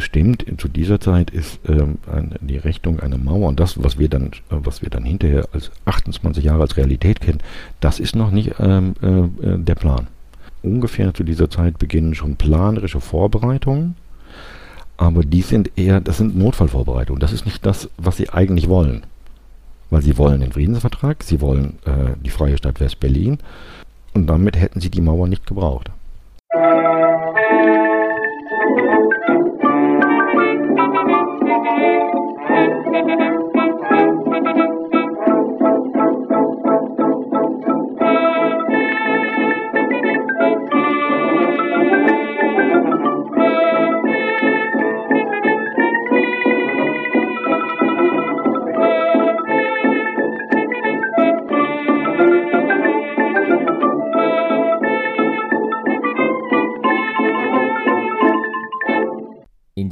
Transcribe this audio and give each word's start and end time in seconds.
es 0.00 0.06
stimmt, 0.06 0.44
zu 0.58 0.68
dieser 0.68 0.98
Zeit 1.00 1.30
ist 1.30 1.60
ähm, 1.68 1.98
die 2.40 2.56
Richtung 2.56 3.00
einer 3.00 3.18
Mauer 3.18 3.48
und 3.48 3.60
das, 3.60 3.82
was 3.82 3.98
wir 3.98 4.08
dann, 4.08 4.26
äh, 4.26 4.56
was 4.64 4.82
wir 4.82 4.90
dann 4.90 5.04
hinterher 5.04 5.48
als 5.52 5.70
28 5.84 6.42
Jahre 6.42 6.62
als 6.62 6.76
Realität 6.76 7.20
kennen, 7.20 7.40
das 7.80 8.00
ist 8.00 8.16
noch 8.16 8.30
nicht 8.30 8.54
ähm, 8.58 8.94
äh, 9.00 9.58
der 9.58 9.74
Plan. 9.74 10.08
Ungefähr 10.62 11.14
zu 11.14 11.22
dieser 11.22 11.48
Zeit 11.48 11.78
beginnen 11.78 12.14
schon 12.14 12.36
planerische 12.36 13.00
Vorbereitungen, 13.00 13.94
aber 14.96 15.22
die 15.22 15.42
sind 15.42 15.70
eher, 15.76 16.00
das 16.00 16.18
sind 16.18 16.36
Notfallvorbereitungen. 16.36 17.20
Das 17.20 17.32
ist 17.32 17.46
nicht 17.46 17.64
das, 17.64 17.88
was 17.96 18.18
sie 18.18 18.28
eigentlich 18.28 18.68
wollen. 18.68 19.04
Weil 19.88 20.02
sie 20.02 20.18
wollen 20.18 20.40
den 20.40 20.52
Friedensvertrag, 20.52 21.22
sie 21.22 21.40
wollen 21.40 21.78
äh, 21.86 22.16
die 22.22 22.30
freie 22.30 22.58
Stadt 22.58 22.80
West-Berlin 22.80 23.38
und 24.12 24.26
damit 24.26 24.56
hätten 24.56 24.80
sie 24.80 24.90
die 24.90 25.00
Mauer 25.00 25.26
nicht 25.26 25.46
gebraucht. 25.46 25.90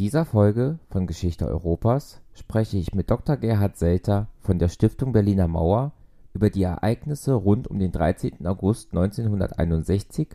Dieser 0.08 0.24
Folge 0.24 0.78
von 0.88 1.06
Geschichte 1.06 1.46
Europas 1.46 2.22
spreche 2.32 2.78
ich 2.78 2.94
mit 2.94 3.10
Dr. 3.10 3.36
Gerhard 3.36 3.76
Selter 3.76 4.28
von 4.40 4.58
der 4.58 4.70
Stiftung 4.70 5.12
Berliner 5.12 5.48
Mauer 5.48 5.92
über 6.32 6.48
die 6.48 6.62
Ereignisse 6.62 7.34
rund 7.34 7.68
um 7.68 7.78
den 7.78 7.92
13. 7.92 8.46
August 8.46 8.94
1961, 8.94 10.28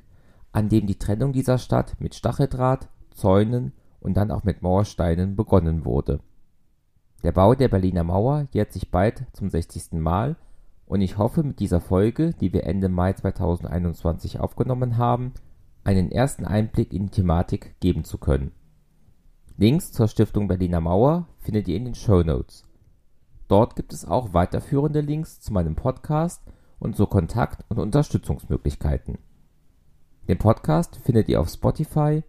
an 0.51 0.69
dem 0.69 0.85
die 0.85 0.99
Trennung 0.99 1.33
dieser 1.33 1.57
Stadt 1.57 1.95
mit 1.97 2.13
Stacheldraht, 2.13 2.87
Zäunen 3.15 3.73
und 3.99 4.15
dann 4.15 4.29
auch 4.29 4.43
mit 4.43 4.61
Mauersteinen 4.61 5.35
begonnen 5.35 5.85
wurde. 5.85 6.19
Der 7.23 7.31
Bau 7.31 7.55
der 7.55 7.69
Berliner 7.69 8.03
Mauer 8.03 8.47
jährt 8.51 8.73
sich 8.73 8.91
bald 8.91 9.25
zum 9.33 9.49
60. 9.49 9.93
Mal 9.93 10.35
und 10.85 11.01
ich 11.01 11.17
hoffe 11.17 11.41
mit 11.41 11.59
dieser 11.59 11.81
Folge, 11.81 12.35
die 12.39 12.53
wir 12.53 12.65
Ende 12.65 12.89
Mai 12.89 13.13
2021 13.13 14.39
aufgenommen 14.39 14.97
haben, 14.97 15.33
einen 15.83 16.11
ersten 16.11 16.45
Einblick 16.45 16.93
in 16.93 17.07
die 17.07 17.11
Thematik 17.11 17.73
geben 17.79 18.03
zu 18.03 18.19
können 18.19 18.51
Links 19.55 19.91
zur 19.91 20.07
Stiftung 20.07 20.47
Berliner 20.47 20.81
Mauer 20.81 21.27
findet 21.37 21.67
ihr 21.67 21.77
in 21.77 21.85
den 21.85 21.93
Show 21.93 22.23
Notes. 22.23 22.63
Dort 23.47 23.75
gibt 23.75 23.93
es 23.93 24.03
auch 24.03 24.33
weiterführende 24.33 25.01
Links 25.01 25.41
zu 25.41 25.53
meinem 25.53 25.75
Podcast 25.75 26.41
und 26.79 26.95
zu 26.95 27.05
Kontakt- 27.05 27.63
und 27.69 27.77
Unterstützungsmöglichkeiten. 27.77 29.19
Den 30.27 30.39
Podcast 30.39 30.95
findet 30.95 31.29
ihr 31.29 31.39
auf 31.39 31.49
Spotify, 31.49 32.23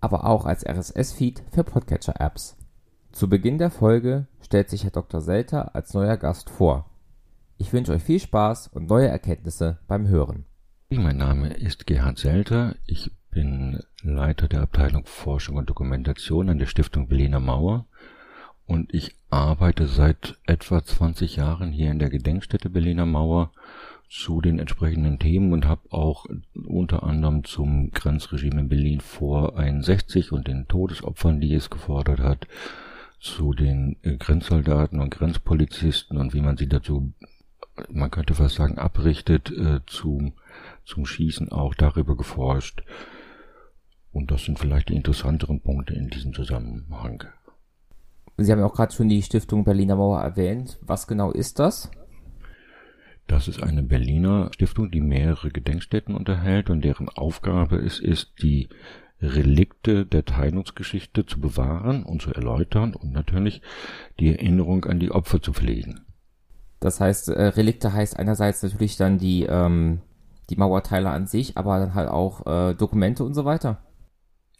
aber 0.00 0.24
auch 0.24 0.44
als 0.44 0.64
RSS-Feed 0.64 1.42
für 1.50 1.64
Podcatcher-Apps. 1.64 2.56
Zu 3.10 3.28
Beginn 3.28 3.58
der 3.58 3.70
Folge 3.70 4.28
stellt 4.40 4.70
sich 4.70 4.84
Herr 4.84 4.92
Dr. 4.92 5.20
Selter 5.20 5.74
als 5.74 5.94
neuer 5.94 6.16
Gast 6.16 6.48
vor. 6.48 6.88
Ich 7.56 7.72
wünsche 7.72 7.92
euch 7.92 8.04
viel 8.04 8.20
Spaß 8.20 8.68
und 8.68 8.88
neue 8.88 9.08
Erkenntnisse 9.08 9.78
beim 9.88 10.06
Hören. 10.06 10.44
Mein 10.90 11.16
Name 11.16 11.54
ist 11.54 11.88
Gerhard 11.88 12.18
Selter. 12.18 12.76
Ich 12.86 13.10
bin 13.38 13.84
Leiter 14.02 14.48
der 14.48 14.62
Abteilung 14.62 15.06
Forschung 15.06 15.58
und 15.58 15.70
Dokumentation 15.70 16.48
an 16.48 16.58
der 16.58 16.66
Stiftung 16.66 17.06
Berliner 17.06 17.38
Mauer 17.38 17.86
und 18.66 18.92
ich 18.92 19.14
arbeite 19.30 19.86
seit 19.86 20.36
etwa 20.44 20.82
20 20.82 21.36
Jahren 21.36 21.70
hier 21.70 21.92
in 21.92 22.00
der 22.00 22.10
Gedenkstätte 22.10 22.68
Berliner 22.68 23.06
Mauer 23.06 23.52
zu 24.10 24.40
den 24.40 24.58
entsprechenden 24.58 25.20
Themen 25.20 25.52
und 25.52 25.66
habe 25.66 25.82
auch 25.90 26.26
unter 26.66 27.04
anderem 27.04 27.44
zum 27.44 27.92
Grenzregime 27.92 28.62
in 28.62 28.68
Berlin 28.68 29.00
vor 29.00 29.56
61 29.56 30.32
und 30.32 30.48
den 30.48 30.66
Todesopfern, 30.66 31.40
die 31.40 31.54
es 31.54 31.70
gefordert 31.70 32.18
hat, 32.18 32.48
zu 33.20 33.52
den 33.52 33.98
äh, 34.02 34.16
Grenzsoldaten 34.16 34.98
und 34.98 35.10
Grenzpolizisten 35.10 36.18
und 36.18 36.34
wie 36.34 36.42
man 36.42 36.56
sie 36.56 36.68
dazu, 36.68 37.12
man 37.88 38.10
könnte 38.10 38.34
fast 38.34 38.56
sagen, 38.56 38.78
abrichtet, 38.78 39.52
äh, 39.52 39.78
zum, 39.86 40.32
zum 40.84 41.06
Schießen 41.06 41.52
auch 41.52 41.76
darüber 41.76 42.16
geforscht. 42.16 42.82
Und 44.12 44.30
das 44.30 44.44
sind 44.44 44.58
vielleicht 44.58 44.88
die 44.88 44.96
interessanteren 44.96 45.60
Punkte 45.60 45.94
in 45.94 46.08
diesem 46.08 46.32
Zusammenhang. 46.32 47.24
Sie 48.36 48.52
haben 48.52 48.60
ja 48.60 48.66
auch 48.66 48.74
gerade 48.74 48.94
schon 48.94 49.08
die 49.08 49.22
Stiftung 49.22 49.64
Berliner 49.64 49.96
Mauer 49.96 50.20
erwähnt. 50.20 50.78
Was 50.82 51.06
genau 51.06 51.32
ist 51.32 51.58
das? 51.58 51.90
Das 53.26 53.46
ist 53.46 53.62
eine 53.62 53.82
Berliner 53.82 54.50
Stiftung, 54.54 54.90
die 54.90 55.00
mehrere 55.00 55.50
Gedenkstätten 55.50 56.14
unterhält 56.14 56.70
und 56.70 56.82
deren 56.82 57.08
Aufgabe 57.08 57.76
es 57.76 58.00
ist, 58.00 58.32
die 58.42 58.68
Relikte 59.20 60.06
der 60.06 60.24
Teilungsgeschichte 60.24 61.26
zu 61.26 61.40
bewahren 61.40 62.04
und 62.04 62.22
zu 62.22 62.32
erläutern 62.32 62.94
und 62.94 63.12
natürlich 63.12 63.60
die 64.20 64.30
Erinnerung 64.30 64.84
an 64.84 65.00
die 65.00 65.10
Opfer 65.10 65.42
zu 65.42 65.52
pflegen. 65.52 66.06
Das 66.80 67.00
heißt, 67.00 67.28
äh, 67.28 67.42
Relikte 67.42 67.92
heißt 67.92 68.16
einerseits 68.16 68.62
natürlich 68.62 68.96
dann 68.96 69.18
die, 69.18 69.44
ähm, 69.44 70.00
die 70.48 70.56
Mauerteile 70.56 71.10
an 71.10 71.26
sich, 71.26 71.58
aber 71.58 71.80
dann 71.80 71.94
halt 71.94 72.08
auch 72.08 72.46
äh, 72.46 72.74
Dokumente 72.74 73.24
und 73.24 73.34
so 73.34 73.44
weiter. 73.44 73.82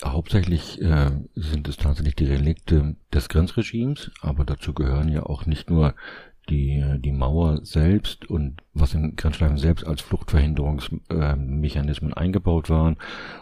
Hauptsächlich 0.04 0.81
äh, 0.81 1.10
sind 1.34 1.66
es 1.66 1.76
tatsächlich 1.76 2.14
die 2.14 2.26
Relikte 2.26 2.94
des 3.12 3.28
Grenzregimes, 3.28 4.12
aber 4.20 4.44
dazu 4.44 4.72
gehören 4.72 5.09
ja 5.09 5.25
auch 5.25 5.44
nicht 5.44 5.70
nur 5.70 5.94
die, 6.48 6.82
die 6.98 7.12
Mauer 7.12 7.64
selbst 7.64 8.28
und 8.31 8.62
was 8.72 8.94
in 8.94 9.16
Grenzschleifen 9.16 9.58
selbst 9.58 9.87
als 9.87 10.00
Fluchtverhinderungsmechanismen 10.00 12.12
äh, 12.12 12.16
eingebaut 12.16 12.70
waren, 12.70 12.97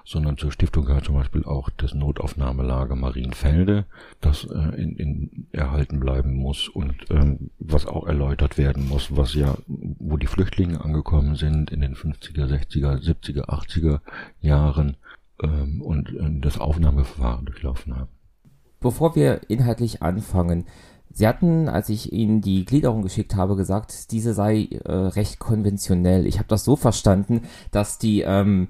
sondern 0.04 0.36
zur 0.38 0.50
Stiftung 0.50 0.86
gehört 0.86 1.04
zum 1.04 1.14
Beispiel 1.14 1.44
auch 1.44 1.70
das 1.76 1.94
Notaufnahmelager 1.94 2.96
Marienfelde, 2.96 3.84
das 4.20 4.42
äh, 4.44 4.80
in, 4.80 4.96
in 4.96 5.46
erhalten 5.52 6.00
bleiben 6.00 6.34
muss 6.34 6.68
und 6.68 6.96
ähm, 7.10 7.50
was 7.58 7.86
auch 7.86 8.06
erläutert 8.06 8.58
werden 8.58 8.88
muss, 8.88 9.16
was 9.16 9.34
ja, 9.34 9.56
wo 9.66 10.16
die 10.16 10.26
Flüchtlinge 10.26 10.82
angekommen 10.82 11.36
sind 11.36 11.70
in 11.70 11.82
den 11.82 11.94
50er, 11.94 12.46
60er, 12.46 13.00
70er, 13.02 13.48
80er 13.48 14.00
Jahren 14.40 14.96
ähm, 15.42 15.82
und 15.82 16.10
äh, 16.10 16.40
das 16.40 16.58
Aufnahmeverfahren 16.58 17.46
durchlaufen 17.46 17.96
haben. 17.96 18.10
Bevor 18.80 19.16
wir 19.16 19.40
inhaltlich 19.48 20.02
anfangen, 20.02 20.66
Sie 21.10 21.26
hatten, 21.26 21.70
als 21.70 21.88
ich 21.88 22.12
Ihnen 22.12 22.42
die 22.42 22.66
Gliederung 22.66 23.00
geschickt 23.00 23.36
habe, 23.36 23.56
gesagt, 23.56 24.12
diese 24.12 24.34
sei 24.34 24.64
äh, 24.84 24.92
recht 24.92 25.38
konventionell. 25.38 26.26
Ich 26.26 26.36
habe 26.36 26.48
das 26.48 26.62
so 26.62 26.76
verstanden, 26.76 27.42
dass 27.70 27.98
die 27.98 28.20
ähm, 28.20 28.68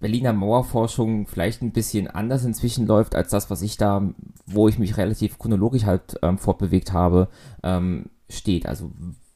Berliner 0.00 0.32
Mauerforschung 0.32 1.26
vielleicht 1.26 1.60
ein 1.60 1.72
bisschen 1.72 2.08
anders 2.08 2.46
inzwischen 2.46 2.86
läuft 2.86 3.14
als 3.14 3.28
das, 3.28 3.50
was 3.50 3.60
ich 3.60 3.76
da, 3.76 4.02
wo 4.46 4.68
ich 4.68 4.78
mich 4.78 4.96
relativ 4.96 5.38
chronologisch 5.38 5.84
halt 5.84 6.18
ähm, 6.22 6.38
fortbewegt 6.38 6.94
habe, 6.94 7.28
ähm, 7.62 8.06
steht. 8.30 8.64
Also 8.64 8.90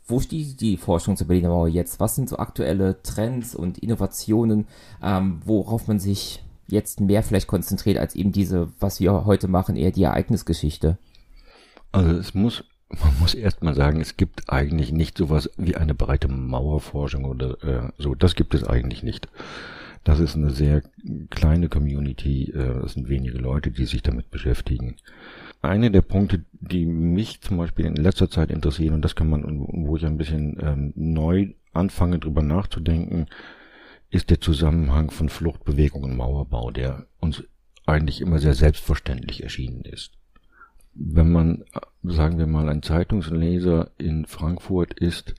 wo 0.06 0.20
steht 0.20 0.60
die 0.60 0.78
Forschung 0.78 1.16
zur 1.16 1.26
Berliner 1.26 1.50
Mauer 1.50 1.69
jetzt? 1.69 2.00
Was 2.00 2.14
sind 2.14 2.28
so 2.28 2.38
aktuelle 2.38 3.03
Trends 3.03 3.54
und 3.54 3.76
Innovationen, 3.78 4.66
ähm, 5.03 5.41
worauf 5.44 5.88
man 5.88 5.98
sich 5.98 6.43
jetzt 6.69 7.00
mehr 7.00 7.22
vielleicht 7.22 7.47
konzentriert 7.47 7.99
als 7.99 8.15
eben 8.15 8.32
diese, 8.32 8.72
was 8.81 9.00
wir 9.00 9.25
heute 9.25 9.49
machen, 9.49 9.77
eher 9.77 9.91
die 9.91 10.04
Ereignisgeschichte? 10.04 10.99
Also 11.93 12.10
es 12.10 12.34
muss, 12.34 12.65
man 12.91 13.19
muss 13.21 13.34
erst 13.34 13.62
mal 13.62 13.75
sagen, 13.75 14.00
es 14.00 14.16
gibt 14.16 14.50
eigentlich 14.50 14.93
nicht 14.93 15.19
sowas 15.19 15.50
wie 15.56 15.76
eine 15.76 15.94
breite 15.94 16.28
Mauerforschung 16.28 17.25
oder 17.25 17.62
äh, 17.65 17.93
so. 17.99 18.15
Das 18.15 18.34
gibt 18.34 18.55
es 18.55 18.65
eigentlich 18.65 19.03
nicht. 19.03 19.28
Das 20.05 20.21
ist 20.21 20.37
eine 20.37 20.50
sehr 20.50 20.82
kleine 21.31 21.69
Community, 21.69 22.53
äh, 22.53 22.84
es 22.84 22.93
sind 22.93 23.09
wenige 23.09 23.38
Leute, 23.38 23.72
die 23.72 23.87
sich 23.87 24.03
damit 24.03 24.31
beschäftigen. 24.31 24.97
Eine 25.62 25.91
der 25.91 26.02
Punkte, 26.02 26.44
die 26.52 26.87
mich 26.87 27.41
zum 27.41 27.56
Beispiel 27.56 27.87
in 27.87 27.96
letzter 27.96 28.31
Zeit 28.31 28.50
interessieren, 28.50 28.94
und 28.94 29.02
das 29.02 29.17
kann 29.17 29.29
man, 29.29 29.67
wo 29.69 29.96
ich 29.96 30.06
ein 30.06 30.17
bisschen 30.17 30.58
ähm, 30.61 30.93
neu 30.94 31.55
anfange, 31.73 32.20
drüber 32.20 32.43
nachzudenken, 32.43 33.26
ist 34.11 34.31
der 34.31 34.41
Zusammenhang 34.41 35.11
von 35.11 35.29
Fluchtbewegung 35.29 36.03
und 36.05 36.17
Mauerbau, 36.17 36.70
der 36.70 37.06
uns 37.20 37.43
eigentlich 37.87 38.20
immer 38.20 38.38
sehr 38.38 38.55
selbstverständlich 38.55 39.43
erschienen 39.43 39.82
ist. 39.82 40.12
Wenn 40.94 41.31
man, 41.31 41.64
sagen 42.03 42.38
wir 42.38 42.47
mal, 42.47 42.69
ein 42.69 42.82
Zeitungsleser 42.82 43.91
in 43.99 44.26
Frankfurt 44.26 44.94
ist, 44.94 45.35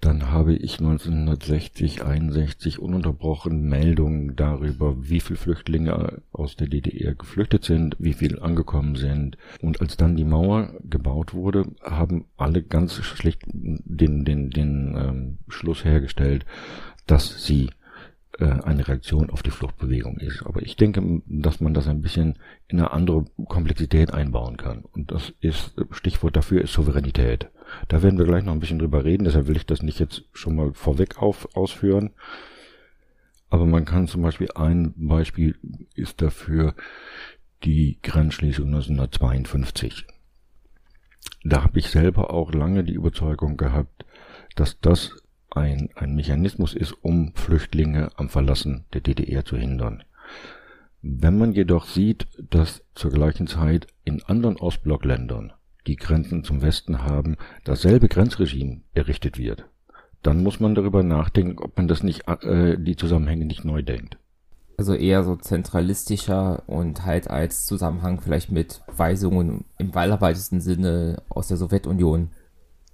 dann 0.00 0.30
habe 0.30 0.54
ich 0.54 0.78
1960, 0.78 2.02
61 2.02 2.78
ununterbrochen 2.78 3.68
Meldungen 3.68 4.34
darüber, 4.34 4.96
wie 4.98 5.20
viele 5.20 5.38
Flüchtlinge 5.38 6.22
aus 6.32 6.56
der 6.56 6.68
DDR 6.68 7.14
geflüchtet 7.14 7.64
sind, 7.64 7.96
wie 7.98 8.14
viele 8.14 8.40
angekommen 8.40 8.96
sind. 8.96 9.36
Und 9.60 9.82
als 9.82 9.98
dann 9.98 10.16
die 10.16 10.24
Mauer 10.24 10.72
gebaut 10.88 11.34
wurde, 11.34 11.66
haben 11.82 12.24
alle 12.38 12.62
ganz 12.62 12.94
schlicht 12.94 13.42
den, 13.44 14.24
den, 14.24 14.48
den 14.48 14.96
ähm, 14.96 15.38
Schluss 15.48 15.84
hergestellt, 15.84 16.46
dass 17.06 17.44
sie 17.44 17.68
äh, 18.40 18.62
eine 18.64 18.88
Reaktion 18.88 19.30
auf 19.30 19.42
die 19.42 19.50
Fluchtbewegung 19.50 20.18
ist. 20.18 20.42
Aber 20.46 20.62
ich 20.62 20.76
denke, 20.76 21.22
dass 21.26 21.60
man 21.60 21.74
das 21.74 21.86
ein 21.86 22.00
bisschen 22.00 22.38
in 22.68 22.78
eine 22.78 22.90
andere 22.90 23.26
Komplexität 23.46 24.12
einbauen 24.12 24.56
kann. 24.56 24.84
Und 24.92 25.12
das 25.12 25.34
ist, 25.40 25.74
Stichwort 25.90 26.36
dafür 26.36 26.62
ist 26.62 26.72
Souveränität. 26.72 27.50
Da 27.88 28.02
werden 28.02 28.18
wir 28.18 28.24
gleich 28.24 28.44
noch 28.44 28.54
ein 28.54 28.60
bisschen 28.60 28.78
drüber 28.78 29.04
reden, 29.04 29.24
deshalb 29.24 29.46
will 29.46 29.56
ich 29.56 29.66
das 29.66 29.82
nicht 29.82 30.00
jetzt 30.00 30.24
schon 30.32 30.56
mal 30.56 30.72
vorweg 30.72 31.18
auf, 31.18 31.54
ausführen. 31.54 32.10
Aber 33.50 33.66
man 33.66 33.84
kann 33.84 34.08
zum 34.08 34.22
Beispiel 34.22 34.48
ein 34.54 34.94
Beispiel 34.96 35.56
ist 35.94 36.22
dafür 36.22 36.74
die 37.64 37.98
Grenzschließung 38.02 38.66
1952. 38.66 40.06
Da 41.44 41.64
habe 41.64 41.78
ich 41.78 41.90
selber 41.90 42.32
auch 42.32 42.54
lange 42.54 42.84
die 42.84 42.94
Überzeugung 42.94 43.56
gehabt, 43.56 44.06
dass 44.56 44.80
das 44.80 45.16
ein, 45.50 45.90
ein 45.94 46.14
Mechanismus 46.14 46.74
ist, 46.74 46.92
um 47.02 47.32
Flüchtlinge 47.34 48.10
am 48.16 48.28
Verlassen 48.28 48.84
der 48.92 49.00
DDR 49.00 49.44
zu 49.44 49.56
hindern. 49.56 50.04
Wenn 51.02 51.38
man 51.38 51.52
jedoch 51.52 51.86
sieht, 51.86 52.26
dass 52.50 52.84
zur 52.94 53.10
gleichen 53.10 53.46
Zeit 53.46 53.86
in 54.04 54.22
anderen 54.22 54.56
Ostblockländern, 54.56 55.52
die 55.86 55.96
Grenzen 55.96 56.44
zum 56.44 56.60
Westen 56.60 57.02
haben, 57.02 57.36
dasselbe 57.64 58.08
Grenzregime 58.08 58.82
errichtet 58.92 59.38
wird, 59.38 59.64
dann 60.22 60.42
muss 60.42 60.60
man 60.60 60.74
darüber 60.74 61.02
nachdenken, 61.02 61.58
ob 61.58 61.76
man 61.76 61.88
das 61.88 62.02
nicht, 62.02 62.28
äh, 62.28 62.76
die 62.78 62.96
Zusammenhänge 62.96 63.46
nicht 63.46 63.64
neu 63.64 63.82
denkt. 63.82 64.18
Also 64.76 64.94
eher 64.94 65.24
so 65.24 65.36
zentralistischer 65.36 66.62
und 66.66 67.04
halt 67.04 67.28
als 67.28 67.66
Zusammenhang 67.66 68.20
vielleicht 68.20 68.50
mit 68.50 68.82
Weisungen 68.94 69.64
im 69.78 69.94
weiterweitesten 69.94 70.60
Sinne 70.60 71.22
aus 71.28 71.48
der 71.48 71.58
Sowjetunion. 71.58 72.30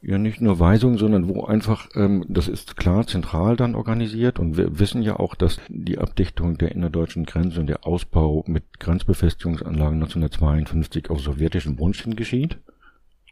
Ja, 0.02 0.19
nicht 0.19 0.40
nur 0.40 0.60
Weisungen, 0.60 0.98
sondern 0.98 1.28
wo 1.28 1.44
einfach, 1.44 1.88
ähm, 1.94 2.25
das 2.28 2.48
ist 2.48 2.76
klar 2.76 3.06
zentral 3.06 3.56
dann 3.56 3.75
organisiert 3.75 4.38
und 4.38 4.56
wir 4.56 4.78
wissen 4.78 5.02
ja 5.02 5.19
auch, 5.19 5.34
dass 5.34 5.58
die 5.69 5.98
Abdichtung 5.98 6.58
der 6.58 6.72
innerdeutschen 6.72 7.25
Grenze 7.25 7.60
und 7.60 7.66
der 7.66 7.87
Ausbau 7.87 8.44
mit 8.46 8.78
Grenzbefestigungsanlagen 8.78 9.94
1952 9.94 11.10
auf 11.10 11.20
sowjetischem 11.20 11.78
Wunsch 11.78 12.02
hin 12.02 12.14
geschieht 12.14 12.58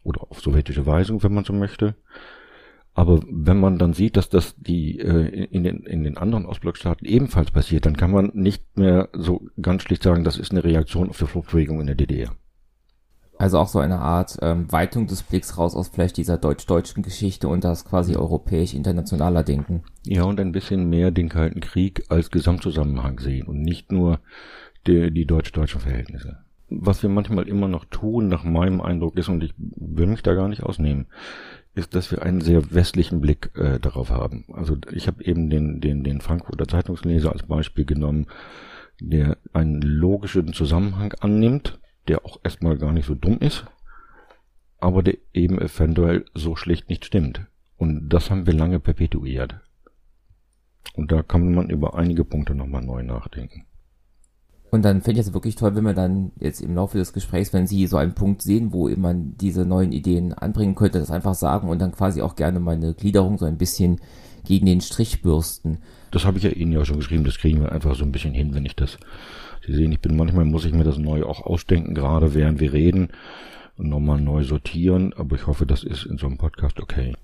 oder 0.02 0.22
auf 0.22 0.40
sowjetische 0.40 0.86
Weisung, 0.86 1.22
wenn 1.22 1.34
man 1.34 1.44
so 1.44 1.52
möchte. 1.52 1.94
Aber 2.94 3.20
wenn 3.28 3.58
man 3.58 3.78
dann 3.78 3.92
sieht, 3.92 4.16
dass 4.16 4.28
das 4.28 4.54
die 4.56 5.00
äh, 5.00 5.44
in, 5.46 5.64
den, 5.64 5.80
in 5.80 6.04
den 6.04 6.16
anderen 6.16 6.46
Ostblockstaaten 6.46 7.06
ebenfalls 7.06 7.50
passiert, 7.50 7.86
dann 7.86 7.96
kann 7.96 8.12
man 8.12 8.30
nicht 8.34 8.76
mehr 8.76 9.08
so 9.12 9.48
ganz 9.60 9.82
schlicht 9.82 10.04
sagen, 10.04 10.24
das 10.24 10.38
ist 10.38 10.52
eine 10.52 10.62
Reaktion 10.64 11.10
auf 11.10 11.18
die 11.18 11.26
Fluchtbewegung 11.26 11.80
in 11.80 11.86
der 11.86 11.96
DDR. 11.96 12.34
Also 13.44 13.58
auch 13.58 13.68
so 13.68 13.78
eine 13.78 13.98
Art 13.98 14.38
ähm, 14.40 14.72
Weitung 14.72 15.06
des 15.06 15.22
Blicks 15.22 15.58
raus 15.58 15.76
aus 15.76 15.88
vielleicht 15.88 16.16
dieser 16.16 16.38
deutsch-deutschen 16.38 17.02
Geschichte 17.02 17.46
und 17.46 17.62
das 17.62 17.84
quasi 17.84 18.16
europäisch-internationaler 18.16 19.42
Denken. 19.42 19.82
Ja, 20.06 20.22
und 20.22 20.40
ein 20.40 20.50
bisschen 20.50 20.88
mehr 20.88 21.10
den 21.10 21.28
Kalten 21.28 21.60
Krieg 21.60 22.06
als 22.08 22.30
Gesamtzusammenhang 22.30 23.20
sehen 23.20 23.46
und 23.46 23.60
nicht 23.60 23.92
nur 23.92 24.20
die, 24.86 25.10
die 25.10 25.26
deutsch-deutschen 25.26 25.82
Verhältnisse. 25.82 26.38
Was 26.70 27.02
wir 27.02 27.10
manchmal 27.10 27.46
immer 27.46 27.68
noch 27.68 27.84
tun, 27.84 28.28
nach 28.28 28.44
meinem 28.44 28.80
Eindruck 28.80 29.18
ist, 29.18 29.28
und 29.28 29.44
ich 29.44 29.52
will 29.58 30.06
mich 30.06 30.22
da 30.22 30.32
gar 30.32 30.48
nicht 30.48 30.62
ausnehmen, 30.62 31.08
ist, 31.74 31.94
dass 31.94 32.10
wir 32.10 32.22
einen 32.22 32.40
sehr 32.40 32.72
westlichen 32.72 33.20
Blick 33.20 33.50
äh, 33.56 33.78
darauf 33.78 34.08
haben. 34.08 34.46
Also 34.54 34.78
ich 34.90 35.06
habe 35.06 35.22
eben 35.22 35.50
den, 35.50 35.82
den, 35.82 36.02
den 36.02 36.22
Frankfurter 36.22 36.66
Zeitungsleser 36.66 37.30
als 37.30 37.42
Beispiel 37.42 37.84
genommen, 37.84 38.26
der 39.02 39.36
einen 39.52 39.82
logischen 39.82 40.54
Zusammenhang 40.54 41.12
annimmt, 41.20 41.78
der 42.08 42.24
auch 42.24 42.40
erstmal 42.42 42.76
gar 42.76 42.92
nicht 42.92 43.06
so 43.06 43.14
dumm 43.14 43.38
ist, 43.38 43.64
aber 44.78 45.02
der 45.02 45.16
eben 45.32 45.60
eventuell 45.60 46.24
so 46.34 46.56
schlicht 46.56 46.88
nicht 46.88 47.04
stimmt. 47.04 47.40
Und 47.76 48.08
das 48.08 48.30
haben 48.30 48.46
wir 48.46 48.54
lange 48.54 48.80
perpetuiert. 48.80 49.56
Und 50.94 51.10
da 51.10 51.22
kann 51.22 51.54
man 51.54 51.70
über 51.70 51.94
einige 51.94 52.24
Punkte 52.24 52.54
nochmal 52.54 52.82
neu 52.82 53.02
nachdenken. 53.02 53.64
Und 54.70 54.84
dann 54.84 55.02
fände 55.02 55.20
ich 55.20 55.26
es 55.28 55.32
wirklich 55.32 55.54
toll, 55.54 55.76
wenn 55.76 55.84
wir 55.84 55.94
dann 55.94 56.32
jetzt 56.40 56.60
im 56.60 56.74
Laufe 56.74 56.98
des 56.98 57.12
Gesprächs, 57.12 57.52
wenn 57.52 57.68
Sie 57.68 57.86
so 57.86 57.96
einen 57.96 58.14
Punkt 58.14 58.42
sehen, 58.42 58.72
wo 58.72 58.88
man 58.88 59.36
diese 59.36 59.64
neuen 59.64 59.92
Ideen 59.92 60.32
anbringen 60.32 60.74
könnte, 60.74 60.98
das 60.98 61.12
einfach 61.12 61.34
sagen 61.34 61.68
und 61.68 61.78
dann 61.78 61.92
quasi 61.92 62.22
auch 62.22 62.34
gerne 62.34 62.58
meine 62.58 62.92
Gliederung 62.92 63.38
so 63.38 63.44
ein 63.44 63.56
bisschen 63.56 64.00
gegen 64.44 64.66
den 64.66 64.80
Strich 64.80 65.22
bürsten. 65.22 65.78
Das 66.10 66.24
habe 66.24 66.38
ich 66.38 66.44
ja 66.44 66.50
Ihnen 66.50 66.72
ja 66.72 66.84
schon 66.84 66.96
geschrieben, 66.96 67.24
das 67.24 67.38
kriegen 67.38 67.60
wir 67.60 67.70
einfach 67.70 67.94
so 67.94 68.04
ein 68.04 68.10
bisschen 68.10 68.34
hin, 68.34 68.52
wenn 68.52 68.66
ich 68.66 68.74
das. 68.74 68.98
Sie 69.66 69.74
sehen, 69.74 69.92
ich 69.92 70.00
bin 70.00 70.16
manchmal 70.16 70.44
muss 70.44 70.64
ich 70.64 70.72
mir 70.72 70.84
das 70.84 70.98
neu 70.98 71.24
auch 71.24 71.42
ausdenken, 71.42 71.94
gerade 71.94 72.34
während 72.34 72.60
wir 72.60 72.72
reden 72.72 73.08
und 73.76 73.88
nochmal 73.88 74.20
neu 74.20 74.44
sortieren, 74.44 75.14
aber 75.16 75.36
ich 75.36 75.46
hoffe, 75.46 75.66
das 75.66 75.82
ist 75.82 76.04
in 76.04 76.18
so 76.18 76.26
einem 76.26 76.38
Podcast 76.38 76.80
okay. 76.80 77.14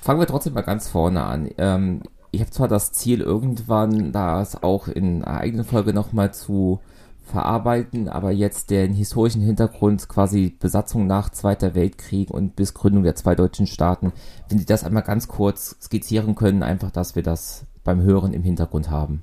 Fangen 0.00 0.20
wir 0.20 0.26
trotzdem 0.26 0.54
mal 0.54 0.62
ganz 0.62 0.88
vorne 0.88 1.22
an. 1.22 1.50
Ähm, 1.58 2.02
ich 2.32 2.40
habe 2.40 2.50
zwar 2.50 2.68
das 2.68 2.92
Ziel, 2.92 3.20
irgendwann 3.20 4.12
das 4.12 4.62
auch 4.62 4.88
in 4.88 5.24
einer 5.24 5.40
eigenen 5.40 5.64
Folge 5.64 5.92
nochmal 5.92 6.32
zu 6.32 6.80
verarbeiten, 7.22 8.08
aber 8.08 8.32
jetzt 8.32 8.70
den 8.70 8.92
historischen 8.92 9.42
Hintergrund, 9.42 10.08
quasi 10.08 10.56
Besatzung 10.58 11.06
nach 11.06 11.30
Zweiter 11.30 11.74
Weltkrieg 11.74 12.30
und 12.30 12.56
bis 12.56 12.74
Gründung 12.74 13.04
der 13.04 13.14
zwei 13.14 13.34
deutschen 13.34 13.66
Staaten, 13.66 14.12
wenn 14.48 14.58
Sie 14.58 14.66
das 14.66 14.84
einmal 14.84 15.02
ganz 15.02 15.28
kurz 15.28 15.76
skizzieren 15.80 16.34
können, 16.34 16.62
einfach, 16.62 16.90
dass 16.90 17.14
wir 17.14 17.22
das 17.22 17.66
beim 17.84 18.02
Hören 18.02 18.32
im 18.32 18.42
Hintergrund 18.42 18.90
haben. 18.90 19.22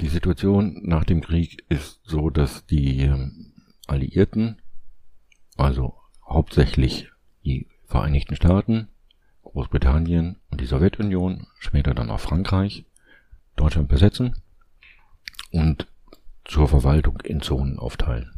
Die 0.00 0.08
Situation 0.08 0.80
nach 0.82 1.04
dem 1.04 1.20
Krieg 1.20 1.64
ist 1.68 2.00
so, 2.04 2.30
dass 2.30 2.66
die 2.66 3.02
ähm, 3.02 3.52
Alliierten, 3.86 4.60
also 5.56 5.94
hauptsächlich 6.26 7.10
die 7.44 7.68
Vereinigten 7.86 8.34
Staaten, 8.34 8.88
Großbritannien 9.42 10.40
und 10.50 10.60
die 10.60 10.66
Sowjetunion, 10.66 11.46
später 11.58 11.94
dann 11.94 12.10
auch 12.10 12.20
Frankreich, 12.20 12.86
Deutschland 13.56 13.88
besetzen 13.88 14.36
und 15.52 15.86
zur 16.44 16.66
Verwaltung 16.66 17.20
in 17.20 17.40
Zonen 17.40 17.78
aufteilen. 17.78 18.32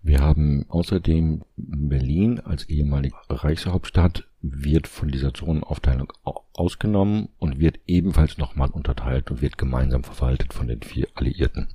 Wir 0.00 0.20
haben 0.20 0.66
außerdem 0.68 1.44
Berlin 1.56 2.40
als 2.40 2.68
ehemalige 2.68 3.16
Reichshauptstadt 3.28 4.28
wird 4.42 4.88
von 4.88 5.08
dieser 5.08 5.32
Zonenaufteilung 5.32 6.12
ausgenommen 6.52 7.28
und 7.38 7.60
wird 7.60 7.78
ebenfalls 7.86 8.38
nochmal 8.38 8.70
unterteilt 8.70 9.30
und 9.30 9.40
wird 9.40 9.56
gemeinsam 9.56 10.04
verwaltet 10.04 10.52
von 10.52 10.68
den 10.68 10.82
vier 10.82 11.08
Alliierten. 11.14 11.68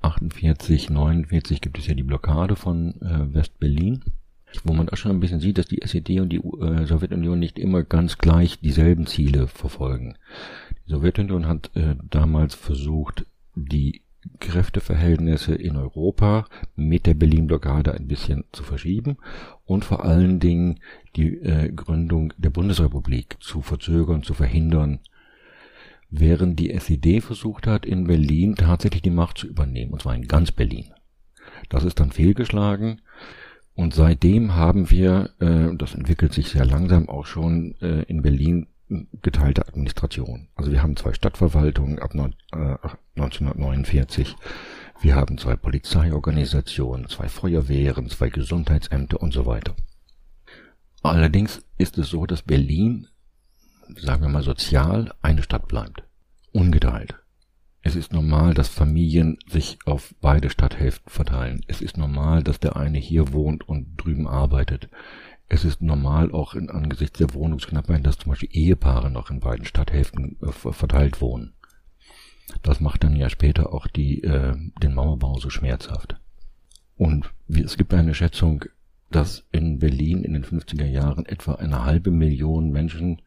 48, 0.00 0.90
49 0.90 1.60
gibt 1.60 1.78
es 1.78 1.86
ja 1.86 1.94
die 1.94 2.02
Blockade 2.02 2.56
von 2.56 3.00
äh, 3.02 3.34
West-Berlin 3.34 4.02
wo 4.62 4.72
man 4.72 4.88
auch 4.88 4.96
schon 4.96 5.10
ein 5.10 5.20
bisschen 5.20 5.40
sieht, 5.40 5.58
dass 5.58 5.66
die 5.66 5.82
SED 5.82 6.20
und 6.20 6.28
die 6.28 6.36
äh, 6.36 6.86
Sowjetunion 6.86 7.38
nicht 7.38 7.58
immer 7.58 7.82
ganz 7.82 8.18
gleich 8.18 8.60
dieselben 8.60 9.06
Ziele 9.06 9.48
verfolgen. 9.48 10.16
Die 10.86 10.92
Sowjetunion 10.92 11.48
hat 11.48 11.70
äh, 11.74 11.96
damals 12.08 12.54
versucht, 12.54 13.26
die 13.56 14.02
Kräfteverhältnisse 14.40 15.54
in 15.54 15.76
Europa 15.76 16.46
mit 16.76 17.06
der 17.06 17.14
Berlin-Blockade 17.14 17.92
ein 17.92 18.08
bisschen 18.08 18.44
zu 18.52 18.62
verschieben 18.62 19.18
und 19.66 19.84
vor 19.84 20.04
allen 20.04 20.40
Dingen 20.40 20.80
die 21.16 21.38
äh, 21.38 21.70
Gründung 21.72 22.32
der 22.36 22.50
Bundesrepublik 22.50 23.36
zu 23.40 23.62
verzögern, 23.62 24.22
zu 24.22 24.34
verhindern, 24.34 25.00
während 26.10 26.58
die 26.58 26.70
SED 26.70 27.20
versucht 27.20 27.66
hat, 27.66 27.86
in 27.86 28.06
Berlin 28.06 28.54
tatsächlich 28.56 29.02
die 29.02 29.10
Macht 29.10 29.38
zu 29.38 29.46
übernehmen, 29.46 29.92
und 29.92 30.02
zwar 30.02 30.14
in 30.14 30.28
ganz 30.28 30.52
Berlin. 30.52 30.86
Das 31.68 31.84
ist 31.84 32.00
dann 32.00 32.12
fehlgeschlagen. 32.12 33.00
Und 33.74 33.92
seitdem 33.94 34.54
haben 34.54 34.90
wir, 34.90 35.30
äh, 35.40 35.76
das 35.76 35.94
entwickelt 35.94 36.32
sich 36.32 36.48
sehr 36.48 36.64
langsam 36.64 37.08
auch 37.08 37.26
schon 37.26 37.74
äh, 37.80 38.02
in 38.02 38.22
Berlin 38.22 38.68
geteilte 39.22 39.66
Administration. 39.66 40.48
Also 40.54 40.70
wir 40.70 40.82
haben 40.82 40.96
zwei 40.96 41.12
Stadtverwaltungen 41.12 41.98
ab 41.98 42.14
neun, 42.14 42.34
äh, 42.52 42.76
1949. 43.16 44.36
Wir 45.00 45.16
haben 45.16 45.38
zwei 45.38 45.56
Polizeiorganisationen, 45.56 47.08
zwei 47.08 47.28
Feuerwehren, 47.28 48.08
zwei 48.08 48.28
Gesundheitsämter 48.28 49.20
und 49.20 49.32
so 49.32 49.46
weiter. 49.46 49.74
Allerdings 51.04 51.62
ist 51.76 51.98
es 51.98 52.08
so, 52.08 52.24
dass 52.24 52.42
Berlin, 52.42 53.08
sagen 53.96 54.22
wir 54.22 54.30
mal 54.30 54.42
sozial, 54.42 55.12
eine 55.20 55.42
Stadt 55.42 55.68
bleibt. 55.68 56.02
Ungeteilt. 56.50 57.14
Es 57.82 57.94
ist 57.94 58.14
normal, 58.14 58.54
dass 58.54 58.68
Familien 58.68 59.36
sich 59.46 59.78
auf 59.84 60.14
beide 60.22 60.48
Stadthälften 60.48 61.10
verteilen. 61.12 61.60
Es 61.68 61.82
ist 61.82 61.98
normal, 61.98 62.42
dass 62.42 62.58
der 62.58 62.76
eine 62.76 62.96
hier 62.96 63.34
wohnt 63.34 63.68
und 63.68 63.96
drüben 63.98 64.26
arbeitet. 64.26 64.88
Es 65.46 65.66
ist 65.66 65.82
normal 65.82 66.32
auch 66.32 66.54
in 66.54 66.70
angesichts 66.70 67.18
der 67.18 67.34
Wohnungsknappheit, 67.34 68.06
dass 68.06 68.16
zum 68.16 68.30
Beispiel 68.30 68.48
Ehepaare 68.52 69.10
noch 69.10 69.30
in 69.30 69.40
beiden 69.40 69.66
Stadthälften 69.66 70.38
äh, 70.40 70.52
verteilt 70.52 71.20
wohnen. 71.20 71.52
Das 72.62 72.80
macht 72.80 73.04
dann 73.04 73.14
ja 73.14 73.28
später 73.28 73.74
auch 73.74 73.88
die, 73.88 74.22
äh, 74.22 74.56
den 74.82 74.94
Mauerbau 74.94 75.38
so 75.38 75.50
schmerzhaft. 75.50 76.18
Und 76.96 77.30
wie, 77.46 77.60
es 77.60 77.76
gibt 77.76 77.92
eine 77.92 78.14
Schätzung, 78.14 78.64
dass 79.10 79.46
in 79.52 79.78
Berlin 79.78 80.24
in 80.24 80.32
den 80.32 80.44
50er 80.44 80.86
Jahren 80.86 81.26
etwa 81.26 81.54
eine 81.54 81.84
halbe 81.84 82.10
Million 82.10 82.70
Menschen 82.70 83.22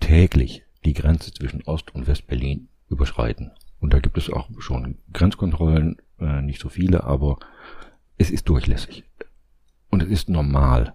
täglich 0.00 0.62
die 0.84 0.92
Grenze 0.92 1.32
zwischen 1.32 1.62
Ost- 1.64 1.94
und 1.94 2.06
Westberlin 2.06 2.68
überschreiten. 2.88 3.52
Und 3.80 3.92
da 3.94 4.00
gibt 4.00 4.18
es 4.18 4.30
auch 4.30 4.48
schon 4.58 4.98
Grenzkontrollen, 5.12 5.96
äh, 6.18 6.42
nicht 6.42 6.60
so 6.60 6.68
viele, 6.68 7.04
aber 7.04 7.38
es 8.16 8.30
ist 8.30 8.48
durchlässig. 8.48 9.04
Und 9.90 10.02
es 10.02 10.08
ist 10.08 10.28
normal. 10.28 10.94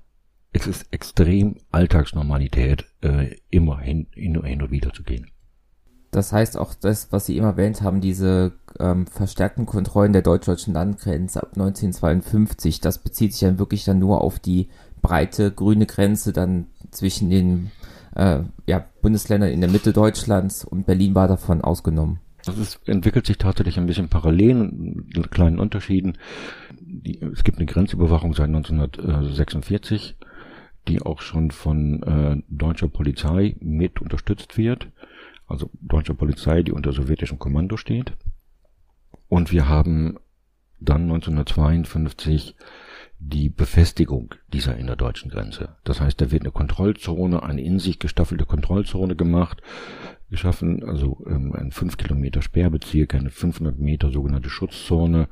Es 0.51 0.67
ist 0.67 0.91
extrem 0.91 1.57
Alltagsnormalität, 1.71 2.85
äh, 3.01 3.35
immer 3.49 3.79
hin, 3.79 4.07
hin, 4.13 4.37
und 4.37 4.71
wieder 4.71 4.93
zu 4.93 5.03
gehen. 5.03 5.29
Das 6.11 6.33
heißt 6.33 6.57
auch 6.57 6.73
das, 6.73 7.11
was 7.11 7.27
Sie 7.27 7.35
eben 7.35 7.45
erwähnt 7.45 7.81
haben, 7.81 8.01
diese 8.01 8.53
ähm, 8.79 9.05
verstärkten 9.05 9.65
Kontrollen 9.65 10.13
der 10.13 10.23
deutsch-deutschen 10.23 10.73
Landgrenze 10.73 11.41
ab 11.43 11.51
1952, 11.53 12.81
das 12.81 12.97
bezieht 12.97 13.33
sich 13.33 13.41
dann 13.41 13.59
wirklich 13.59 13.83
dann 13.83 13.99
nur 13.99 14.21
auf 14.21 14.39
die 14.39 14.69
breite 15.01 15.51
grüne 15.51 15.85
Grenze 15.85 16.33
dann 16.33 16.67
zwischen 16.91 17.29
den 17.29 17.71
äh, 18.15 18.39
ja, 18.65 18.85
Bundesländern 19.01 19.51
in 19.51 19.61
der 19.61 19.69
Mitte 19.69 19.93
Deutschlands 19.93 20.65
und 20.65 20.85
Berlin 20.85 21.13
war 21.13 21.27
davon 21.27 21.61
ausgenommen. 21.61 22.19
Das 22.45 22.57
ist, 22.57 22.79
entwickelt 22.87 23.27
sich 23.27 23.37
tatsächlich 23.37 23.77
ein 23.77 23.85
bisschen 23.85 24.09
parallel 24.09 24.55
mit 24.55 25.29
kleinen 25.29 25.59
Unterschieden. 25.59 26.17
Die, 26.79 27.21
es 27.21 27.43
gibt 27.43 27.57
eine 27.57 27.67
Grenzüberwachung 27.67 28.33
seit 28.33 28.47
1946, 28.47 30.15
die 30.87 31.01
auch 31.01 31.21
schon 31.21 31.51
von 31.51 32.01
äh, 32.03 32.41
deutscher 32.49 32.87
Polizei 32.87 33.55
mit 33.59 34.01
unterstützt 34.01 34.57
wird. 34.57 34.87
Also 35.49 35.71
deutsche 35.81 36.13
Polizei, 36.13 36.63
die 36.63 36.71
unter 36.71 36.93
sowjetischem 36.93 37.39
Kommando 37.39 37.75
steht. 37.75 38.13
Und 39.27 39.51
wir 39.51 39.67
haben 39.67 40.17
dann 40.79 41.03
1952 41.03 42.55
die 43.19 43.49
Befestigung 43.49 44.33
dieser 44.47 44.77
innerdeutschen 44.77 45.29
Grenze. 45.29 45.75
Das 45.83 45.99
heißt, 45.99 46.21
da 46.21 46.31
wird 46.31 46.43
eine 46.43 46.51
Kontrollzone, 46.51 47.43
eine 47.43 47.61
in 47.61 47.79
sich 47.79 47.99
gestaffelte 47.99 48.45
Kontrollzone 48.45 49.15
gemacht, 49.15 49.61
geschaffen, 50.29 50.83
also 50.85 51.25
ähm, 51.27 51.53
ein 51.53 51.71
5 51.71 51.97
Kilometer 51.97 52.41
Sperrbezirk, 52.41 53.15
eine 53.15 53.29
500 53.29 53.77
Meter 53.77 54.09
sogenannte 54.09 54.49
Schutzzone 54.49 55.27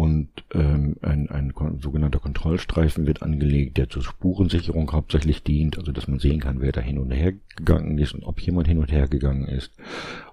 und 0.00 0.30
ähm, 0.54 0.96
ein, 1.02 1.28
ein 1.28 1.52
sogenannter 1.78 2.20
Kontrollstreifen 2.20 3.06
wird 3.06 3.20
angelegt, 3.20 3.76
der 3.76 3.90
zur 3.90 4.02
Spurensicherung 4.02 4.90
hauptsächlich 4.92 5.42
dient, 5.42 5.76
also 5.76 5.92
dass 5.92 6.08
man 6.08 6.18
sehen 6.18 6.40
kann, 6.40 6.62
wer 6.62 6.72
da 6.72 6.80
hin 6.80 6.96
und 6.96 7.10
her 7.10 7.34
gegangen 7.54 7.98
ist 7.98 8.14
und 8.14 8.24
ob 8.24 8.40
jemand 8.40 8.66
hin 8.66 8.78
und 8.78 8.90
her 8.90 9.08
gegangen 9.08 9.46
ist. 9.46 9.74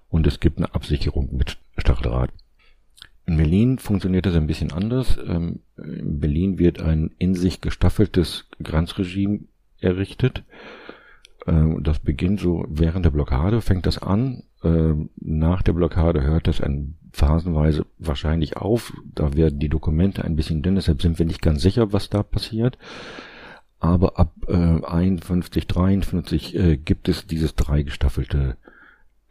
Und 0.07 0.25
es 0.25 0.39
gibt 0.39 0.57
eine 0.57 0.73
Absicherung 0.73 1.35
mit 1.35 1.57
Stacheldraht. 1.77 2.31
In 3.25 3.35
Berlin 3.35 3.77
funktioniert 3.77 4.25
das 4.25 4.35
ein 4.35 4.47
bisschen 4.47 4.71
anders. 4.71 5.19
Ähm, 5.27 5.59
in 5.75 6.21
Berlin 6.21 6.59
wird 6.59 6.81
ein 6.81 7.11
in 7.17 7.35
sich 7.35 7.59
gestaffeltes 7.59 8.47
Grenzregime 8.63 9.41
errichtet. 9.81 10.45
Ähm, 11.45 11.83
das 11.83 11.99
beginnt 11.99 12.39
so 12.39 12.65
während 12.69 13.03
der 13.03 13.11
Blockade, 13.11 13.59
fängt 13.59 13.85
das 13.85 13.97
an. 13.97 14.43
Ähm, 14.63 15.09
nach 15.19 15.61
der 15.61 15.73
Blockade 15.73 16.23
hört 16.23 16.47
das 16.47 16.61
ein 16.61 16.96
phasenweise 17.11 17.85
wahrscheinlich 17.97 18.57
auf. 18.57 18.93
Da 19.13 19.33
werden 19.33 19.59
die 19.59 19.69
Dokumente 19.69 20.23
ein 20.23 20.35
bisschen 20.35 20.61
dünn, 20.61 20.75
deshalb 20.75 21.01
sind 21.01 21.19
wir 21.19 21.25
nicht 21.25 21.41
ganz 21.41 21.61
sicher, 21.61 21.93
was 21.93 22.09
da 22.09 22.23
passiert. 22.23 22.77
Aber 23.79 24.17
ab 24.19 24.33
äh, 24.47 24.53
51, 24.53 25.67
53 25.67 26.55
äh, 26.55 26.77
gibt 26.77 27.09
es 27.09 27.27
dieses 27.27 27.55
drei 27.55 27.83
gestaffelte 27.83 28.57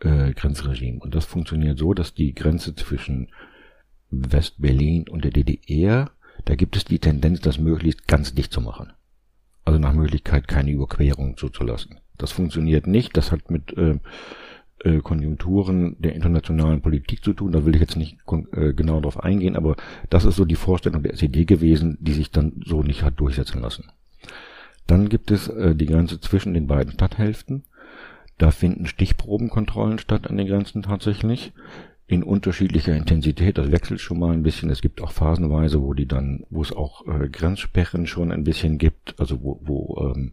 äh, 0.00 0.32
Grenzregime. 0.32 1.00
Und 1.00 1.14
das 1.14 1.24
funktioniert 1.24 1.78
so, 1.78 1.94
dass 1.94 2.14
die 2.14 2.34
Grenze 2.34 2.74
zwischen 2.74 3.28
West-Berlin 4.10 5.08
und 5.08 5.24
der 5.24 5.32
DDR, 5.32 6.10
da 6.44 6.54
gibt 6.54 6.76
es 6.76 6.84
die 6.84 7.00
Tendenz, 7.00 7.40
das 7.40 7.58
möglichst 7.58 8.06
ganz 8.06 8.34
dicht 8.34 8.52
zu 8.52 8.60
machen. 8.60 8.92
Also 9.64 9.80
nach 9.80 9.94
Möglichkeit 9.94 10.46
keine 10.46 10.70
Überquerung 10.70 11.36
zuzulassen. 11.36 11.98
Das 12.16 12.30
funktioniert 12.30 12.86
nicht. 12.86 13.16
Das 13.16 13.32
hat 13.32 13.50
mit 13.50 13.76
äh, 13.76 13.98
äh, 14.86 15.00
Konjunkturen 15.00 15.96
der 15.98 16.14
internationalen 16.14 16.80
Politik 16.80 17.24
zu 17.24 17.32
tun. 17.32 17.52
Da 17.52 17.64
will 17.64 17.74
ich 17.74 17.80
jetzt 17.80 17.96
nicht 17.96 18.18
äh, 18.52 18.72
genau 18.72 19.00
darauf 19.00 19.22
eingehen, 19.22 19.56
aber 19.56 19.76
das 20.10 20.24
ist 20.24 20.36
so 20.36 20.44
die 20.44 20.54
Vorstellung 20.54 21.02
der 21.02 21.14
SED 21.14 21.44
gewesen, 21.44 21.98
die 22.00 22.12
sich 22.12 22.30
dann 22.30 22.62
so 22.64 22.82
nicht 22.82 23.02
hat 23.02 23.18
durchsetzen 23.18 23.60
lassen. 23.60 23.90
Dann 24.86 25.08
gibt 25.08 25.30
es 25.30 25.48
äh, 25.48 25.74
die 25.74 25.86
Grenze 25.86 26.20
zwischen 26.20 26.54
den 26.54 26.68
beiden 26.68 26.92
Stadthälften. 26.92 27.64
Da 28.38 28.50
finden 28.50 28.86
Stichprobenkontrollen 28.86 29.98
statt 29.98 30.28
an 30.28 30.36
den 30.36 30.46
Grenzen 30.46 30.82
tatsächlich 30.82 31.52
in 32.06 32.22
unterschiedlicher 32.22 32.94
Intensität. 32.94 33.58
Das 33.58 33.72
wechselt 33.72 34.00
schon 34.00 34.20
mal 34.20 34.32
ein 34.32 34.44
bisschen. 34.44 34.70
Es 34.70 34.82
gibt 34.82 35.02
auch 35.02 35.10
phasenweise, 35.10 35.82
wo 35.82 35.94
die 35.94 36.06
dann, 36.06 36.44
wo 36.50 36.62
es 36.62 36.72
auch 36.72 37.04
äh, 37.08 37.28
Grenzsperren 37.28 38.06
schon 38.06 38.30
ein 38.30 38.44
bisschen 38.44 38.78
gibt, 38.78 39.18
also 39.18 39.42
wo, 39.42 39.60
wo 39.64 40.12
ähm, 40.14 40.32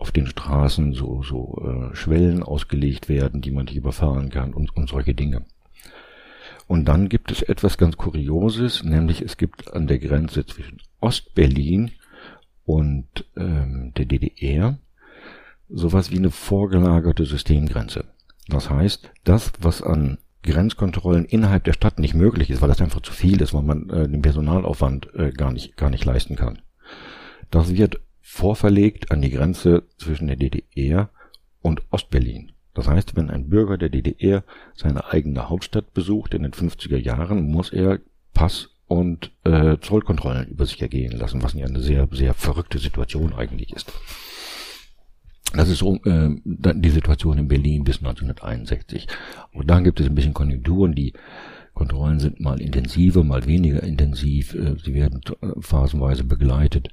auf 0.00 0.12
den 0.12 0.26
Straßen 0.26 0.94
so, 0.94 1.22
so 1.22 1.90
äh, 1.92 1.94
Schwellen 1.94 2.42
ausgelegt 2.42 3.08
werden, 3.08 3.42
die 3.42 3.50
man 3.50 3.66
nicht 3.66 3.76
überfahren 3.76 4.30
kann 4.30 4.54
und, 4.54 4.74
und 4.74 4.88
solche 4.88 5.14
Dinge. 5.14 5.44
Und 6.66 6.86
dann 6.86 7.08
gibt 7.08 7.30
es 7.30 7.42
etwas 7.42 7.76
ganz 7.76 7.96
Kurioses, 7.96 8.82
nämlich 8.82 9.20
es 9.20 9.36
gibt 9.36 9.72
an 9.74 9.86
der 9.86 9.98
Grenze 9.98 10.46
zwischen 10.46 10.78
Ostberlin 11.00 11.90
und 12.64 13.26
ähm, 13.36 13.92
der 13.96 14.06
DDR 14.06 14.78
sowas 15.68 16.10
wie 16.10 16.18
eine 16.18 16.30
vorgelagerte 16.30 17.26
Systemgrenze. 17.26 18.04
Das 18.48 18.70
heißt, 18.70 19.10
das, 19.24 19.52
was 19.60 19.82
an 19.82 20.18
Grenzkontrollen 20.42 21.26
innerhalb 21.26 21.64
der 21.64 21.74
Stadt 21.74 21.98
nicht 21.98 22.14
möglich 22.14 22.48
ist, 22.48 22.62
weil 22.62 22.68
das 22.68 22.80
einfach 22.80 23.02
zu 23.02 23.12
viel 23.12 23.42
ist, 23.42 23.52
weil 23.52 23.62
man 23.62 23.90
äh, 23.90 24.08
den 24.08 24.22
Personalaufwand 24.22 25.12
äh, 25.14 25.30
gar 25.32 25.52
nicht 25.52 25.76
gar 25.76 25.90
nicht 25.90 26.06
leisten 26.06 26.36
kann. 26.36 26.60
Das 27.50 27.74
wird 27.74 28.00
vorverlegt 28.30 29.10
an 29.10 29.20
die 29.20 29.30
Grenze 29.30 29.82
zwischen 29.98 30.28
der 30.28 30.36
DDR 30.36 31.10
und 31.62 31.82
Ostberlin. 31.90 32.52
Das 32.74 32.86
heißt, 32.86 33.16
wenn 33.16 33.28
ein 33.28 33.50
Bürger 33.50 33.76
der 33.76 33.88
DDR 33.88 34.44
seine 34.74 35.04
eigene 35.06 35.48
Hauptstadt 35.48 35.92
besucht 35.92 36.32
in 36.32 36.44
den 36.44 36.52
50er 36.52 36.96
Jahren, 36.96 37.50
muss 37.50 37.72
er 37.72 37.98
Pass 38.32 38.70
und 38.86 39.32
äh, 39.42 39.78
Zollkontrollen 39.80 40.46
über 40.46 40.64
sich 40.64 40.80
ergehen 40.80 41.18
lassen, 41.18 41.42
was 41.42 41.54
ja 41.54 41.66
eine 41.66 41.80
sehr, 41.80 42.08
sehr 42.12 42.32
verrückte 42.32 42.78
Situation 42.78 43.34
eigentlich 43.34 43.72
ist. 43.72 43.92
Das 45.52 45.68
ist 45.68 45.78
so 45.78 45.96
äh, 46.04 46.30
die 46.44 46.90
Situation 46.90 47.36
in 47.36 47.48
Berlin 47.48 47.82
bis 47.82 47.98
1961. 47.98 49.08
Und 49.52 49.68
dann 49.68 49.82
gibt 49.82 49.98
es 49.98 50.06
ein 50.06 50.14
bisschen 50.14 50.34
Konjunkturen, 50.34 50.94
die 50.94 51.14
Kontrollen 51.74 52.20
sind 52.20 52.38
mal 52.38 52.60
intensiver, 52.60 53.24
mal 53.24 53.44
weniger 53.46 53.82
intensiv. 53.82 54.54
Äh, 54.54 54.76
sie 54.82 54.94
werden 54.94 55.20
äh, 55.42 55.48
phasenweise 55.60 56.22
begleitet 56.22 56.90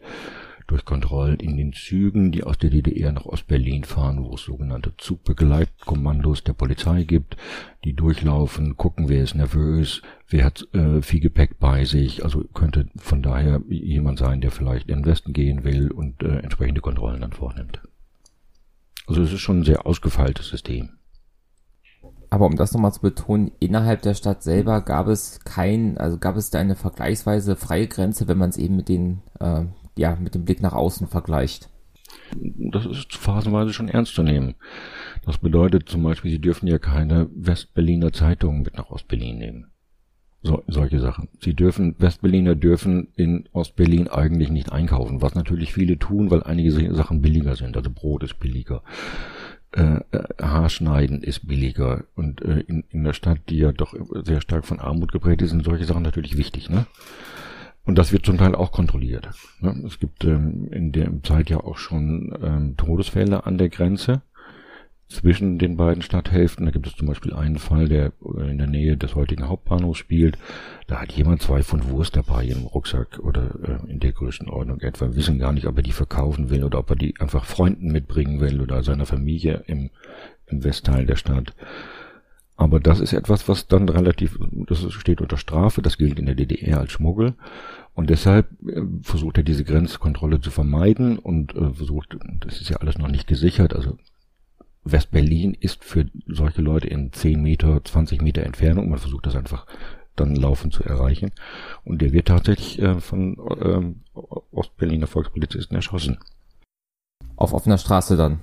durch 0.67 0.85
Kontrollen 0.85 1.39
in 1.39 1.57
den 1.57 1.73
Zügen, 1.73 2.31
die 2.31 2.43
aus 2.43 2.57
der 2.57 2.69
DDR 2.69 3.11
nach 3.11 3.25
Ostberlin 3.25 3.85
fahren, 3.85 4.23
wo 4.23 4.35
es 4.35 4.41
sogenannte 4.41 4.93
Zugbegleitkommandos 4.97 6.43
der 6.43 6.53
Polizei 6.53 7.03
gibt, 7.03 7.37
die 7.83 7.93
durchlaufen, 7.93 8.75
gucken, 8.75 9.07
wer 9.07 9.23
ist 9.23 9.35
nervös, 9.35 10.01
wer 10.27 10.45
hat 10.45 10.67
äh, 10.73 11.01
viel 11.01 11.21
Gepäck 11.21 11.57
bei 11.59 11.85
sich. 11.85 12.23
Also 12.23 12.43
könnte 12.53 12.89
von 12.97 13.23
daher 13.23 13.61
jemand 13.69 14.19
sein, 14.19 14.41
der 14.41 14.51
vielleicht 14.51 14.89
in 14.89 14.99
den 14.99 15.05
Westen 15.05 15.33
gehen 15.33 15.63
will 15.63 15.89
und 15.89 16.21
äh, 16.21 16.39
entsprechende 16.39 16.81
Kontrollen 16.81 17.21
dann 17.21 17.33
vornimmt. 17.33 17.81
Also 19.07 19.21
es 19.21 19.31
ist 19.31 19.39
schon 19.39 19.61
ein 19.61 19.65
sehr 19.65 19.85
ausgefeiltes 19.85 20.49
System. 20.49 20.89
Aber 22.29 22.45
um 22.45 22.57
das 22.57 22.73
nochmal 22.73 22.91
zu 22.93 23.01
betonen, 23.01 23.51
innerhalb 23.59 24.01
der 24.01 24.13
Stadt 24.13 24.43
selber 24.43 24.81
gab 24.81 25.07
es 25.07 25.39
kein, 25.45 25.97
also 25.97 26.17
gab 26.17 26.35
es 26.35 26.49
da 26.49 26.59
eine 26.59 26.75
vergleichsweise 26.75 27.55
freie 27.55 27.87
Grenze, 27.87 28.27
wenn 28.27 28.37
man 28.37 28.49
es 28.49 28.57
eben 28.57 28.75
mit 28.75 28.89
den, 28.89 29.21
äh, 29.39 29.63
ja, 29.97 30.15
mit 30.15 30.35
dem 30.35 30.45
Blick 30.45 30.61
nach 30.61 30.73
außen 30.73 31.07
vergleicht. 31.07 31.69
Das 32.71 32.85
ist 32.85 33.15
phasenweise 33.15 33.73
schon 33.73 33.89
ernst 33.89 34.15
zu 34.15 34.23
nehmen. 34.23 34.55
Das 35.25 35.37
bedeutet 35.37 35.89
zum 35.89 36.03
Beispiel, 36.03 36.31
Sie 36.31 36.41
dürfen 36.41 36.67
ja 36.67 36.77
keine 36.77 37.29
Westberliner 37.33 38.11
Zeitungen 38.13 38.61
mit 38.63 38.77
nach 38.77 38.89
Ostberlin 38.89 39.37
nehmen. 39.37 39.71
So, 40.43 40.63
solche 40.67 40.99
Sachen. 40.99 41.29
Sie 41.41 41.53
dürfen, 41.53 41.95
Westberliner 41.99 42.55
dürfen 42.55 43.09
in 43.15 43.49
Ostberlin 43.51 44.07
eigentlich 44.07 44.49
nicht 44.49 44.71
einkaufen, 44.71 45.21
was 45.21 45.35
natürlich 45.35 45.73
viele 45.73 45.97
tun, 45.97 46.31
weil 46.31 46.43
einige 46.43 46.71
Sachen 46.93 47.21
billiger 47.21 47.55
sind. 47.55 47.75
Also 47.75 47.89
Brot 47.89 48.23
ist 48.23 48.39
billiger, 48.39 48.83
äh, 49.75 49.99
äh, 50.11 50.23
Haarschneiden 50.41 51.23
ist 51.23 51.47
billiger 51.47 52.05
und 52.15 52.41
äh, 52.41 52.61
in, 52.61 52.85
in 52.89 53.03
der 53.03 53.13
Stadt, 53.13 53.41
die 53.49 53.57
ja 53.57 53.71
doch 53.71 53.93
sehr 54.23 54.39
stark 54.39 54.65
von 54.65 54.79
Armut 54.79 55.11
geprägt 55.11 55.41
ist, 55.41 55.49
sind 55.49 55.65
solche 55.65 55.85
Sachen 55.85 56.03
natürlich 56.03 56.37
wichtig, 56.37 56.69
ne? 56.69 56.85
Und 57.87 57.97
das 57.97 58.11
wird 58.11 58.25
zum 58.25 58.37
Teil 58.37 58.53
auch 58.53 58.73
kontrolliert. 58.73 59.29
Es 59.85 59.97
gibt 59.97 60.25
ähm, 60.25 60.67
in 60.71 60.91
der 60.91 61.09
Zeit 61.23 61.49
ja 61.49 61.61
auch 61.61 61.77
schon 61.77 62.37
ähm, 62.43 62.75
Todesfälle 62.75 63.45
an 63.45 63.57
der 63.57 63.69
Grenze 63.69 64.21
zwischen 65.07 65.57
den 65.57 65.77
beiden 65.77 66.01
Stadthälften. 66.01 66.65
Da 66.65 66.71
gibt 66.71 66.85
es 66.85 66.97
zum 66.97 67.07
Beispiel 67.07 67.33
einen 67.33 67.57
Fall, 67.57 67.87
der 67.87 68.11
in 68.41 68.57
der 68.57 68.67
Nähe 68.67 68.97
des 68.97 69.15
heutigen 69.15 69.47
Hauptbahnhofs 69.47 69.99
spielt. 69.99 70.37
Da 70.87 70.99
hat 70.99 71.13
jemand 71.13 71.41
zwei 71.41 71.63
Pfund 71.63 71.89
Wurst 71.89 72.17
dabei 72.17 72.43
im 72.43 72.65
Rucksack 72.65 73.19
oder 73.19 73.51
äh, 73.63 73.89
in 73.89 74.01
der 74.01 74.11
Größenordnung 74.11 74.81
etwa. 74.81 75.05
Wir 75.05 75.15
wissen 75.15 75.39
gar 75.39 75.53
nicht, 75.53 75.65
ob 75.65 75.77
er 75.77 75.83
die 75.83 75.93
verkaufen 75.93 76.49
will 76.49 76.65
oder 76.65 76.79
ob 76.79 76.89
er 76.89 76.97
die 76.97 77.15
einfach 77.21 77.45
Freunden 77.45 77.93
mitbringen 77.93 78.41
will 78.41 78.59
oder 78.59 78.83
seiner 78.83 79.05
Familie 79.05 79.63
im, 79.67 79.91
im 80.47 80.65
Westteil 80.65 81.05
der 81.05 81.15
Stadt. 81.15 81.53
Aber 82.57 82.79
das 82.79 82.99
ist 82.99 83.13
etwas, 83.13 83.47
was 83.47 83.67
dann 83.67 83.87
relativ, 83.87 84.39
das 84.67 84.91
steht 84.91 85.21
unter 85.21 85.37
Strafe, 85.37 85.83
das 85.83 85.97
gilt 85.97 86.17
in 86.17 86.25
der 86.25 86.33
DDR 86.33 86.79
als 86.79 86.91
Schmuggel. 86.91 87.35
Und 87.93 88.09
deshalb 88.09 88.47
äh, 88.67 88.81
versucht 89.03 89.37
er 89.37 89.43
diese 89.43 89.63
Grenzkontrolle 89.63 90.41
zu 90.41 90.49
vermeiden 90.49 91.19
und 91.19 91.55
äh, 91.55 91.71
versucht, 91.71 92.17
das 92.41 92.59
ist 92.59 92.69
ja 92.69 92.77
alles 92.77 92.97
noch 92.97 93.09
nicht 93.09 93.27
gesichert, 93.27 93.75
also 93.75 93.97
West-Berlin 94.83 95.55
ist 95.59 95.83
für 95.83 96.05
solche 96.27 96.61
Leute 96.61 96.87
in 96.87 97.13
10 97.13 97.41
Meter, 97.41 97.83
20 97.83 98.21
Meter 98.21 98.43
Entfernung. 98.43 98.89
Man 98.89 98.99
versucht 98.99 99.25
das 99.25 99.35
einfach 99.35 99.67
dann 100.15 100.35
laufend 100.35 100.73
zu 100.73 100.83
erreichen. 100.83 101.31
Und 101.83 102.01
der 102.01 102.13
wird 102.13 102.29
tatsächlich 102.29 102.81
äh, 102.81 102.99
von 103.01 103.37
ähm, 103.61 104.01
Ostberliner 104.51 105.07
Volkspolizisten 105.07 105.75
erschossen. 105.75 106.19
Auf 107.35 107.53
offener 107.53 107.77
Straße 107.77 108.15
dann? 108.15 108.39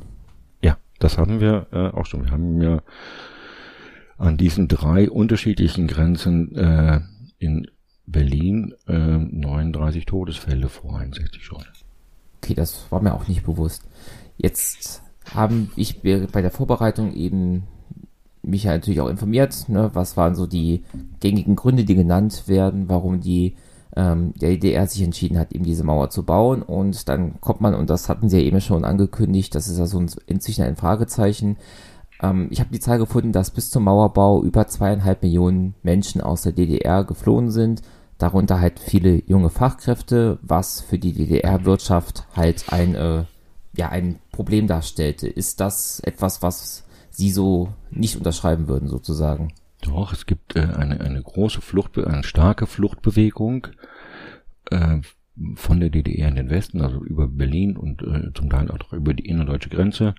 Ja, 0.63 0.77
das 0.99 1.17
haben 1.17 1.41
wir 1.41 1.67
auch 1.95 2.07
schon. 2.07 2.25
Wir 2.25 2.31
haben 2.31 2.61
ja 2.61 2.83
an 4.19 4.37
diesen 4.37 4.69
drei 4.69 5.11
unterschiedlichen 5.11 5.87
Grenzen 5.87 6.55
äh, 6.57 7.01
in 7.39 7.67
Berlin 8.07 8.75
äh, 8.87 8.93
39 8.93 10.07
Todesfälle 10.07 10.69
vor 10.69 10.99
61 10.99 11.45
schon. 11.45 11.65
Okay, 12.43 12.55
das 12.55 12.87
war 12.91 13.03
mir 13.03 13.15
auch 13.15 13.27
nicht 13.27 13.45
bewusst. 13.45 13.83
Jetzt 14.37 15.03
haben 15.33 15.71
ich 15.77 16.03
bei 16.03 16.43
der 16.43 16.51
Vorbereitung 16.51 17.15
eben 17.15 17.65
mich 18.43 18.65
ja 18.65 18.73
natürlich 18.73 19.01
auch 19.01 19.09
informiert, 19.09 19.69
ne, 19.69 19.91
was 19.95 20.17
waren 20.17 20.35
so 20.35 20.47
die 20.47 20.85
gängigen 21.21 21.57
Gründe, 21.57 21.85
die 21.85 21.95
genannt 21.95 22.47
werden, 22.47 22.89
warum 22.89 23.21
die 23.21 23.57
ähm, 23.97 24.35
der 24.35 24.51
DDR 24.51 24.87
sich 24.87 25.03
entschieden 25.03 25.39
hat, 25.39 25.53
eben 25.53 25.65
diese 25.65 25.85
Mauer 25.85 26.11
zu 26.11 26.25
bauen. 26.25 26.63
Und 26.63 27.09
dann 27.09 27.41
kommt 27.41 27.61
man, 27.61 27.75
und 27.75 27.91
das 27.91 28.09
hatten 28.09 28.29
sie 28.29 28.39
ja 28.39 28.45
eben 28.45 28.61
schon 28.61 28.85
angekündigt, 28.85 29.55
das 29.55 29.69
ist 29.69 29.79
ja 29.79 29.87
so 29.87 30.05
inzwischen 30.27 30.65
ein 30.65 30.77
Fragezeichen. 30.77 31.57
Ähm, 32.25 32.49
ich 32.51 32.61
habe 32.61 32.71
die 32.73 32.81
Zahl 32.81 32.99
gefunden, 32.99 33.33
dass 33.33 33.51
bis 33.51 33.71
zum 33.71 33.85
Mauerbau 33.85 34.43
über 34.43 34.67
zweieinhalb 34.67 35.23
Millionen 35.23 35.75
Menschen 35.83 36.21
aus 36.21 36.43
der 36.43 36.53
DDR 36.53 37.05
geflohen 37.05 37.51
sind. 37.51 37.83
Darunter 38.19 38.61
halt 38.61 38.79
viele 38.79 39.23
junge 39.27 39.51
Fachkräfte, 39.51 40.39
was 40.43 40.81
für 40.81 40.99
die 40.99 41.13
DDR-Wirtschaft 41.13 42.27
halt 42.35 42.73
ein, 42.73 42.95
äh, 42.95 43.25
ja, 43.77 43.89
ein 43.89 44.21
Problem 44.33 44.67
darstellte. 44.67 45.29
Ist 45.29 45.61
das 45.61 46.01
etwas, 46.01 46.43
was 46.43 46.85
Sie 47.11 47.31
so 47.31 47.69
nicht 47.91 48.17
unterschreiben 48.17 48.69
würden, 48.69 48.89
sozusagen? 48.89 49.53
Doch, 49.83 50.13
es 50.13 50.27
gibt 50.27 50.57
äh, 50.57 50.61
eine, 50.61 51.01
eine 51.01 51.23
große 51.23 51.61
Flucht, 51.61 51.99
eine 51.99 52.25
starke 52.25 52.67
Fluchtbewegung 52.67 53.67
äh, 54.71 55.01
von 55.57 55.81
der 55.81 55.91
DDR 55.91 56.29
in 56.29 56.37
den 56.37 56.51
Westen, 56.51 56.81
also 56.81 57.05
über 57.05 57.29
Berlin 57.29 57.77
und 57.77 58.03
äh, 58.03 58.33
zum 58.35 58.49
Teil 58.49 58.71
auch 58.71 58.93
über 58.93 59.13
die 59.13 59.27
innerdeutsche 59.27 59.69
Grenze. 59.69 60.15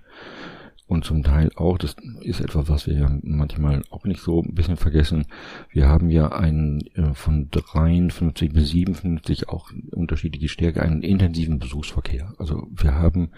Und 0.88 1.04
zum 1.04 1.24
Teil 1.24 1.50
auch, 1.56 1.78
das 1.78 1.96
ist 2.20 2.40
etwas, 2.40 2.68
was 2.68 2.86
wir 2.86 2.94
ja 2.94 3.18
manchmal 3.22 3.82
auch 3.90 4.04
nicht 4.04 4.20
so 4.20 4.40
ein 4.40 4.54
bisschen 4.54 4.76
vergessen. 4.76 5.26
Wir 5.68 5.88
haben 5.88 6.10
ja 6.10 6.30
einen 6.30 6.80
äh, 6.94 7.12
von 7.12 7.50
53 7.50 8.52
bis 8.52 8.68
57 8.68 9.48
auch 9.48 9.72
unterschiedliche 9.90 10.48
Stärke, 10.48 10.82
einen 10.82 11.02
intensiven 11.02 11.58
Besuchsverkehr. 11.58 12.34
Also 12.38 12.68
wir 12.70 12.94
haben 12.94 13.30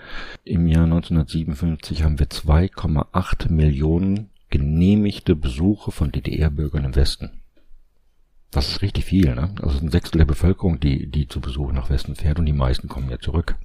im 0.44 0.66
Jahr 0.66 0.84
1957 0.84 2.02
haben 2.02 2.18
wir 2.18 2.26
2,8 2.26 3.50
Millionen 3.50 4.28
genehmigte 4.50 5.34
Besuche 5.34 5.90
von 5.90 6.12
DDR-Bürgern 6.12 6.84
im 6.84 6.96
Westen. 6.96 7.30
Das 8.50 8.68
ist 8.68 8.82
richtig 8.82 9.04
viel, 9.06 9.34
ne? 9.34 9.54
Also 9.62 9.78
ein 9.78 9.90
Sechstel 9.90 10.18
der 10.18 10.24
Bevölkerung, 10.26 10.80
die, 10.80 11.06
die 11.06 11.28
zu 11.28 11.40
Besuch 11.40 11.72
nach 11.72 11.90
Westen 11.90 12.14
fährt 12.14 12.38
und 12.38 12.46
die 12.46 12.52
meisten 12.52 12.88
kommen 12.88 13.10
ja 13.10 13.18
zurück. 13.18 13.56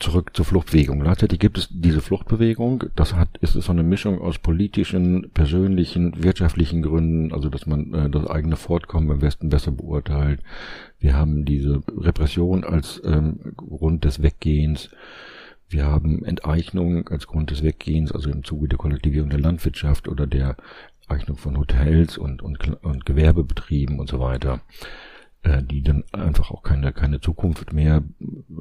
Zurück 0.00 0.34
zur 0.34 0.44
Fluchtbewegung. 0.44 0.98
Gleichzeitig 0.98 1.38
gibt 1.38 1.58
es 1.58 1.68
diese 1.70 2.00
Fluchtbewegung. 2.00 2.84
Das 2.96 3.14
hat, 3.14 3.36
ist 3.38 3.52
so 3.52 3.70
eine 3.70 3.84
Mischung 3.84 4.20
aus 4.20 4.38
politischen, 4.38 5.30
persönlichen, 5.32 6.24
wirtschaftlichen 6.24 6.82
Gründen, 6.82 7.32
also 7.32 7.48
dass 7.48 7.66
man 7.66 7.94
äh, 7.94 8.10
das 8.10 8.26
eigene 8.26 8.56
Fortkommen 8.56 9.10
im 9.10 9.22
Westen 9.22 9.48
besser 9.48 9.70
beurteilt. 9.70 10.40
Wir 10.98 11.14
haben 11.14 11.44
diese 11.44 11.82
Repression 11.96 12.64
als 12.64 13.00
ähm, 13.04 13.54
Grund 13.56 14.04
des 14.04 14.22
Weggehens. 14.22 14.90
Wir 15.68 15.86
haben 15.86 16.24
Enteignung 16.24 17.08
als 17.08 17.28
Grund 17.28 17.50
des 17.50 17.62
Weggehens, 17.62 18.10
also 18.10 18.30
im 18.30 18.42
Zuge 18.42 18.68
der 18.68 18.78
Kollektivierung 18.78 19.30
der 19.30 19.40
Landwirtschaft 19.40 20.08
oder 20.08 20.26
der 20.26 20.56
Eignung 21.06 21.36
von 21.36 21.58
Hotels 21.58 22.18
und, 22.18 22.42
und, 22.42 22.82
und 22.82 23.06
Gewerbebetrieben 23.06 24.00
und 24.00 24.08
so 24.08 24.18
weiter, 24.18 24.60
äh, 25.42 25.62
die 25.62 25.82
dann 25.82 26.04
einfach 26.12 26.50
auch 26.50 26.62
keine, 26.62 26.92
keine 26.92 27.20
Zukunft 27.20 27.72
mehr 27.72 28.02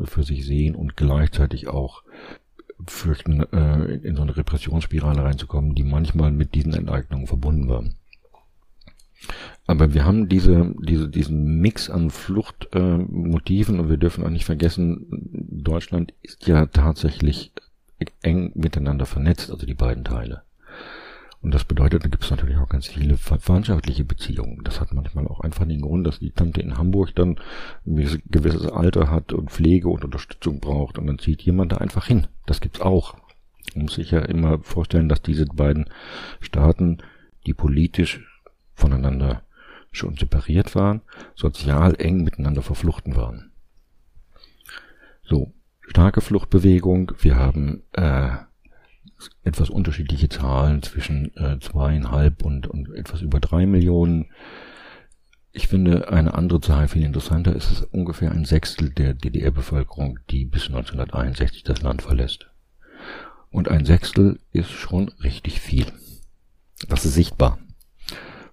für 0.07 0.23
sich 0.23 0.45
sehen 0.45 0.75
und 0.75 0.95
gleichzeitig 0.95 1.67
auch 1.67 2.03
fürchten, 2.87 3.41
äh, 3.53 3.95
in 3.95 4.15
so 4.15 4.21
eine 4.21 4.35
Repressionsspirale 4.35 5.23
reinzukommen, 5.23 5.75
die 5.75 5.83
manchmal 5.83 6.31
mit 6.31 6.55
diesen 6.55 6.73
Enteignungen 6.73 7.27
verbunden 7.27 7.69
war. 7.69 7.83
Aber 9.67 9.93
wir 9.93 10.05
haben 10.05 10.29
diese, 10.29 10.73
diese, 10.79 11.09
diesen 11.09 11.59
Mix 11.59 11.89
an 11.89 12.11
Fluchtmotiven 12.11 13.75
äh, 13.75 13.79
und 13.79 13.89
wir 13.89 13.97
dürfen 13.97 14.23
auch 14.23 14.29
nicht 14.29 14.45
vergessen, 14.45 15.07
Deutschland 15.31 16.13
ist 16.21 16.47
ja 16.47 16.65
tatsächlich 16.67 17.51
eng 18.21 18.51
miteinander 18.55 19.05
vernetzt, 19.05 19.49
also 19.49 19.65
die 19.65 19.73
beiden 19.73 20.03
Teile. 20.03 20.43
Und 21.45 21.53
das 21.53 21.63
bedeutet, 21.63 22.03
da 22.03 22.07
gibt 22.07 22.23
es 22.23 22.31
natürlich 22.31 22.57
auch 22.57 22.69
ganz 22.69 22.87
viele 22.87 23.17
verwandtschaftliche 23.17 24.03
Beziehungen. 24.03 24.63
Das 24.63 24.81
hat 24.81 24.91
manchmal 24.93 25.27
auch 25.27 25.41
einfach 25.41 25.67
den 25.67 25.81
Grund, 25.81 26.07
dass 26.07 26.17
die 26.17 26.31
Tante 26.31 26.59
in 26.59 26.79
Hamburg 26.79 27.13
dann 27.13 27.39
ein 27.85 28.21
gewisses 28.31 28.65
Alter 28.65 29.11
hat 29.11 29.31
und 29.31 29.51
Pflege 29.51 29.87
und 29.89 30.03
Unterstützung 30.03 30.59
braucht 30.59 30.97
und 30.97 31.05
dann 31.05 31.19
zieht 31.19 31.43
jemand 31.43 31.71
da 31.71 31.77
einfach 31.77 32.07
hin. 32.07 32.25
Das 32.47 32.61
gibt's 32.61 32.81
auch. 32.81 33.15
Man 33.75 33.83
muss 33.83 33.93
sich 33.93 34.09
ja 34.09 34.21
immer 34.21 34.57
vorstellen, 34.63 35.07
dass 35.07 35.21
diese 35.21 35.45
beiden 35.45 35.85
Staaten, 36.39 36.97
die 37.45 37.53
politisch 37.53 38.21
voneinander 38.73 39.43
schon 39.91 40.17
separiert 40.17 40.73
waren, 40.73 41.01
sozial 41.35 41.93
eng 41.99 42.23
miteinander 42.23 42.63
verfluchten 42.63 43.15
waren. 43.15 43.51
So, 45.21 45.53
starke 45.81 46.21
Fluchtbewegung. 46.21 47.11
Wir 47.19 47.35
haben 47.35 47.83
äh, 47.91 48.31
etwas 49.43 49.69
unterschiedliche 49.69 50.29
Zahlen 50.29 50.81
zwischen 50.83 51.35
äh, 51.37 51.59
zweieinhalb 51.59 52.43
und, 52.43 52.67
und 52.67 52.93
etwas 52.93 53.21
über 53.21 53.39
drei 53.39 53.65
Millionen. 53.65 54.27
Ich 55.51 55.67
finde 55.67 56.09
eine 56.09 56.33
andere 56.33 56.59
Zahl 56.59 56.87
viel 56.87 57.03
interessanter. 57.03 57.55
Es 57.55 57.71
ist 57.71 57.83
ungefähr 57.93 58.31
ein 58.31 58.45
Sechstel 58.45 58.89
der 58.89 59.13
DDR-Bevölkerung, 59.13 60.19
die 60.29 60.45
bis 60.45 60.67
1961 60.67 61.63
das 61.63 61.81
Land 61.81 62.01
verlässt. 62.01 62.47
Und 63.51 63.69
ein 63.69 63.85
Sechstel 63.85 64.39
ist 64.51 64.71
schon 64.71 65.09
richtig 65.23 65.61
viel. 65.61 65.85
Das 66.89 67.05
ist 67.05 67.13
sichtbar. 67.13 67.57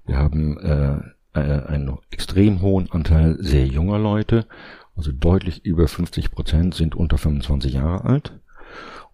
Wir 0.06 0.16
haben 0.16 0.58
äh, 0.58 0.98
äh, 1.34 1.66
einen 1.66 1.98
extrem 2.10 2.60
hohen 2.60 2.90
Anteil 2.90 3.36
sehr 3.40 3.66
junger 3.66 3.98
Leute, 3.98 4.46
also 4.94 5.10
deutlich 5.10 5.64
über 5.64 5.88
50 5.88 6.30
Prozent 6.30 6.74
sind 6.74 6.94
unter 6.94 7.18
25 7.18 7.72
Jahre 7.72 8.04
alt. 8.04 8.40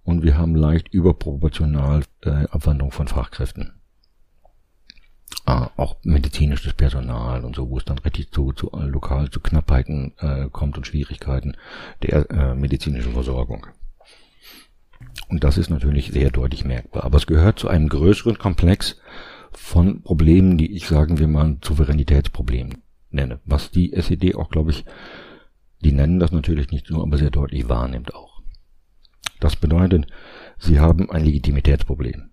Und 0.09 0.23
wir 0.23 0.39
haben 0.39 0.55
leicht 0.55 0.89
überproportional 0.89 2.03
äh, 2.23 2.31
Abwanderung 2.49 2.93
von 2.93 3.09
Fachkräften. 3.09 3.75
Ah, 5.45 5.69
auch 5.77 5.97
medizinisches 6.03 6.73
Personal 6.73 7.45
und 7.45 7.55
so, 7.55 7.69
wo 7.69 7.77
es 7.77 7.85
dann 7.85 7.99
richtig 7.99 8.33
zu, 8.33 8.53
zu 8.53 8.71
lokal 8.75 9.29
zu 9.29 9.41
Knappheiten 9.41 10.15
äh, 10.17 10.49
kommt 10.51 10.79
und 10.79 10.87
Schwierigkeiten 10.87 11.59
der 12.03 12.31
äh, 12.31 12.55
medizinischen 12.55 13.13
Versorgung. 13.13 13.67
Und 15.29 15.45
das 15.45 15.59
ist 15.59 15.69
natürlich 15.69 16.11
sehr 16.11 16.31
deutlich 16.31 16.65
merkbar. 16.65 17.05
Aber 17.05 17.19
es 17.19 17.27
gehört 17.27 17.59
zu 17.59 17.69
einem 17.69 17.91
größeren 17.91 18.39
Komplex 18.39 18.99
von 19.53 20.01
Problemen, 20.01 20.57
die 20.57 20.75
ich 20.75 20.89
sagen 20.89 21.19
wir 21.19 21.29
mal 21.29 21.45
ein 21.45 21.61
Souveränitätsproblem 21.63 22.79
nenne. 23.11 23.41
Was 23.45 23.71
die 23.71 23.93
SED 23.93 24.37
auch, 24.37 24.49
glaube 24.49 24.71
ich, 24.71 24.87
die 25.83 25.93
nennen 25.93 26.19
das 26.19 26.33
natürlich 26.33 26.71
nicht 26.71 26.87
so, 26.87 27.03
aber 27.03 27.19
sehr 27.19 27.31
deutlich 27.31 27.69
wahrnimmt 27.69 28.15
auch. 28.15 28.38
Das 29.41 29.57
bedeutet, 29.57 30.07
sie 30.59 30.81
haben 30.81 31.11
ein 31.11 31.25
Legitimitätsproblem. 31.25 32.31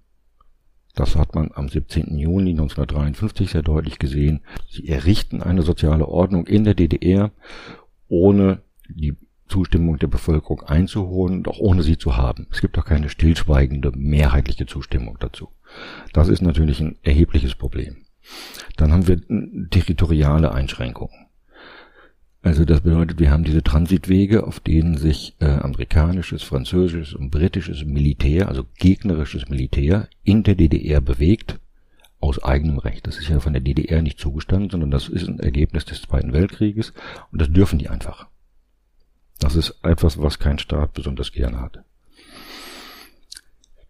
Das 0.95 1.15
hat 1.15 1.35
man 1.35 1.51
am 1.53 1.67
17. 1.67 2.17
Juni 2.17 2.51
1953 2.51 3.51
sehr 3.51 3.61
deutlich 3.61 3.99
gesehen. 3.99 4.41
Sie 4.69 4.87
errichten 4.87 5.43
eine 5.43 5.61
soziale 5.61 6.07
Ordnung 6.07 6.47
in 6.47 6.63
der 6.63 6.73
DDR, 6.73 7.31
ohne 8.07 8.61
die 8.87 9.15
Zustimmung 9.47 9.99
der 9.99 10.07
Bevölkerung 10.07 10.61
einzuholen, 10.61 11.43
doch 11.43 11.59
ohne 11.59 11.83
sie 11.83 11.97
zu 11.97 12.17
haben. 12.17 12.47
Es 12.49 12.61
gibt 12.61 12.77
auch 12.79 12.85
keine 12.85 13.09
stillschweigende, 13.09 13.91
mehrheitliche 13.95 14.65
Zustimmung 14.65 15.17
dazu. 15.19 15.49
Das 16.13 16.29
ist 16.29 16.41
natürlich 16.41 16.79
ein 16.79 16.97
erhebliches 17.03 17.55
Problem. 17.55 17.97
Dann 18.77 18.91
haben 18.91 19.07
wir 19.07 19.21
territoriale 19.69 20.51
Einschränkungen. 20.51 21.24
Also 22.45 22.63
das 22.63 22.81
bedeutet, 22.81 23.19
wir 23.19 23.31
haben 23.31 23.43
diese 23.43 23.63
Transitwege, 23.63 24.45
auf 24.45 24.59
denen 24.59 24.97
sich 24.97 25.35
äh, 25.39 25.45
amerikanisches, 25.47 26.43
französisches 26.43 27.15
und 27.15 27.31
britisches 27.31 27.83
Militär, 27.83 28.49
also 28.49 28.67
gegnerisches 28.77 29.49
Militär, 29.49 30.07
in 30.23 30.43
der 30.43 30.53
DDR 30.53 31.01
bewegt, 31.01 31.59
aus 32.19 32.43
eigenem 32.43 32.77
Recht. 32.77 33.07
Das 33.07 33.17
ist 33.17 33.29
ja 33.29 33.39
von 33.39 33.53
der 33.53 33.63
DDR 33.63 34.03
nicht 34.03 34.19
zugestanden, 34.19 34.69
sondern 34.69 34.91
das 34.91 35.09
ist 35.09 35.27
ein 35.27 35.39
Ergebnis 35.39 35.85
des 35.85 36.03
Zweiten 36.03 36.33
Weltkrieges 36.33 36.93
und 37.31 37.41
das 37.41 37.51
dürfen 37.51 37.79
die 37.79 37.89
einfach. 37.89 38.27
Das 39.39 39.55
ist 39.55 39.79
etwas, 39.81 40.21
was 40.21 40.37
kein 40.37 40.59
Staat 40.59 40.93
besonders 40.93 41.31
gerne 41.31 41.59
hat. 41.59 41.83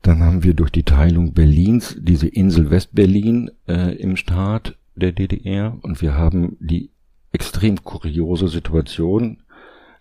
Dann 0.02 0.24
haben 0.24 0.44
wir 0.44 0.54
durch 0.54 0.72
die 0.72 0.84
Teilung 0.84 1.34
Berlins 1.34 1.98
diese 2.00 2.30
Insel 2.30 2.70
Westberlin 2.70 3.52
äh, 3.68 3.98
im 3.98 4.16
Staat 4.16 4.78
der 4.96 5.12
DDR 5.12 5.78
und 5.82 6.02
wir 6.02 6.14
haben 6.14 6.56
die 6.62 6.95
extrem 7.36 7.84
kuriose 7.84 8.48
Situation, 8.48 9.44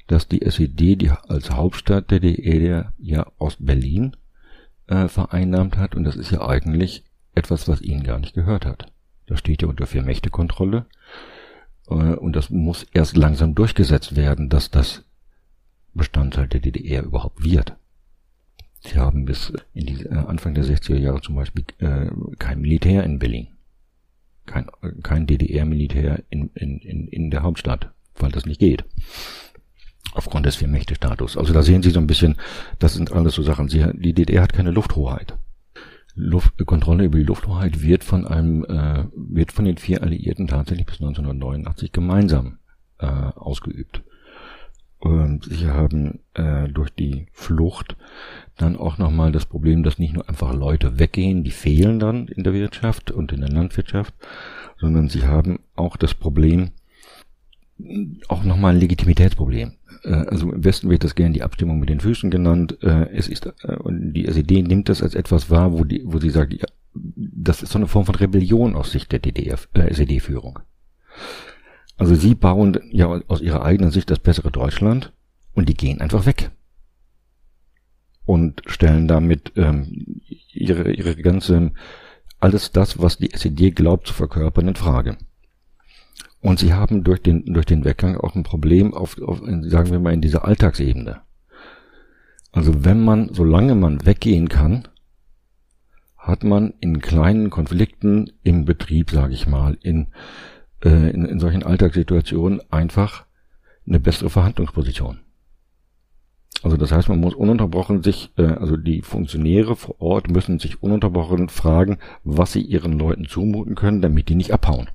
dass 0.07 0.29
die 0.29 0.43
SED 0.43 0.97
die 0.97 1.11
als 1.11 1.51
Hauptstadt 1.51 2.11
der 2.13 2.21
DDR 2.21 2.93
ja 2.99 3.27
Ost-Berlin 3.39 4.17
äh, 4.87 5.09
vereinnahmt 5.09 5.77
hat 5.77 5.97
und 5.97 6.05
das 6.05 6.15
ist 6.15 6.31
ja 6.31 6.47
eigentlich 6.47 7.03
etwas, 7.35 7.67
was 7.67 7.83
ihnen 7.83 8.05
gar 8.05 8.21
nicht 8.21 8.35
gehört 8.35 8.65
hat. 8.67 8.87
Das 9.27 9.41
steht 9.41 9.63
ja 9.63 9.69
unter 9.69 9.87
Vier-Mächte-Kontrolle 9.87 10.87
äh, 11.89 11.95
und 11.95 12.37
das 12.37 12.51
muss 12.51 12.87
erst 12.93 13.17
langsam 13.17 13.57
durchgesetzt 13.57 14.15
werden, 14.15 14.49
dass 14.49 14.71
das 14.71 15.05
Bestandteil 15.93 16.47
der 16.47 16.61
DDR 16.61 17.03
überhaupt 17.03 17.43
wird. 17.43 17.77
Sie 18.81 18.99
haben 18.99 19.25
bis 19.25 19.53
in 19.73 19.87
die, 19.87 20.05
äh, 20.05 20.15
Anfang 20.15 20.55
der 20.55 20.65
60er 20.65 20.99
Jahre 20.99 21.21
zum 21.21 21.35
Beispiel 21.35 21.65
äh, 21.79 22.11
kein 22.39 22.61
Militär 22.61 23.03
in 23.03 23.19
Berlin. 23.19 23.49
Kein, 24.47 24.67
kein 25.03 25.27
DDR-Militär 25.27 26.23
in, 26.31 26.51
in, 26.55 26.79
in, 26.79 27.09
in 27.09 27.31
der 27.31 27.43
Hauptstadt, 27.43 27.91
weil 28.17 28.31
das 28.31 28.47
nicht 28.47 28.61
geht. 28.61 28.85
Aufgrund 30.13 30.47
des 30.47 30.57
Vier-Mächte-Status. 30.57 31.37
Also 31.37 31.53
da 31.53 31.63
sehen 31.63 31.83
Sie 31.83 31.91
so 31.91 31.99
ein 31.99 32.07
bisschen, 32.07 32.37
das 32.79 32.95
sind 32.95 33.11
alles 33.13 33.35
so 33.35 33.43
Sachen. 33.43 33.69
Sie, 33.69 33.85
die 33.95 34.13
DDR 34.13 34.43
hat 34.43 34.53
keine 34.53 34.71
Lufthoheit. 34.71 35.37
Luft, 36.15 36.65
Kontrolle 36.67 37.05
über 37.05 37.19
die 37.19 37.25
Lufthoheit 37.25 37.83
wird 37.83 38.05
von 38.05 38.27
einem, 38.27 38.65
äh, 38.65 39.05
wird 39.17 39.51
von 39.51 39.65
den 39.65 39.79
vier 39.79 40.03
Alliierten 40.03 40.47
tatsächlich 40.47 40.87
bis 40.87 41.01
1989 41.01 41.91
gemeinsam 41.91 42.59
äh, 42.99 43.07
ausgeübt. 43.07 44.03
Und 45.05 45.45
sie 45.45 45.69
haben 45.69 46.21
äh, 46.33 46.67
durch 46.67 46.89
die 46.89 47.27
Flucht 47.31 47.95
dann 48.57 48.75
auch 48.75 48.97
nochmal 48.97 49.33
das 49.33 49.45
Problem, 49.45 49.83
dass 49.83 49.99
nicht 49.99 50.15
nur 50.15 50.27
einfach 50.31 50.55
Leute 50.55 50.99
weggehen, 50.99 51.45
die 51.45 51.51
fehlen 51.51 51.99
dann 51.99 52.27
in 52.27 52.43
der 52.43 52.55
Wirtschaft 52.55 53.11
und 53.11 53.31
in 53.31 53.43
der 53.43 53.51
Landwirtschaft, 53.51 54.15
sondern 54.79 55.11
sie 55.11 55.27
haben 55.27 55.61
auch 55.77 55.99
das 55.99 56.15
Problem, 56.15 56.71
auch 58.29 58.45
nochmal 58.45 58.73
ein 58.73 58.81
Legitimitätsproblem. 58.81 59.75
Äh, 60.05 60.09
also 60.09 60.51
im 60.51 60.65
Westen 60.65 60.89
wird 60.89 61.05
das 61.05 61.15
gerne 61.15 61.35
die 61.35 61.43
Abstimmung 61.43 61.79
mit 61.79 61.91
den 61.91 62.01
Füßen 62.01 62.31
genannt. 62.31 62.79
Äh, 62.83 63.11
es 63.11 63.29
ist, 63.29 63.45
äh, 63.45 63.77
und 63.77 64.15
die 64.15 64.25
SED 64.25 64.63
nimmt 64.63 64.89
das 64.89 65.03
als 65.03 65.15
etwas 65.15 65.51
wahr, 65.51 65.75
wo 65.75 65.85
die, 65.85 66.01
wo 66.07 66.19
sie 66.19 66.31
sagt, 66.31 66.55
ja, 66.55 66.67
das 66.95 67.63
ist 67.63 67.73
so 67.73 67.79
eine 67.79 67.89
Form 67.89 68.07
von 68.07 68.15
Rebellion 68.15 68.75
aus 68.75 68.91
Sicht 68.91 69.13
der 69.13 69.19
DDR, 69.19 69.59
äh, 69.75 69.91
SED-Führung. 69.91 70.61
Also 71.97 72.15
sie 72.15 72.35
bauen 72.35 72.79
ja 72.91 73.07
aus 73.29 73.41
ihrer 73.41 73.65
eigenen 73.65 73.91
Sicht 73.91 74.11
das 74.11 74.19
bessere 74.19 74.51
Deutschland 74.51 75.13
und 75.55 75.69
die 75.69 75.75
gehen 75.75 76.01
einfach 76.01 76.27
weg. 76.27 76.51
Und 78.25 78.63
stellen 78.67 79.07
damit 79.07 79.53
ähm, 79.57 80.21
ihre, 80.53 80.93
ihre 80.93 81.15
ganze, 81.15 81.73
alles 82.41 82.73
das, 82.73 83.01
was 83.01 83.19
die 83.19 83.33
SED 83.33 83.77
glaubt 83.77 84.07
zu 84.07 84.15
verkörpern, 84.15 84.69
in 84.69 84.77
Frage. 84.77 85.19
Und 86.41 86.59
sie 86.59 86.75
haben 86.75 87.05
durch 87.05 87.23
den, 87.23 87.45
durch 87.55 87.67
den 87.67 87.85
Weggang 87.85 88.17
auch 88.17 88.35
ein 88.35 88.43
Problem 88.43 88.93
auf, 88.93 89.21
auf, 89.21 89.39
sagen 89.39 89.91
wir 89.91 90.01
mal, 90.01 90.13
in 90.13 90.21
dieser 90.21 90.45
Alltagsebene. 90.45 91.23
Also 92.53 92.85
wenn 92.85 93.03
man, 93.03 93.33
solange 93.33 93.75
man 93.75 94.05
weggehen 94.07 94.49
kann, 94.49 94.89
hat 96.17 96.45
man 96.45 96.73
in 96.81 97.01
kleinen 97.01 97.51
Konflikten 97.51 98.33
im 98.43 98.65
Betrieb, 98.65 99.11
sage 99.11 99.35
ich 99.35 99.47
mal, 99.47 99.77
in 99.83 100.09
äh, 100.83 101.11
in, 101.11 101.25
in 101.25 101.41
solchen 101.41 101.63
Alltagssituationen 101.63 102.61
einfach 102.71 103.27
eine 103.87 104.01
bessere 104.01 104.31
Verhandlungsposition. 104.31 105.21
Also 106.63 106.79
das 106.79 106.93
heißt, 106.93 107.11
man 107.11 107.21
muss 107.21 107.35
ununterbrochen 107.35 108.03
sich, 108.03 108.31
äh, 108.39 108.47
also 108.47 108.79
die 108.79 109.03
Funktionäre 109.03 109.77
vor 109.77 110.01
Ort 110.01 110.31
müssen 110.31 110.59
sich 110.59 110.83
ununterbrochen 110.83 111.51
fragen, 111.51 111.99
was 112.25 112.53
sie 112.53 112.63
ihren 112.63 112.99
Leuten 112.99 113.27
zumuten 113.27 113.75
können, 113.75 114.01
damit 114.01 114.31
die 114.31 114.35
nicht 114.35 114.53
abhauen. 114.53 114.89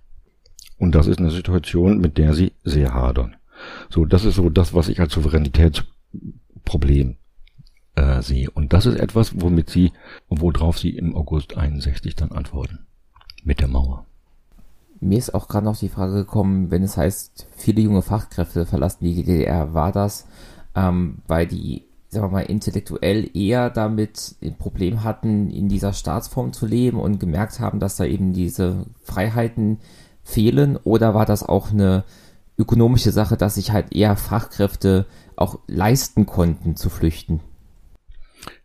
Und 0.79 0.95
das 0.95 1.07
ist 1.07 1.19
eine 1.19 1.29
Situation, 1.29 1.99
mit 1.99 2.17
der 2.17 2.33
sie 2.33 2.53
sehr 2.63 2.93
hadern. 2.93 3.35
So, 3.89 4.05
das 4.05 4.25
ist 4.25 4.35
so 4.35 4.49
das, 4.49 4.73
was 4.73 4.89
ich 4.89 4.99
als 4.99 5.13
Souveränitätsproblem 5.13 7.17
äh, 7.95 8.21
sehe. 8.21 8.49
Und 8.49 8.73
das 8.73 8.87
ist 8.87 8.95
etwas, 8.95 9.39
womit 9.39 9.69
sie, 9.69 9.91
worauf 10.27 10.79
sie 10.79 10.95
im 10.95 11.15
August 11.15 11.55
61 11.55 12.15
dann 12.15 12.31
antworten. 12.31 12.87
Mit 13.43 13.59
der 13.59 13.67
Mauer. 13.67 14.07
Mir 15.01 15.17
ist 15.17 15.33
auch 15.33 15.47
gerade 15.47 15.65
noch 15.65 15.77
die 15.77 15.89
Frage 15.89 16.13
gekommen, 16.13 16.71
wenn 16.71 16.83
es 16.83 16.97
heißt, 16.97 17.47
viele 17.55 17.81
junge 17.81 18.01
Fachkräfte 18.01 18.65
verlassen 18.65 19.05
die 19.05 19.23
DDR, 19.23 19.73
war 19.73 19.91
das, 19.91 20.27
ähm, 20.75 21.19
weil 21.27 21.47
die, 21.47 21.85
sagen 22.09 22.25
wir 22.25 22.31
mal, 22.31 22.41
intellektuell 22.41 23.29
eher 23.33 23.69
damit 23.69 24.35
ein 24.41 24.57
Problem 24.57 25.03
hatten, 25.03 25.49
in 25.51 25.69
dieser 25.69 25.93
Staatsform 25.93 26.51
zu 26.51 26.65
leben 26.65 26.99
und 26.99 27.19
gemerkt 27.19 27.61
haben, 27.61 27.79
dass 27.79 27.95
da 27.95 28.03
eben 28.03 28.33
diese 28.33 28.85
Freiheiten 29.03 29.79
fehlen? 30.23 30.75
Oder 30.75 31.13
war 31.13 31.25
das 31.25 31.43
auch 31.43 31.71
eine 31.71 32.03
ökonomische 32.57 33.11
Sache, 33.11 33.37
dass 33.37 33.55
sich 33.55 33.71
halt 33.71 33.95
eher 33.95 34.17
Fachkräfte 34.17 35.05
auch 35.37 35.59
leisten 35.67 36.25
konnten 36.25 36.75
zu 36.75 36.89
flüchten? 36.89 37.39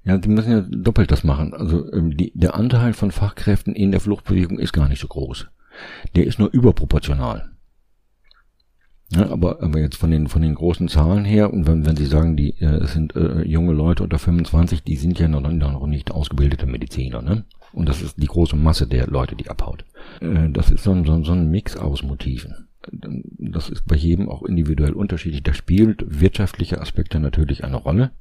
Ja, 0.03 0.19
die 0.19 0.29
müssen 0.29 0.51
ja 0.51 0.61
doppelt 0.61 1.13
das 1.13 1.23
machen. 1.23 1.55
Also 1.55 1.93
ähm, 1.93 2.17
die, 2.17 2.33
der 2.35 2.57
Anteil 2.57 2.93
von 2.93 3.13
Fachkräften 3.13 3.75
in 3.75 3.93
der 3.93 4.01
Fluchtbewegung 4.01 4.59
ist 4.59 4.73
gar 4.73 4.89
nicht 4.89 5.01
so 5.01 5.07
groß 5.07 5.47
der 6.15 6.27
ist 6.27 6.39
nur 6.39 6.51
überproportional. 6.51 7.51
Ja, 9.11 9.31
aber, 9.31 9.63
aber 9.63 9.81
jetzt 9.81 9.97
von 9.97 10.11
den, 10.11 10.29
von 10.29 10.43
den 10.43 10.55
großen 10.55 10.89
Zahlen 10.89 11.25
her, 11.25 11.53
und 11.53 11.67
wenn, 11.67 11.87
wenn 11.87 11.97
Sie 11.97 12.07
sagen, 12.07 12.37
die 12.37 12.59
äh, 12.61 12.85
sind 12.87 13.15
äh, 13.15 13.43
junge 13.43 13.73
Leute 13.73 14.03
unter 14.03 14.19
25, 14.19 14.83
die 14.83 14.97
sind 14.97 15.19
ja 15.19 15.29
noch, 15.29 15.41
noch 15.41 15.87
nicht 15.87 16.11
ausgebildete 16.11 16.67
Mediziner, 16.67 17.23
ne? 17.23 17.45
Und 17.73 17.89
das 17.89 18.03
ist 18.03 18.23
die 18.23 18.27
große 18.27 18.57
Masse 18.57 18.87
der 18.87 19.07
Leute, 19.09 19.37
die 19.37 19.49
abhaut. 19.49 19.85
Äh, 20.21 20.51
das 20.51 20.71
ist 20.71 20.85
so 20.85 20.93
ein, 20.93 21.05
so, 21.05 21.23
so 21.23 21.33
ein 21.33 21.51
Mix 21.51 21.77
aus 21.77 22.03
Motiven. 22.03 22.69
Das 22.91 23.71
ist 23.71 23.87
bei 23.87 23.97
jedem 23.97 24.29
auch 24.29 24.43
individuell 24.43 24.93
unterschiedlich. 24.93 25.43
Da 25.43 25.55
spielt 25.55 26.05
wirtschaftliche 26.21 26.81
Aspekte 26.81 27.19
natürlich 27.19 27.65
eine 27.65 27.77
Rolle. 27.77 28.13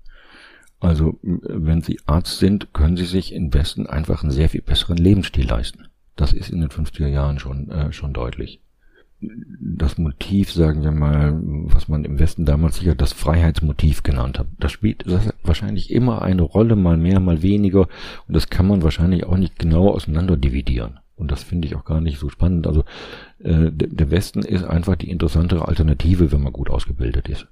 Also, 0.80 1.18
wenn 1.22 1.82
Sie 1.82 2.00
Arzt 2.06 2.40
sind, 2.40 2.74
können 2.74 2.98
Sie 2.98 3.06
sich 3.06 3.34
im 3.34 3.54
Westen 3.54 3.88
einfach 3.88 4.22
einen 4.22 4.32
sehr 4.32 4.50
viel 4.50 4.62
besseren 4.62 4.98
Lebensstil 4.98 5.48
leisten. 5.48 5.86
Das 6.16 6.34
ist 6.34 6.50
in 6.50 6.62
den 6.62 6.70
50er 6.70 7.08
Jahren 7.08 7.40
schon, 7.40 7.70
äh, 7.70 7.92
schon 7.92 8.14
deutlich. 8.14 8.62
Das 9.20 9.98
Motiv, 9.98 10.52
sagen 10.52 10.84
wir 10.84 10.92
mal, 10.92 11.40
was 11.42 11.88
man 11.88 12.04
im 12.04 12.20
Westen 12.20 12.46
damals 12.46 12.78
sicher 12.78 12.94
das 12.94 13.14
Freiheitsmotiv 13.14 14.04
genannt 14.04 14.38
hat, 14.38 14.48
das 14.60 14.74
spielt 14.74 15.08
das 15.08 15.30
wahrscheinlich 15.44 15.92
immer 15.92 16.22
eine 16.22 16.42
Rolle, 16.42 16.76
mal 16.76 16.98
mehr, 16.98 17.22
mal 17.22 17.42
weniger. 17.42 17.88
Und 18.28 18.36
das 18.36 18.50
kann 18.50 18.68
man 18.68 18.84
wahrscheinlich 18.84 19.26
auch 19.26 19.38
nicht 19.38 19.58
genau 19.58 19.90
auseinander 19.90 20.36
dividieren. 20.36 21.00
Und 21.16 21.32
das 21.32 21.44
finde 21.44 21.68
ich 21.68 21.76
auch 21.76 21.86
gar 21.86 22.02
nicht 22.02 22.20
so 22.20 22.30
spannend. 22.30 22.68
Also 22.68 22.84
äh, 23.40 23.72
der 23.72 24.12
Westen 24.12 24.42
ist 24.42 24.64
einfach 24.64 24.96
die 24.96 25.10
interessantere 25.10 25.68
Alternative, 25.68 26.32
wenn 26.32 26.42
man 26.42 26.54
gut 26.54 26.70
ausgebildet 26.70 27.30
ist. 27.30 27.48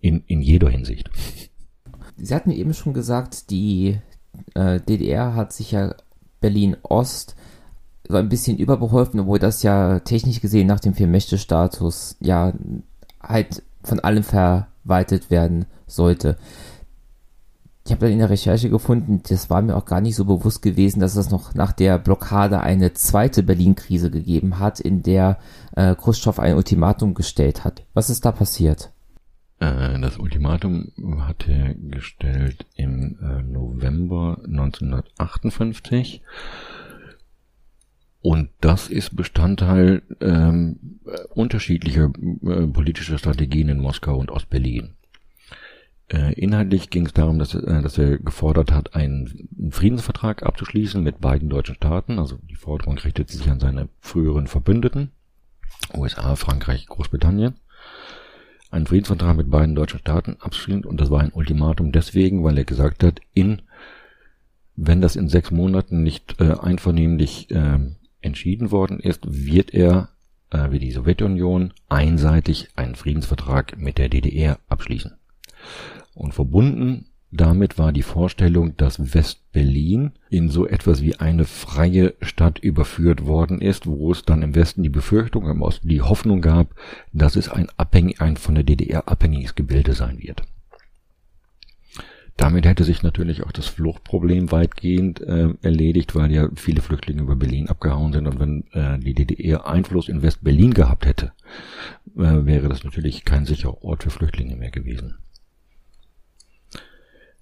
In, 0.00 0.22
in 0.26 0.42
jeder 0.42 0.68
Hinsicht. 0.68 1.10
Sie 2.16 2.34
hatten 2.34 2.50
eben 2.50 2.74
schon 2.74 2.92
gesagt, 2.92 3.50
die 3.50 3.98
äh, 4.54 4.80
DDR 4.80 5.34
hat 5.34 5.52
sich 5.52 5.72
ja 5.72 5.94
Berlin 6.40 6.76
Ost 6.82 7.36
so 8.08 8.16
ein 8.16 8.28
bisschen 8.28 8.58
überbeholfen, 8.58 9.20
obwohl 9.20 9.38
das 9.38 9.62
ja 9.62 10.00
technisch 10.00 10.40
gesehen 10.40 10.66
nach 10.66 10.80
dem 10.80 10.94
Vier-Mächte-Status 10.94 12.16
ja 12.20 12.52
halt 13.22 13.62
von 13.82 14.00
allem 14.00 14.22
verwaltet 14.22 15.30
werden 15.30 15.66
sollte. 15.86 16.36
Ich 17.84 17.92
habe 17.92 18.02
dann 18.02 18.12
in 18.12 18.18
der 18.18 18.30
Recherche 18.30 18.68
gefunden, 18.68 19.22
das 19.28 19.50
war 19.50 19.62
mir 19.62 19.74
auch 19.74 19.84
gar 19.84 20.00
nicht 20.00 20.14
so 20.14 20.24
bewusst 20.24 20.62
gewesen, 20.62 21.00
dass 21.00 21.16
es 21.16 21.30
noch 21.30 21.54
nach 21.54 21.72
der 21.72 21.98
Blockade 21.98 22.60
eine 22.60 22.92
zweite 22.92 23.42
Berlin-Krise 23.42 24.10
gegeben 24.10 24.58
hat, 24.58 24.80
in 24.80 25.02
der 25.02 25.38
äh, 25.74 25.94
Khrushchev 25.94 26.40
ein 26.40 26.54
Ultimatum 26.54 27.14
gestellt 27.14 27.64
hat. 27.64 27.82
Was 27.94 28.10
ist 28.10 28.24
da 28.24 28.32
passiert? 28.32 28.92
Äh, 29.60 29.98
das 29.98 30.18
Ultimatum 30.18 30.92
hat 31.26 31.48
er 31.48 31.74
gestellt 31.74 32.66
im 32.76 33.18
äh, 33.22 33.42
November 33.42 34.38
1958 34.44 36.22
und 38.22 38.50
das 38.60 38.88
ist 38.88 39.16
Bestandteil 39.16 40.02
ähm, 40.20 41.00
unterschiedlicher 41.30 42.12
äh, 42.42 42.66
politischer 42.66 43.18
Strategien 43.18 43.68
in 43.68 43.80
Moskau 43.80 44.18
und 44.18 44.30
Ostberlin. 44.30 44.94
Äh, 46.08 46.34
inhaltlich 46.34 46.90
ging 46.90 47.06
es 47.06 47.14
darum, 47.14 47.38
dass, 47.38 47.54
äh, 47.54 47.82
dass 47.82 47.96
er 47.96 48.18
gefordert 48.18 48.72
hat, 48.72 48.94
einen 48.94 49.48
Friedensvertrag 49.70 50.42
abzuschließen 50.42 51.02
mit 51.02 51.20
beiden 51.20 51.48
deutschen 51.48 51.76
Staaten. 51.76 52.18
Also 52.18 52.38
die 52.50 52.56
Forderung 52.56 52.98
richtete 52.98 53.32
sich 53.32 53.48
an 53.48 53.60
seine 53.60 53.88
früheren 54.00 54.48
Verbündeten, 54.48 55.12
USA, 55.96 56.36
Frankreich, 56.36 56.86
Großbritannien. 56.86 57.54
Einen 58.70 58.86
Friedensvertrag 58.86 59.36
mit 59.36 59.50
beiden 59.50 59.74
deutschen 59.74 60.00
Staaten 60.00 60.36
abschließen 60.40 60.84
und 60.84 61.00
das 61.00 61.10
war 61.10 61.20
ein 61.20 61.32
Ultimatum 61.32 61.90
deswegen, 61.90 62.44
weil 62.44 62.58
er 62.58 62.64
gesagt 62.64 63.02
hat, 63.02 63.20
in 63.32 63.62
wenn 64.76 65.00
das 65.00 65.16
in 65.16 65.28
sechs 65.28 65.50
Monaten 65.50 66.02
nicht 66.02 66.40
äh, 66.40 66.54
einvernehmlich 66.58 67.50
äh, 67.50 67.78
entschieden 68.20 68.70
worden 68.70 69.00
ist, 69.00 69.22
wird 69.26 69.72
er, 69.72 70.10
äh, 70.50 70.70
wie 70.70 70.78
die 70.78 70.92
Sowjetunion, 70.92 71.72
einseitig 71.88 72.68
einen 72.76 72.94
Friedensvertrag 72.94 73.78
mit 73.78 73.98
der 73.98 74.08
DDR 74.08 74.58
abschließen. 74.68 75.12
Und 76.14 76.34
verbunden 76.34 77.06
damit 77.32 77.78
war 77.78 77.92
die 77.92 78.02
Vorstellung, 78.02 78.76
dass 78.76 79.14
West-Berlin 79.14 80.12
in 80.30 80.48
so 80.48 80.66
etwas 80.66 81.00
wie 81.00 81.14
eine 81.16 81.44
freie 81.44 82.14
Stadt 82.20 82.58
überführt 82.58 83.24
worden 83.24 83.60
ist, 83.60 83.86
wo 83.86 84.10
es 84.10 84.24
dann 84.24 84.42
im 84.42 84.56
Westen 84.56 84.82
die 84.82 84.88
Befürchtung, 84.88 85.48
im 85.48 85.62
Osten 85.62 85.88
die 85.88 86.02
Hoffnung 86.02 86.40
gab, 86.40 86.74
dass 87.12 87.36
es 87.36 87.48
ein, 87.48 87.68
abhängig, 87.76 88.20
ein 88.20 88.36
von 88.36 88.56
der 88.56 88.64
DDR 88.64 89.06
abhängiges 89.06 89.54
Gebilde 89.54 89.92
sein 89.92 90.18
wird. 90.18 90.42
Damit 92.36 92.66
hätte 92.66 92.84
sich 92.84 93.02
natürlich 93.02 93.42
auch 93.44 93.52
das 93.52 93.66
Fluchtproblem 93.66 94.50
weitgehend 94.50 95.20
äh, 95.20 95.50
erledigt, 95.62 96.14
weil 96.14 96.32
ja 96.32 96.48
viele 96.54 96.80
Flüchtlinge 96.80 97.22
über 97.22 97.36
Berlin 97.36 97.68
abgehauen 97.68 98.12
sind. 98.12 98.26
Und 98.26 98.40
wenn 98.40 98.64
äh, 98.72 98.98
die 98.98 99.14
DDR 99.14 99.66
Einfluss 99.66 100.08
in 100.08 100.22
West-Berlin 100.22 100.74
gehabt 100.74 101.06
hätte, 101.06 101.32
äh, 102.16 102.44
wäre 102.46 102.68
das 102.68 102.84
natürlich 102.84 103.24
kein 103.24 103.44
sicherer 103.44 103.82
Ort 103.82 104.02
für 104.02 104.10
Flüchtlinge 104.10 104.56
mehr 104.56 104.70
gewesen. 104.70 105.16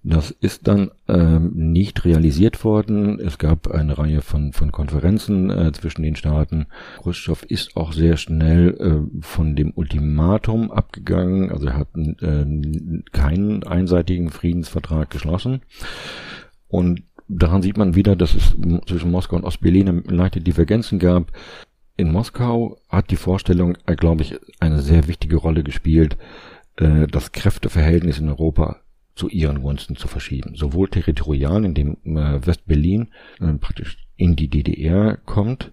Das 0.08 0.30
ist 0.30 0.66
dann 0.66 0.90
ähm, 1.06 1.52
nicht 1.54 2.06
realisiert 2.06 2.64
worden. 2.64 3.20
Es 3.20 3.36
gab 3.36 3.68
eine 3.68 3.98
Reihe 3.98 4.22
von, 4.22 4.54
von 4.54 4.72
Konferenzen 4.72 5.50
äh, 5.50 5.70
zwischen 5.72 6.02
den 6.02 6.16
Staaten. 6.16 6.66
Khrushchev 7.02 7.44
ist 7.46 7.76
auch 7.76 7.92
sehr 7.92 8.16
schnell 8.16 8.74
äh, 8.80 9.22
von 9.22 9.54
dem 9.54 9.70
Ultimatum 9.74 10.70
abgegangen. 10.70 11.52
Also 11.52 11.66
er 11.66 11.76
hat 11.76 11.88
äh, 11.94 12.46
keinen 13.12 13.64
einseitigen 13.64 14.30
Friedensvertrag 14.30 15.10
geschlossen. 15.10 15.60
Und 16.68 17.02
daran 17.28 17.60
sieht 17.60 17.76
man 17.76 17.94
wieder, 17.94 18.16
dass 18.16 18.34
es 18.34 18.56
zwischen 18.86 19.10
Moskau 19.10 19.36
und 19.36 19.44
Ostberlin 19.44 20.04
leichte 20.06 20.40
Divergenzen 20.40 20.98
gab. 20.98 21.32
In 21.98 22.12
Moskau 22.12 22.78
hat 22.88 23.10
die 23.10 23.16
Vorstellung, 23.16 23.76
äh, 23.84 23.94
glaube 23.94 24.22
ich, 24.22 24.38
eine 24.58 24.80
sehr 24.80 25.06
wichtige 25.06 25.36
Rolle 25.36 25.62
gespielt, 25.62 26.16
äh, 26.76 27.06
das 27.08 27.32
Kräfteverhältnis 27.32 28.20
in 28.20 28.30
Europa 28.30 28.80
zu 29.18 29.28
ihren 29.28 29.62
Gunsten 29.62 29.96
zu 29.96 30.06
verschieben. 30.06 30.54
Sowohl 30.54 30.88
territorial, 30.88 31.64
indem 31.64 31.96
äh, 32.04 32.46
West-Berlin 32.46 33.08
äh, 33.40 33.52
praktisch 33.54 33.98
in 34.16 34.36
die 34.36 34.48
DDR 34.48 35.16
kommt, 35.16 35.72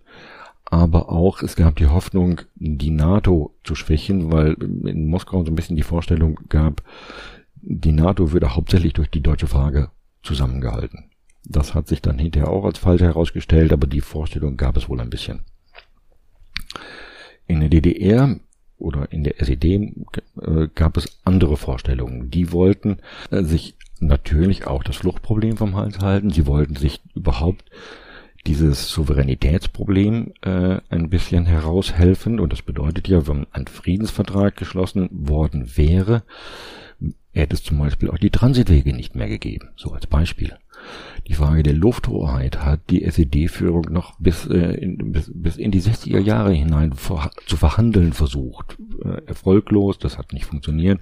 aber 0.66 1.10
auch 1.10 1.44
es 1.44 1.56
gab 1.56 1.76
die 1.76 1.86
Hoffnung, 1.86 2.42
die 2.56 2.90
NATO 2.90 3.56
zu 3.64 3.76
schwächen, 3.76 4.32
weil 4.32 4.54
in 4.54 5.08
Moskau 5.08 5.46
so 5.46 5.52
ein 5.52 5.56
bisschen 5.56 5.76
die 5.76 5.84
Vorstellung 5.84 6.40
gab, 6.50 6.82
die 7.62 7.92
NATO 7.92 8.32
würde 8.32 8.56
hauptsächlich 8.56 8.94
durch 8.94 9.10
die 9.10 9.22
deutsche 9.22 9.48
Frage 9.48 9.92
zusammengehalten. 10.24 11.12
Das 11.44 11.76
hat 11.76 11.88
sich 11.88 12.02
dann 12.02 12.18
hinterher 12.18 12.50
auch 12.50 12.66
als 12.66 12.80
falsch 12.80 13.02
herausgestellt, 13.02 13.72
aber 13.72 13.86
die 13.86 14.02
Vorstellung 14.02 14.58
gab 14.58 14.76
es 14.76 14.90
wohl 14.90 15.00
ein 15.00 15.12
bisschen. 15.12 15.44
In 17.46 17.60
der 17.60 17.70
DDR 17.70 18.40
oder 18.86 19.12
in 19.12 19.24
der 19.24 19.42
SED 19.42 19.94
äh, 20.42 20.68
gab 20.76 20.96
es 20.96 21.20
andere 21.24 21.58
Vorstellungen. 21.58 22.30
Die 22.30 22.52
wollten 22.52 22.98
äh, 23.32 23.44
sich 23.44 23.76
natürlich 24.00 24.68
auch 24.68 24.84
das 24.84 24.98
Fluchtproblem 24.98 25.58
vom 25.58 25.76
Hals 25.76 26.00
halten. 26.00 26.30
Sie 26.30 26.46
wollten 26.46 26.76
sich 26.76 27.02
überhaupt 27.16 27.66
dieses 28.46 28.90
Souveränitätsproblem 28.90 30.34
äh, 30.42 30.80
ein 30.90 31.10
bisschen 31.10 31.48
heraushelfen. 31.48 32.40
Und 32.40 32.54
das 32.54 32.62
bedeutet 32.62 33.08
ja, 33.08 33.28
wenn 33.28 33.48
ein 33.52 33.66
Friedensvertrag 33.66 34.56
geschlossen 34.56 35.10
worden 35.12 35.76
wäre, 35.76 36.24
hätte 37.34 37.56
es 37.56 37.64
zum 37.64 37.80
Beispiel 37.80 38.10
auch 38.12 38.20
die 38.20 38.30
Transitwege 38.30 38.94
nicht 38.94 39.16
mehr 39.16 39.28
gegeben. 39.28 39.70
So 39.76 39.92
als 39.92 40.06
Beispiel. 40.06 40.54
Die 41.28 41.34
Frage 41.34 41.64
der 41.64 41.74
Lufthoheit 41.74 42.64
hat 42.64 42.90
die 42.90 43.04
SED-Führung 43.04 43.86
noch 43.90 44.20
bis, 44.20 44.46
äh, 44.46 44.76
in, 44.76 45.12
bis, 45.12 45.32
bis 45.34 45.58
in 45.58 45.72
die 45.72 45.82
60er 45.82 46.20
Jahre 46.20 46.54
hinein 46.54 46.94
vor, 46.94 47.32
zu 47.48 47.58
verhandeln 47.58 48.14
versucht. 48.14 48.78
Äh, 49.04 49.24
erfolglos, 49.26 49.98
das 49.98 50.18
hat 50.18 50.34
nicht 50.34 50.46
funktioniert, 50.46 51.00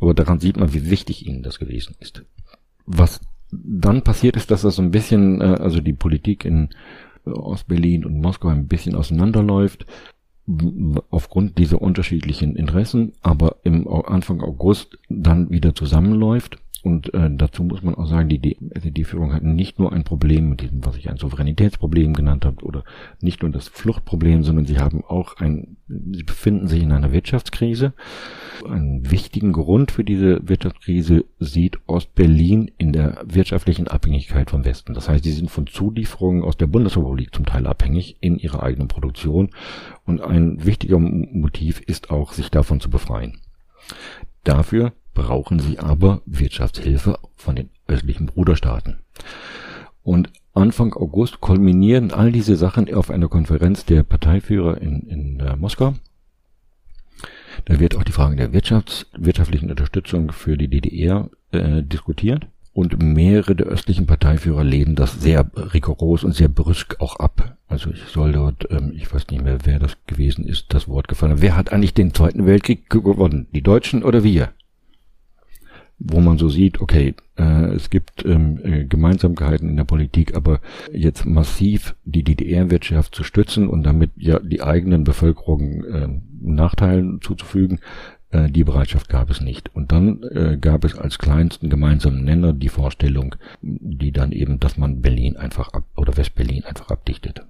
aber 0.00 0.14
daran 0.14 0.40
sieht 0.40 0.56
man, 0.56 0.72
wie 0.72 0.90
wichtig 0.90 1.26
ihnen 1.26 1.42
das 1.42 1.58
gewesen 1.58 1.94
ist. 2.00 2.22
Was 2.86 3.20
dann 3.50 4.02
passiert 4.02 4.36
ist, 4.36 4.50
dass 4.50 4.62
das 4.62 4.76
so 4.76 4.82
ein 4.82 4.90
bisschen, 4.90 5.40
äh, 5.40 5.56
also 5.60 5.80
die 5.80 5.92
Politik 5.92 6.44
in 6.44 6.70
Ostberlin 7.24 8.04
und 8.04 8.20
Moskau 8.20 8.48
ein 8.48 8.68
bisschen 8.68 8.94
auseinanderläuft 8.94 9.86
aufgrund 11.10 11.58
dieser 11.58 11.82
unterschiedlichen 11.82 12.54
Interessen, 12.54 13.14
aber 13.20 13.56
im 13.64 13.88
Anfang 13.88 14.40
August 14.40 14.96
dann 15.08 15.50
wieder 15.50 15.74
zusammenläuft 15.74 16.58
und 16.86 17.12
äh, 17.14 17.28
dazu 17.32 17.64
muss 17.64 17.82
man 17.82 17.96
auch 17.96 18.06
sagen, 18.06 18.28
die 18.28 18.56
SED-Führung 18.70 19.34
hat 19.34 19.42
nicht 19.42 19.80
nur 19.80 19.92
ein 19.92 20.04
Problem 20.04 20.50
mit 20.50 20.60
diesem, 20.60 20.86
was 20.86 20.96
ich 20.96 21.10
ein 21.10 21.16
Souveränitätsproblem 21.16 22.14
genannt 22.14 22.44
habe, 22.44 22.64
oder 22.64 22.84
nicht 23.20 23.42
nur 23.42 23.50
das 23.50 23.66
Fluchtproblem, 23.66 24.44
sondern 24.44 24.66
sie 24.66 24.78
haben 24.78 25.04
auch 25.04 25.36
ein, 25.38 25.78
sie 25.88 26.22
befinden 26.22 26.68
sich 26.68 26.80
in 26.80 26.92
einer 26.92 27.10
Wirtschaftskrise. 27.10 27.92
Einen 28.64 29.10
wichtigen 29.10 29.52
Grund 29.52 29.90
für 29.90 30.04
diese 30.04 30.38
Wirtschaftskrise 30.48 31.24
sieht 31.40 31.80
Ostberlin 31.88 32.70
in 32.78 32.92
der 32.92 33.20
wirtschaftlichen 33.24 33.88
Abhängigkeit 33.88 34.50
vom 34.50 34.64
Westen. 34.64 34.94
Das 34.94 35.08
heißt, 35.08 35.24
sie 35.24 35.32
sind 35.32 35.50
von 35.50 35.66
Zulieferungen 35.66 36.44
aus 36.44 36.56
der 36.56 36.68
Bundesrepublik 36.68 37.34
zum 37.34 37.46
Teil 37.46 37.66
abhängig 37.66 38.18
in 38.20 38.38
ihrer 38.38 38.62
eigenen 38.62 38.86
Produktion. 38.86 39.50
Und 40.04 40.20
ein 40.20 40.64
wichtiger 40.64 41.00
Motiv 41.00 41.80
ist 41.80 42.10
auch, 42.10 42.32
sich 42.32 42.52
davon 42.52 42.78
zu 42.78 42.90
befreien. 42.90 43.40
Dafür 44.44 44.92
brauchen 45.16 45.58
sie 45.58 45.80
aber 45.80 46.20
Wirtschaftshilfe 46.26 47.18
von 47.34 47.56
den 47.56 47.70
östlichen 47.88 48.26
Bruderstaaten. 48.26 48.98
Und 50.04 50.30
Anfang 50.54 50.94
August 50.94 51.40
kulminieren 51.40 52.12
all 52.12 52.30
diese 52.30 52.54
Sachen 52.56 52.92
auf 52.94 53.10
einer 53.10 53.28
Konferenz 53.28 53.84
der 53.84 54.04
Parteiführer 54.04 54.80
in, 54.80 55.00
in 55.08 55.40
äh, 55.40 55.56
Moskau. 55.56 55.94
Da 57.64 57.80
wird 57.80 57.96
auch 57.96 58.04
die 58.04 58.12
Frage 58.12 58.36
der 58.36 58.52
Wirtschafts-, 58.52 59.06
wirtschaftlichen 59.16 59.70
Unterstützung 59.70 60.30
für 60.32 60.56
die 60.56 60.68
DDR 60.68 61.30
äh, 61.50 61.82
diskutiert. 61.82 62.46
Und 62.72 63.02
mehrere 63.02 63.56
der 63.56 63.66
östlichen 63.66 64.06
Parteiführer 64.06 64.62
lehnen 64.62 64.96
das 64.96 65.18
sehr 65.18 65.50
rigoros 65.56 66.24
und 66.24 66.34
sehr 66.34 66.48
brüsk 66.48 67.00
auch 67.00 67.16
ab. 67.16 67.56
Also 67.68 67.90
ich 67.90 68.02
soll 68.12 68.32
dort, 68.32 68.70
ähm, 68.70 68.92
ich 68.94 69.12
weiß 69.12 69.28
nicht 69.28 69.42
mehr, 69.42 69.60
wer 69.64 69.78
das 69.78 69.96
gewesen 70.06 70.44
ist, 70.44 70.74
das 70.74 70.86
Wort 70.86 71.08
gefallen. 71.08 71.40
Wer 71.40 71.56
hat 71.56 71.72
eigentlich 71.72 71.94
den 71.94 72.12
Zweiten 72.12 72.44
Weltkrieg 72.44 72.90
gewonnen? 72.90 73.46
Die 73.54 73.62
Deutschen 73.62 74.04
oder 74.04 74.22
wir? 74.22 74.50
Wo 75.98 76.20
man 76.20 76.38
so 76.38 76.48
sieht, 76.48 76.80
okay, 76.80 77.14
äh, 77.38 77.74
es 77.74 77.90
gibt 77.90 78.24
ähm, 78.24 78.60
äh, 78.62 78.84
Gemeinsamkeiten 78.84 79.68
in 79.68 79.76
der 79.76 79.84
Politik, 79.84 80.36
aber 80.36 80.60
jetzt 80.92 81.24
massiv 81.24 81.94
die 82.04 82.22
DDR-Wirtschaft 82.22 83.14
zu 83.14 83.24
stützen 83.24 83.68
und 83.68 83.82
damit 83.82 84.10
ja 84.16 84.38
die 84.38 84.62
eigenen 84.62 85.04
Bevölkerung 85.04 85.84
äh, 85.84 86.08
Nachteilen 86.40 87.20
zuzufügen, 87.22 87.80
äh, 88.30 88.50
die 88.50 88.64
Bereitschaft 88.64 89.08
gab 89.08 89.30
es 89.30 89.40
nicht. 89.40 89.74
Und 89.74 89.92
dann 89.92 90.22
äh, 90.22 90.58
gab 90.60 90.84
es 90.84 90.96
als 90.96 91.18
kleinsten 91.18 91.70
gemeinsamen 91.70 92.24
Nenner 92.24 92.52
die 92.52 92.68
Vorstellung, 92.68 93.36
die 93.62 94.12
dann 94.12 94.32
eben, 94.32 94.60
dass 94.60 94.76
man 94.76 95.00
Berlin 95.00 95.36
einfach 95.36 95.70
ab 95.70 95.84
oder 95.96 96.16
West-Berlin 96.16 96.64
einfach 96.64 96.90
abdichtet. 96.90 97.42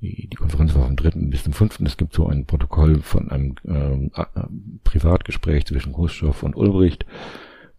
Die, 0.00 0.28
die 0.28 0.36
Konferenz 0.36 0.74
war 0.74 0.86
vom 0.86 0.96
3. 0.96 1.10
bis 1.28 1.44
zum 1.44 1.52
5. 1.52 1.80
Es 1.80 1.96
gibt 1.96 2.14
so 2.14 2.26
ein 2.26 2.46
Protokoll 2.46 3.00
von 3.02 3.30
einem 3.30 3.54
äh, 3.64 4.20
Privatgespräch 4.82 5.66
zwischen 5.66 5.92
Khrushchev 5.92 6.44
und 6.44 6.56
Ulbricht, 6.56 7.06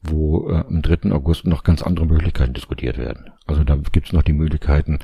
wo 0.04 0.50
äh, 0.50 0.64
am 0.68 0.82
3. 0.82 1.12
August 1.12 1.46
noch 1.48 1.64
ganz 1.64 1.82
andere 1.82 2.06
Möglichkeiten 2.06 2.54
diskutiert 2.54 2.98
werden. 2.98 3.32
Also 3.46 3.64
da 3.64 3.76
gibt 3.76 4.08
es 4.08 4.14
noch 4.14 4.24
die 4.24 4.34
Möglichkeiten, 4.34 5.00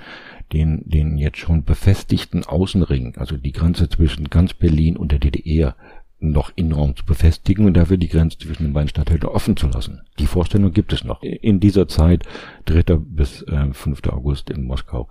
den, 0.53 0.83
den 0.85 1.17
jetzt 1.17 1.37
schon 1.37 1.63
befestigten 1.63 2.43
Außenring, 2.45 3.15
also 3.17 3.37
die 3.37 3.51
Grenze 3.51 3.89
zwischen 3.89 4.29
ganz 4.29 4.53
Berlin 4.53 4.97
und 4.97 5.11
der 5.11 5.19
DDR, 5.19 5.75
noch 6.21 6.51
enorm 6.57 6.95
zu 6.95 7.05
befestigen 7.05 7.65
und 7.65 7.75
dafür 7.75 7.97
die 7.97 8.09
Grenze 8.09 8.37
zwischen 8.37 8.63
den 8.63 8.73
beiden 8.73 8.89
Stadtteilen 8.89 9.23
offen 9.23 9.55
zu 9.55 9.67
lassen. 9.67 10.01
Die 10.19 10.27
Vorstellung 10.27 10.73
gibt 10.73 10.91
es 10.91 11.03
noch. 11.03 11.23
In 11.23 11.61
dieser 11.61 11.87
Zeit, 11.87 12.27
3. 12.65 12.97
bis 12.97 13.41
äh, 13.43 13.71
5. 13.71 14.01
August 14.09 14.49
in 14.49 14.65
Moskau, 14.65 15.07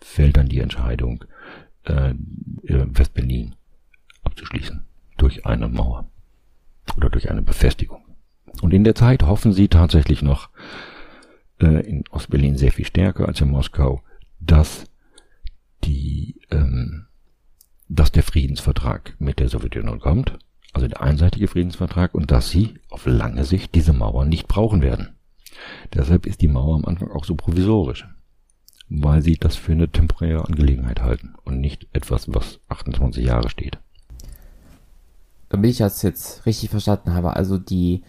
fällt 0.00 0.36
dann 0.36 0.48
die 0.48 0.58
Entscheidung, 0.58 1.24
äh, 1.84 2.10
äh, 2.10 2.86
Westberlin 2.88 3.54
abzuschließen 4.24 4.84
durch 5.16 5.46
eine 5.46 5.68
Mauer 5.68 6.08
oder 6.96 7.08
durch 7.08 7.30
eine 7.30 7.42
Befestigung. 7.42 8.07
Und 8.62 8.74
in 8.74 8.84
der 8.84 8.94
Zeit 8.94 9.22
hoffen 9.22 9.52
sie 9.52 9.68
tatsächlich 9.68 10.22
noch, 10.22 10.48
äh, 11.60 11.86
in 11.88 12.04
Ostberlin 12.10 12.56
sehr 12.56 12.72
viel 12.72 12.84
stärker 12.84 13.26
als 13.26 13.40
in 13.40 13.50
Moskau, 13.50 14.02
dass 14.40 14.84
die, 15.84 16.40
ähm, 16.50 17.06
dass 17.88 18.12
der 18.12 18.22
Friedensvertrag 18.22 19.14
mit 19.18 19.38
der 19.38 19.48
Sowjetunion 19.48 20.00
kommt, 20.00 20.38
also 20.72 20.88
der 20.88 21.00
einseitige 21.00 21.48
Friedensvertrag, 21.48 22.14
und 22.14 22.30
dass 22.30 22.50
sie 22.50 22.74
auf 22.90 23.06
lange 23.06 23.44
Sicht 23.44 23.74
diese 23.74 23.92
Mauer 23.92 24.24
nicht 24.24 24.48
brauchen 24.48 24.82
werden. 24.82 25.16
Deshalb 25.94 26.26
ist 26.26 26.42
die 26.42 26.48
Mauer 26.48 26.76
am 26.76 26.84
Anfang 26.84 27.10
auch 27.10 27.24
so 27.24 27.34
provisorisch, 27.34 28.06
weil 28.88 29.22
sie 29.22 29.36
das 29.36 29.56
für 29.56 29.72
eine 29.72 29.88
temporäre 29.88 30.44
Angelegenheit 30.44 31.00
halten 31.02 31.34
und 31.44 31.60
nicht 31.60 31.86
etwas, 31.92 32.32
was 32.32 32.60
28 32.68 33.24
Jahre 33.24 33.48
steht. 33.48 33.78
Damit 35.48 35.70
ich 35.70 35.78
das 35.78 36.02
jetzt 36.02 36.44
richtig 36.46 36.70
verstanden 36.70 37.14
habe, 37.14 37.34
also 37.34 37.56
die 37.56 38.02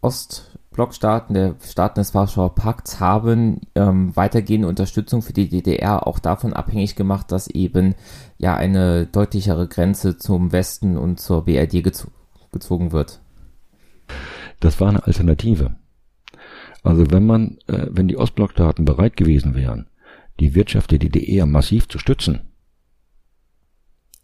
Ostblockstaaten, 0.00 1.34
der 1.34 1.56
Staaten 1.60 2.00
des 2.00 2.14
Warschauer 2.14 2.54
Pakts, 2.54 3.00
haben 3.00 3.62
ähm, 3.74 4.14
weitergehende 4.16 4.68
Unterstützung 4.68 5.22
für 5.22 5.32
die 5.32 5.48
DDR 5.48 6.06
auch 6.06 6.18
davon 6.18 6.52
abhängig 6.52 6.94
gemacht, 6.94 7.32
dass 7.32 7.48
eben 7.48 7.94
ja 8.38 8.56
eine 8.56 9.06
deutlichere 9.06 9.66
Grenze 9.66 10.16
zum 10.16 10.52
Westen 10.52 10.96
und 10.96 11.20
zur 11.20 11.44
BRD 11.44 11.82
gezo 11.82 12.08
gezogen 12.52 12.92
wird. 12.92 13.20
Das 14.60 14.80
war 14.80 14.88
eine 14.88 15.04
Alternative. 15.04 15.76
Also 16.82 17.10
wenn 17.10 17.26
man, 17.26 17.58
äh, 17.66 17.86
wenn 17.90 18.08
die 18.08 18.16
Ostblockstaaten 18.16 18.84
bereit 18.84 19.16
gewesen 19.16 19.54
wären, 19.54 19.88
die 20.40 20.54
Wirtschaft 20.54 20.90
der 20.92 20.98
DDR 20.98 21.46
massiv 21.46 21.88
zu 21.88 21.98
stützen, 21.98 22.40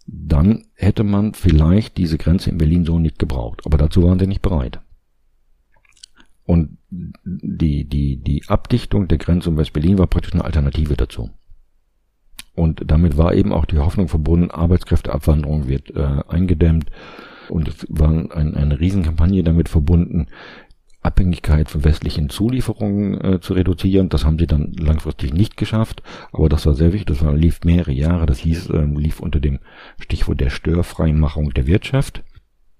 dann 0.06 0.66
hätte 0.74 1.02
man 1.02 1.34
vielleicht 1.34 1.96
diese 1.96 2.18
Grenze 2.18 2.50
in 2.50 2.58
Berlin 2.58 2.84
so 2.84 2.98
nicht 2.98 3.18
gebraucht. 3.18 3.62
Aber 3.64 3.78
dazu 3.78 4.02
waren 4.02 4.18
sie 4.18 4.26
nicht 4.26 4.42
bereit. 4.42 4.80
Und 6.46 6.76
die, 7.24 7.84
die, 7.84 8.16
die 8.18 8.42
Abdichtung 8.48 9.08
der 9.08 9.18
Grenze 9.18 9.50
um 9.50 9.56
West-Berlin 9.56 9.98
war 9.98 10.06
praktisch 10.06 10.34
eine 10.34 10.44
Alternative 10.44 10.94
dazu. 10.94 11.30
Und 12.54 12.82
damit 12.86 13.16
war 13.16 13.34
eben 13.34 13.52
auch 13.52 13.64
die 13.64 13.78
Hoffnung 13.78 14.08
verbunden, 14.08 14.50
Arbeitskräfteabwanderung 14.50 15.68
wird 15.68 15.90
äh, 15.96 16.20
eingedämmt. 16.28 16.90
Und 17.48 17.68
es 17.68 17.86
war 17.88 18.08
ein, 18.08 18.54
eine 18.54 18.78
Riesenkampagne 18.78 19.42
damit 19.42 19.68
verbunden, 19.68 20.28
Abhängigkeit 21.02 21.68
von 21.68 21.84
westlichen 21.84 22.30
Zulieferungen 22.30 23.20
äh, 23.20 23.40
zu 23.40 23.52
reduzieren. 23.54 24.08
Das 24.08 24.24
haben 24.24 24.38
sie 24.38 24.46
dann 24.46 24.72
langfristig 24.72 25.34
nicht 25.34 25.56
geschafft, 25.56 26.02
aber 26.32 26.48
das 26.48 26.64
war 26.64 26.74
sehr 26.74 26.92
wichtig. 26.92 27.18
Das 27.18 27.24
war, 27.24 27.34
lief 27.34 27.60
mehrere 27.64 27.92
Jahre. 27.92 28.26
Das 28.26 28.38
hieß, 28.38 28.70
äh, 28.70 28.84
lief 28.84 29.20
unter 29.20 29.40
dem 29.40 29.58
Stichwort 29.98 30.40
der 30.40 30.50
Störfreimachung 30.50 31.50
der 31.50 31.66
Wirtschaft 31.66 32.22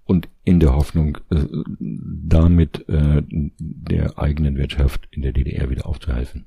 und 0.04 0.28
in 0.44 0.60
der 0.60 0.74
Hoffnung, 0.74 1.18
äh, 1.30 1.46
damit 1.78 2.88
äh, 2.88 3.22
der 3.28 4.18
eigenen 4.18 4.56
Wirtschaft 4.56 5.08
in 5.10 5.22
der 5.22 5.32
DDR 5.32 5.70
wieder 5.70 5.86
aufzuhelfen. 5.86 6.46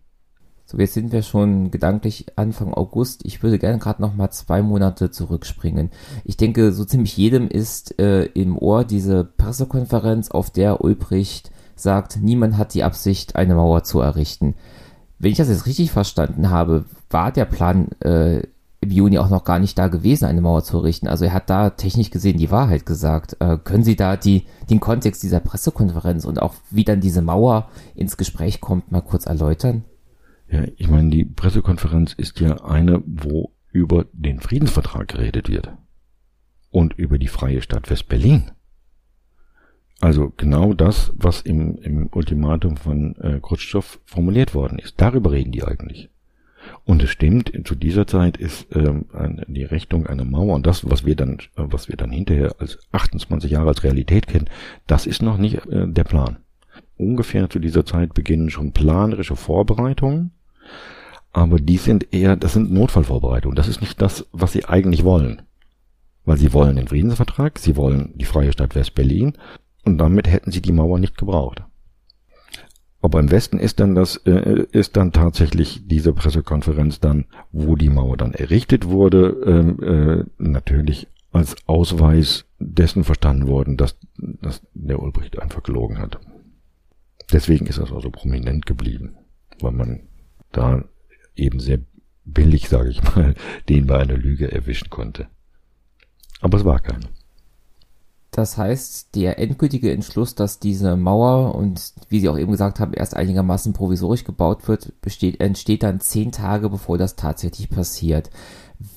So, 0.69 0.77
jetzt 0.77 0.95
sind 0.95 1.13
wir 1.13 1.21
schon 1.21 1.71
gedanklich 1.71 2.25
Anfang 2.35 2.73
August. 2.73 3.25
Ich 3.25 3.41
würde 3.41 3.57
gerne 3.57 3.79
gerade 3.79 4.01
noch 4.01 4.15
mal 4.15 4.31
zwei 4.31 4.61
Monate 4.61 5.11
zurückspringen. 5.11 5.91
Ich 6.25 6.35
denke, 6.35 6.73
so 6.73 6.83
ziemlich 6.83 7.15
jedem 7.15 7.47
ist 7.47 7.97
äh, 7.99 8.25
im 8.25 8.57
Ohr 8.57 8.83
diese 8.83 9.23
Pressekonferenz, 9.23 10.29
auf 10.29 10.49
der 10.49 10.83
Ulbricht 10.83 11.51
sagt, 11.77 12.17
niemand 12.21 12.57
hat 12.57 12.73
die 12.73 12.83
Absicht, 12.83 13.37
eine 13.37 13.55
Mauer 13.55 13.83
zu 13.83 14.01
errichten. 14.01 14.55
Wenn 15.19 15.31
ich 15.31 15.37
das 15.37 15.47
jetzt 15.47 15.67
richtig 15.67 15.91
verstanden 15.91 16.49
habe, 16.49 16.83
war 17.09 17.31
der 17.31 17.45
Plan 17.45 17.89
äh, 18.01 18.41
im 18.79 18.91
Juni 18.91 19.17
auch 19.17 19.29
noch 19.29 19.43
gar 19.43 19.59
nicht 19.59 19.77
da 19.77 19.87
gewesen, 19.87 20.25
eine 20.25 20.41
Mauer 20.41 20.63
zu 20.63 20.77
errichten. 20.77 21.07
Also 21.07 21.25
er 21.25 21.33
hat 21.33 21.49
da 21.49 21.71
technisch 21.71 22.11
gesehen 22.11 22.37
die 22.37 22.51
Wahrheit 22.51 22.85
gesagt. 22.85 23.37
Äh, 23.39 23.57
können 23.63 23.83
Sie 23.83 23.95
da 23.95 24.17
die, 24.17 24.45
den 24.69 24.79
Kontext 24.79 25.23
dieser 25.23 25.39
Pressekonferenz 25.39 26.25
und 26.25 26.41
auch 26.41 26.53
wie 26.69 26.83
dann 26.83 27.01
diese 27.01 27.21
Mauer 27.21 27.69
ins 27.95 28.17
Gespräch 28.17 28.61
kommt, 28.61 28.91
mal 28.91 29.01
kurz 29.01 29.25
erläutern? 29.25 29.83
Ja, 30.49 30.63
ich 30.77 30.87
meine, 30.87 31.09
die 31.09 31.25
Pressekonferenz 31.25 32.13
ist 32.13 32.39
ja 32.39 32.63
eine, 32.63 33.01
wo 33.05 33.51
über 33.71 34.05
den 34.13 34.39
Friedensvertrag 34.39 35.07
geredet 35.07 35.49
wird. 35.49 35.73
Und 36.69 36.93
über 36.93 37.17
die 37.17 37.27
freie 37.27 37.61
Stadt 37.61 37.89
West-Berlin. 37.89 38.51
Also 39.99 40.31
genau 40.37 40.73
das, 40.73 41.11
was 41.15 41.41
im, 41.41 41.77
im 41.77 42.09
Ultimatum 42.11 42.77
von 42.77 43.15
äh, 43.15 43.39
Khrushchev 43.41 43.99
formuliert 44.05 44.53
worden 44.53 44.77
ist. 44.77 45.01
Darüber 45.01 45.31
reden 45.31 45.51
die 45.51 45.63
eigentlich. 45.63 46.09
Und 46.85 47.03
es 47.03 47.09
stimmt, 47.09 47.51
zu 47.65 47.75
dieser 47.75 48.07
Zeit 48.07 48.37
ist 48.37 48.67
ähm, 48.75 49.05
die 49.47 49.63
Richtung 49.63 50.07
einer 50.07 50.25
Mauer 50.25 50.55
und 50.55 50.65
das, 50.65 50.89
was 50.89 51.05
wir 51.05 51.15
dann, 51.15 51.37
was 51.55 51.89
wir 51.89 51.97
dann 51.97 52.11
hinterher 52.11 52.55
als 52.59 52.79
28 52.91 53.51
Jahre 53.51 53.69
als 53.69 53.83
Realität 53.83 54.27
kennen, 54.27 54.49
das 54.85 55.05
ist 55.05 55.21
noch 55.21 55.37
nicht 55.37 55.65
äh, 55.67 55.87
der 55.87 56.03
Plan. 56.03 56.37
Ungefähr 56.97 57.49
zu 57.49 57.59
dieser 57.59 57.85
Zeit 57.85 58.13
beginnen 58.13 58.49
schon 58.49 58.71
planerische 58.71 59.35
Vorbereitungen 59.35 60.31
aber 61.37 61.59
die 61.59 61.77
sind 61.77 62.11
eher, 62.15 62.35
das 62.35 62.53
sind 62.53 62.71
Notfallvorbereitungen. 62.71 63.55
Das 63.55 63.67
ist 63.67 63.79
nicht 63.79 64.01
das, 64.01 64.25
was 64.31 64.53
sie 64.53 64.65
eigentlich 64.65 65.03
wollen. 65.03 65.43
Weil 66.25 66.37
sie 66.37 66.51
wollen 66.51 66.77
den 66.77 66.87
Friedensvertrag, 66.87 67.59
sie 67.59 67.75
wollen 67.75 68.11
die 68.15 68.25
freie 68.25 68.51
Stadt 68.51 68.73
West-Berlin 68.73 69.33
und 69.85 69.99
damit 69.99 70.27
hätten 70.27 70.51
sie 70.51 70.63
die 70.63 70.71
Mauer 70.71 70.97
nicht 70.97 71.15
gebraucht. 71.15 71.61
Aber 73.07 73.21
im 73.21 73.31
Westen 73.31 73.57
ist 73.57 73.79
dann 73.79 73.95
das, 73.95 74.17
äh, 74.25 74.65
ist 74.73 74.97
dann 74.97 75.13
tatsächlich 75.13 75.87
diese 75.87 76.11
Pressekonferenz 76.11 76.99
dann, 76.99 77.23
wo 77.53 77.77
die 77.77 77.87
Mauer 77.87 78.17
dann 78.17 78.33
errichtet 78.33 78.89
wurde, 78.89 79.29
ähm, 79.45 79.81
äh, 79.81 80.25
natürlich 80.37 81.07
als 81.31 81.55
Ausweis 81.67 82.43
dessen 82.59 83.05
verstanden 83.05 83.47
worden, 83.47 83.77
dass, 83.77 83.97
dass 84.17 84.61
der 84.73 85.01
Ulbricht 85.01 85.41
einfach 85.41 85.63
gelogen 85.63 85.99
hat. 85.99 86.19
Deswegen 87.31 87.67
ist 87.67 87.79
das 87.79 87.93
auch 87.93 88.01
so 88.01 88.11
prominent 88.11 88.65
geblieben, 88.65 89.15
weil 89.61 89.71
man 89.71 90.01
da 90.51 90.83
eben 91.37 91.61
sehr 91.61 91.79
billig, 92.25 92.67
sage 92.67 92.89
ich 92.89 93.01
mal, 93.15 93.35
den 93.69 93.87
bei 93.87 93.99
einer 93.99 94.17
Lüge 94.17 94.51
erwischen 94.51 94.89
konnte. 94.89 95.27
Aber 96.41 96.57
es 96.57 96.65
war 96.65 96.81
keine. 96.81 97.07
Das 98.31 98.57
heißt, 98.57 99.15
der 99.15 99.39
endgültige 99.39 99.91
Entschluss, 99.91 100.35
dass 100.35 100.59
diese 100.59 100.95
Mauer 100.95 101.55
und 101.55 101.93
wie 102.09 102.19
Sie 102.19 102.29
auch 102.29 102.37
eben 102.37 102.51
gesagt 102.51 102.79
haben, 102.79 102.93
erst 102.93 103.15
einigermaßen 103.15 103.73
provisorisch 103.73 104.25
gebaut 104.25 104.67
wird, 104.67 104.99
besteht, 105.01 105.39
entsteht 105.39 105.83
dann 105.83 105.99
zehn 106.01 106.31
Tage 106.31 106.69
bevor 106.69 106.97
das 106.97 107.15
tatsächlich 107.15 107.69
passiert. 107.69 108.29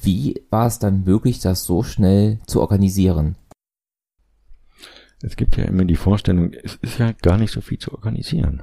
Wie 0.03 0.43
war 0.51 0.66
es 0.66 0.79
dann 0.79 1.05
möglich, 1.05 1.40
das 1.40 1.64
so 1.64 1.83
schnell 1.83 2.38
zu 2.47 2.61
organisieren? 2.61 3.37
Es 5.23 5.37
gibt 5.37 5.57
ja 5.57 5.64
immer 5.64 5.85
die 5.85 5.97
Vorstellung, 5.97 6.53
es 6.53 6.77
ist 6.77 6.99
ja 6.99 7.12
gar 7.12 7.37
nicht 7.37 7.53
so 7.53 7.61
viel 7.61 7.79
zu 7.79 7.93
organisieren. 7.93 8.62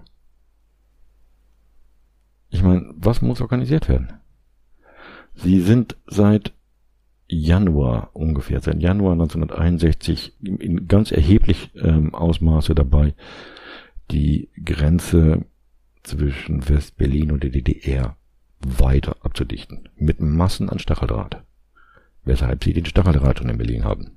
Ich 2.49 2.63
meine, 2.63 2.93
was 2.95 3.21
muss 3.21 3.41
organisiert 3.41 3.89
werden? 3.89 4.13
Sie 5.36 5.62
sind 5.62 5.97
seit 6.08 6.53
Januar 7.27 8.11
ungefähr, 8.13 8.61
seit 8.61 8.81
Januar 8.81 9.13
1961 9.13 10.33
in 10.41 10.87
ganz 10.87 11.11
erheblich 11.11 11.71
ähm, 11.75 12.15
Ausmaße 12.15 12.73
dabei, 12.73 13.15
die 14.11 14.49
Grenze 14.63 15.45
zwischen 16.03 16.67
West-Berlin 16.69 17.31
und 17.31 17.43
der 17.43 17.49
DDR 17.49 18.15
weiter 18.59 19.17
abzudichten. 19.21 19.89
Mit 19.97 20.21
Massen 20.21 20.69
an 20.69 20.79
Stacheldraht. 20.79 21.43
Weshalb 22.23 22.63
sie 22.63 22.73
den 22.73 22.85
Stacheldraht 22.85 23.39
schon 23.39 23.49
in 23.49 23.57
Berlin 23.57 23.83
haben. 23.83 24.11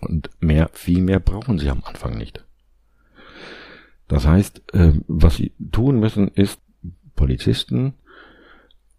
Und 0.00 0.30
mehr, 0.40 0.70
viel 0.72 1.00
mehr 1.00 1.20
brauchen 1.20 1.58
sie 1.58 1.68
am 1.68 1.82
Anfang 1.84 2.16
nicht. 2.16 2.44
Das 4.08 4.26
heißt, 4.26 4.74
äh, 4.74 4.92
was 5.06 5.36
sie 5.36 5.52
tun 5.70 5.98
müssen, 5.98 6.28
ist 6.28 6.60
Polizisten 7.16 7.94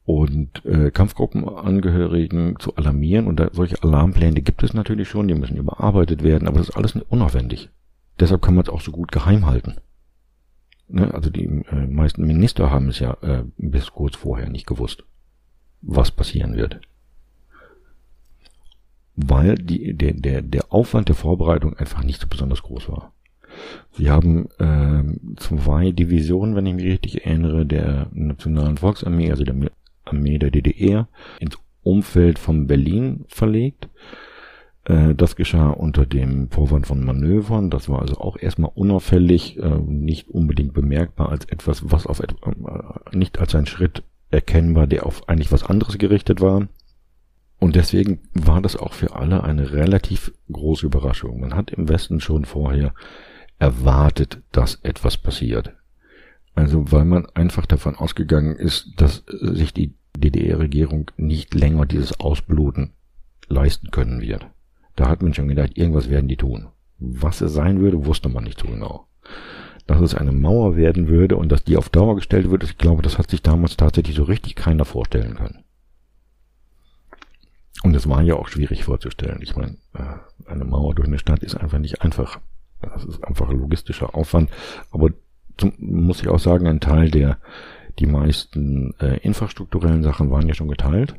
und 0.05 0.65
äh, 0.65 0.91
Kampfgruppenangehörigen 0.91 2.57
zu 2.59 2.75
alarmieren. 2.75 3.27
Und 3.27 3.39
da, 3.39 3.49
solche 3.53 3.81
Alarmpläne 3.83 4.41
gibt 4.41 4.63
es 4.63 4.73
natürlich 4.73 5.07
schon, 5.07 5.27
die 5.27 5.35
müssen 5.35 5.57
überarbeitet 5.57 6.23
werden, 6.23 6.47
aber 6.47 6.57
das 6.57 6.69
ist 6.69 6.75
alles 6.75 6.95
unaufwendig. 7.09 7.69
Deshalb 8.19 8.41
kann 8.41 8.55
man 8.55 8.63
es 8.63 8.69
auch 8.69 8.81
so 8.81 8.91
gut 8.91 9.11
geheim 9.11 9.45
halten. 9.45 9.75
Ne? 10.89 11.13
Also 11.13 11.29
die 11.29 11.45
äh, 11.45 11.87
meisten 11.87 12.25
Minister 12.25 12.69
haben 12.69 12.89
es 12.89 12.99
ja 12.99 13.17
äh, 13.21 13.43
bis 13.57 13.91
kurz 13.91 14.15
vorher 14.15 14.49
nicht 14.49 14.67
gewusst, 14.67 15.03
was 15.81 16.11
passieren 16.11 16.55
wird. 16.55 16.81
Weil 19.15 19.55
die, 19.55 19.93
der, 19.93 20.13
der, 20.13 20.41
der 20.41 20.73
Aufwand 20.73 21.07
der 21.07 21.15
Vorbereitung 21.15 21.75
einfach 21.77 22.03
nicht 22.03 22.19
so 22.19 22.27
besonders 22.27 22.63
groß 22.63 22.89
war. 22.89 23.13
Sie 23.91 24.09
haben 24.09 24.49
äh, 24.57 25.35
zwei 25.37 25.91
Divisionen, 25.91 26.55
wenn 26.55 26.65
ich 26.65 26.73
mich 26.73 26.85
richtig 26.85 27.25
erinnere, 27.25 27.65
der 27.65 28.07
Nationalen 28.11 28.77
Volksarmee, 28.77 29.29
also 29.29 29.43
der 29.43 29.53
Armee 30.05 30.37
der 30.37 30.51
DDR, 30.51 31.07
ins 31.39 31.57
Umfeld 31.83 32.39
von 32.39 32.67
Berlin 32.67 33.25
verlegt. 33.27 33.89
Äh, 34.85 35.15
das 35.15 35.35
geschah 35.35 35.69
unter 35.69 36.05
dem 36.05 36.49
Vorwand 36.49 36.87
von 36.87 37.03
Manövern. 37.03 37.69
Das 37.69 37.89
war 37.89 38.01
also 38.01 38.17
auch 38.17 38.37
erstmal 38.37 38.71
unauffällig, 38.73 39.57
äh, 39.57 39.77
nicht 39.77 40.29
unbedingt 40.29 40.73
bemerkbar 40.73 41.29
als 41.29 41.45
etwas, 41.45 41.91
was 41.91 42.07
auf 42.07 42.19
äh, 42.19 42.27
nicht 43.11 43.39
als 43.39 43.55
ein 43.55 43.65
Schritt 43.65 44.03
erkennbar, 44.31 44.87
der 44.87 45.05
auf 45.05 45.29
eigentlich 45.29 45.51
was 45.51 45.63
anderes 45.63 45.97
gerichtet 45.97 46.41
war. 46.41 46.67
Und 47.59 47.75
deswegen 47.75 48.19
war 48.33 48.61
das 48.61 48.75
auch 48.75 48.93
für 48.93 49.15
alle 49.15 49.43
eine 49.43 49.71
relativ 49.71 50.33
große 50.51 50.85
Überraschung. 50.85 51.39
Man 51.39 51.55
hat 51.55 51.71
im 51.71 51.87
Westen 51.87 52.19
schon 52.19 52.43
vorher 52.43 52.93
erwartet, 53.57 54.41
dass 54.51 54.75
etwas 54.83 55.17
passiert. 55.17 55.73
Also 56.55 56.91
weil 56.91 57.05
man 57.05 57.25
einfach 57.33 57.65
davon 57.65 57.95
ausgegangen 57.95 58.55
ist, 58.55 58.91
dass 58.97 59.23
sich 59.27 59.73
die 59.73 59.95
DDR-Regierung 60.17 61.11
nicht 61.17 61.53
länger 61.53 61.85
dieses 61.85 62.19
Ausbluten 62.19 62.93
leisten 63.47 63.91
können 63.91 64.21
wird. 64.21 64.47
Da 64.95 65.09
hat 65.09 65.23
man 65.23 65.33
schon 65.33 65.47
gedacht, 65.47 65.77
irgendwas 65.77 66.09
werden 66.09 66.27
die 66.27 66.37
tun. 66.37 66.67
Was 66.99 67.41
es 67.41 67.53
sein 67.53 67.79
würde, 67.79 68.05
wusste 68.05 68.29
man 68.29 68.43
nicht 68.43 68.59
so 68.59 68.67
genau. 68.67 69.07
Dass 69.87 69.99
es 69.99 70.15
eine 70.15 70.31
Mauer 70.31 70.75
werden 70.75 71.07
würde 71.07 71.35
und 71.35 71.51
dass 71.51 71.63
die 71.63 71.75
auf 71.75 71.89
Dauer 71.89 72.15
gestellt 72.15 72.49
wird, 72.51 72.63
ich 72.63 72.77
glaube, 72.77 73.01
das 73.01 73.17
hat 73.17 73.29
sich 73.29 73.41
damals 73.41 73.75
tatsächlich 73.75 74.15
so 74.15 74.23
richtig 74.23 74.55
keiner 74.55 74.85
vorstellen 74.85 75.35
können. 75.35 75.63
Und 77.83 77.95
es 77.95 78.07
war 78.07 78.21
ja 78.21 78.35
auch 78.35 78.47
schwierig 78.47 78.85
vorzustellen. 78.85 79.39
Ich 79.41 79.57
meine, 79.57 79.77
äh, 79.93 80.49
eine 80.49 80.63
Mauer 80.63 80.95
durch 80.95 81.07
eine 81.07 81.19
Stadt 81.19 81.43
ist 81.43 81.55
einfach 81.55 81.79
nicht 81.79 82.01
einfach. 82.01 82.39
Das 82.81 83.03
ist 83.03 83.23
einfach 83.23 83.49
ein 83.49 83.57
logistischer 83.57 84.15
Aufwand. 84.15 84.49
Aber 84.91 85.09
zum, 85.57 85.73
muss 85.77 86.21
ich 86.21 86.27
auch 86.27 86.39
sagen, 86.39 86.67
ein 86.67 86.79
Teil 86.79 87.11
der, 87.11 87.37
die 87.99 88.05
meisten 88.05 88.93
äh, 88.99 89.17
infrastrukturellen 89.19 90.03
Sachen 90.03 90.31
waren 90.31 90.47
ja 90.47 90.53
schon 90.53 90.67
geteilt. 90.67 91.15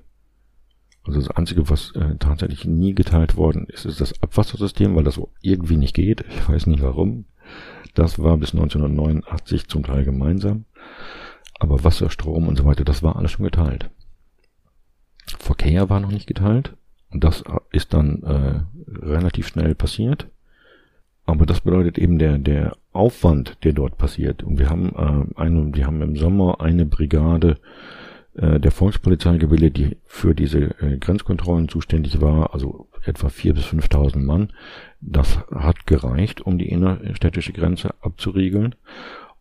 Also 1.04 1.20
das 1.20 1.30
Einzige, 1.30 1.68
was 1.68 1.92
äh, 1.94 2.16
tatsächlich 2.18 2.64
nie 2.64 2.94
geteilt 2.94 3.36
worden 3.36 3.66
ist, 3.68 3.84
ist 3.84 4.00
das 4.00 4.22
Abwassersystem, 4.22 4.96
weil 4.96 5.04
das 5.04 5.20
irgendwie 5.42 5.76
nicht 5.76 5.94
geht. 5.94 6.24
Ich 6.28 6.48
weiß 6.48 6.66
nicht 6.66 6.82
warum. 6.82 7.26
Das 7.94 8.18
war 8.18 8.36
bis 8.38 8.52
1989 8.54 9.68
zum 9.68 9.84
Teil 9.84 10.04
gemeinsam. 10.04 10.64
Aber 11.60 11.84
Wasser, 11.84 12.10
Strom 12.10 12.48
und 12.48 12.56
so 12.56 12.64
weiter, 12.64 12.84
das 12.84 13.02
war 13.02 13.16
alles 13.16 13.30
schon 13.30 13.44
geteilt. 13.44 13.90
Verkehr 15.38 15.90
war 15.90 16.00
noch 16.00 16.10
nicht 16.10 16.26
geteilt. 16.26 16.74
Und 17.10 17.22
das 17.22 17.44
ist 17.70 17.94
dann 17.94 18.22
äh, 18.24 18.60
relativ 19.06 19.46
schnell 19.46 19.74
passiert. 19.74 20.28
Aber 21.26 21.46
das 21.46 21.60
bedeutet 21.60 21.98
eben 21.98 22.18
der, 22.18 22.38
der 22.38 22.76
Aufwand, 22.94 23.58
der 23.64 23.72
dort 23.72 23.98
passiert. 23.98 24.42
Und 24.42 24.58
wir 24.58 24.70
haben 24.70 24.94
äh, 24.94 25.40
eine, 25.40 25.74
wir 25.74 25.86
haben 25.86 26.02
im 26.02 26.16
Sommer 26.16 26.60
eine 26.60 26.86
Brigade 26.86 27.56
äh, 28.34 28.60
der 28.60 28.70
Volkspolizei 28.70 29.36
gebildet, 29.36 29.76
die 29.76 29.96
für 30.06 30.34
diese 30.34 30.80
äh, 30.80 30.98
Grenzkontrollen 30.98 31.68
zuständig 31.68 32.20
war, 32.20 32.54
also 32.54 32.88
etwa 33.04 33.28
4.000 33.28 33.52
bis 33.52 33.64
5.000 33.66 34.18
Mann. 34.18 34.52
Das 35.00 35.38
hat 35.50 35.86
gereicht, 35.86 36.40
um 36.40 36.58
die 36.58 36.68
innerstädtische 36.68 37.52
Grenze 37.52 37.94
abzuriegeln 38.00 38.74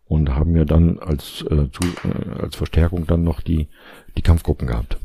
und 0.06 0.36
haben 0.36 0.56
ja 0.56 0.66
dann 0.66 1.00
als, 1.00 1.44
äh, 1.50 1.70
zu, 1.72 1.84
äh, 2.08 2.42
als 2.42 2.56
Verstärkung 2.56 3.08
dann 3.08 3.24
noch 3.24 3.42
die, 3.42 3.68
die 4.18 4.22
Kampfgruppen 4.22 4.68
gehabt. 4.68 4.98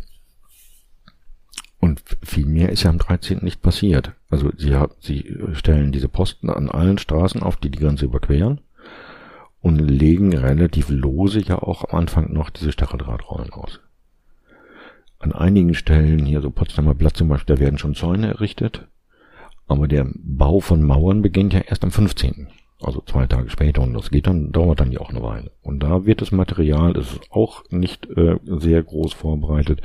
Und 1.89 2.03
viel 2.23 2.45
mehr 2.45 2.69
ist 2.69 2.83
ja 2.83 2.91
am 2.91 2.99
13. 2.99 3.39
nicht 3.41 3.63
passiert. 3.63 4.13
Also 4.29 4.51
sie, 4.59 4.77
sie 5.01 5.39
stellen 5.55 5.91
diese 5.91 6.09
Posten 6.09 6.51
an 6.51 6.69
allen 6.69 6.99
Straßen 6.99 7.43
auf, 7.43 7.57
die 7.57 7.71
die 7.71 7.79
Grenze 7.79 8.05
überqueren 8.05 8.61
und 9.63 9.79
legen 9.79 10.37
relativ 10.37 10.91
lose 10.91 11.41
ja 11.41 11.63
auch 11.63 11.89
am 11.89 11.99
Anfang 12.01 12.31
noch 12.31 12.51
diese 12.51 12.73
Stacheldrahtrollen 12.73 13.51
aus. 13.55 13.81
An 15.19 15.33
einigen 15.33 15.73
Stellen, 15.73 16.27
hier 16.27 16.43
so 16.43 16.51
Potsdamer 16.51 16.95
Blatt 16.95 17.17
zum 17.17 17.29
Beispiel, 17.29 17.57
da 17.57 17.61
werden 17.61 17.79
schon 17.79 17.95
Zäune 17.95 18.27
errichtet, 18.29 18.87
aber 19.67 19.89
der 19.89 20.07
Bau 20.15 20.61
von 20.61 20.83
Mauern 20.83 21.23
beginnt 21.23 21.55
ja 21.55 21.61
erst 21.61 21.85
am 21.85 21.91
15. 21.91 22.49
Also 22.83 23.03
zwei 23.07 23.27
Tage 23.27 23.49
später 23.49 23.81
und 23.81 23.95
das 23.95 24.11
geht 24.11 24.27
dann, 24.27 24.53
dauert 24.53 24.81
dann 24.81 24.93
ja 24.93 25.01
auch 25.01 25.09
eine 25.09 25.23
Weile. 25.23 25.53
Und 25.63 25.83
da 25.83 26.05
wird 26.05 26.21
das 26.21 26.33
Material, 26.33 26.93
das 26.93 27.13
ist 27.13 27.33
auch 27.33 27.65
nicht 27.71 28.11
äh, 28.11 28.37
sehr 28.45 28.83
groß 28.83 29.15
vorbereitet, 29.15 29.81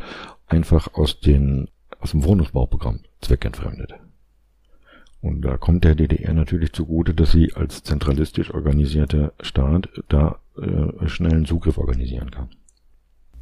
einfach 0.47 0.93
aus 0.95 1.21
den 1.21 1.69
aus 2.03 2.11
dem 2.11 2.23
Wohnungsbauprogramm 2.23 2.99
zweckentfremdet. 3.21 3.93
Und 5.21 5.41
da 5.41 5.57
kommt 5.57 5.85
der 5.85 5.95
DDR 5.95 6.33
natürlich 6.33 6.73
zugute, 6.73 7.13
dass 7.13 7.31
sie 7.31 7.53
als 7.55 7.81
zentralistisch 7.81 8.53
organisierter 8.53 9.31
Staat 9.39 9.87
da 10.09 10.39
äh, 10.61 11.07
schnellen 11.07 11.45
Zugriff 11.45 11.77
organisieren 11.77 12.29
kann. 12.29 12.49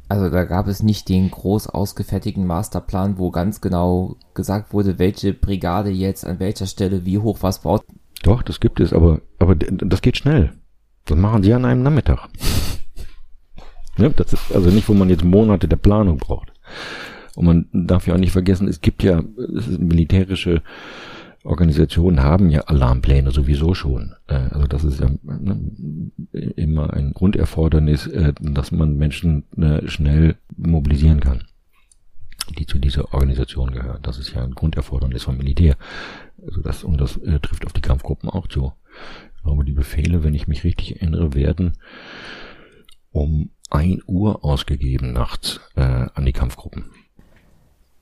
Also 0.08 0.30
da 0.30 0.44
gab 0.44 0.68
es 0.68 0.82
nicht 0.82 1.08
den 1.08 1.30
groß 1.30 1.68
ausgefertigten 1.68 2.46
Masterplan, 2.46 3.18
wo 3.18 3.30
ganz 3.30 3.60
genau 3.60 4.16
gesagt 4.34 4.72
wurde, 4.72 4.98
welche 5.00 5.32
Brigade 5.34 5.90
jetzt 5.90 6.24
an 6.24 6.38
welcher 6.38 6.66
Stelle 6.66 7.04
wie 7.04 7.18
hoch 7.18 7.38
was 7.40 7.62
baut. 7.62 7.82
Doch, 8.22 8.42
das 8.42 8.60
gibt 8.60 8.78
es, 8.78 8.92
aber, 8.92 9.20
aber 9.40 9.56
das 9.56 10.02
geht 10.02 10.16
schnell. 10.16 10.52
Das 11.06 11.18
machen 11.18 11.42
sie 11.42 11.52
an 11.52 11.64
einem 11.64 11.82
Nachmittag. 11.82 12.28
ja, 13.98 14.08
das 14.16 14.34
ist 14.34 14.54
also 14.54 14.70
nicht, 14.70 14.88
wo 14.88 14.94
man 14.94 15.08
jetzt 15.08 15.24
Monate 15.24 15.66
der 15.66 15.76
Planung 15.76 16.18
braucht. 16.18 16.52
Und 17.34 17.44
man 17.44 17.68
darf 17.72 18.06
ja 18.06 18.14
auch 18.14 18.18
nicht 18.18 18.32
vergessen, 18.32 18.68
es 18.68 18.80
gibt 18.80 19.02
ja 19.02 19.22
militärische 19.78 20.62
Organisationen 21.44 22.22
haben 22.22 22.50
ja 22.50 22.62
Alarmpläne 22.62 23.32
sowieso 23.32 23.74
schon. 23.74 24.14
Äh, 24.28 24.34
also 24.50 24.66
das 24.66 24.84
ist 24.84 25.00
ja 25.00 25.10
ne, 25.22 25.72
immer 26.56 26.92
ein 26.92 27.12
Grunderfordernis, 27.12 28.06
äh, 28.06 28.32
dass 28.40 28.70
man 28.70 28.96
Menschen 28.96 29.44
äh, 29.56 29.88
schnell 29.88 30.36
mobilisieren 30.56 31.20
kann, 31.20 31.44
die 32.58 32.66
zu 32.66 32.78
dieser 32.78 33.12
Organisation 33.12 33.72
gehören. 33.72 34.02
Das 34.02 34.18
ist 34.18 34.32
ja 34.34 34.44
ein 34.44 34.54
Grunderfordernis 34.54 35.24
vom 35.24 35.36
Militär. 35.36 35.76
Also 36.44 36.60
das, 36.60 36.84
und 36.84 37.00
das 37.00 37.20
trifft 37.42 37.66
auf 37.66 37.72
die 37.72 37.80
Kampfgruppen 37.80 38.28
auch 38.28 38.46
zu. 38.46 38.72
Ich 39.36 39.42
glaube, 39.42 39.64
die 39.64 39.72
Befehle, 39.72 40.22
wenn 40.22 40.34
ich 40.34 40.48
mich 40.48 40.64
richtig 40.64 40.96
erinnere, 40.96 41.34
werden 41.34 41.72
um 43.10 43.50
ein 43.70 44.00
Uhr 44.06 44.44
ausgegeben 44.44 45.12
nachts 45.12 45.60
an 45.74 46.24
die 46.24 46.32
Kampfgruppen. 46.32 46.86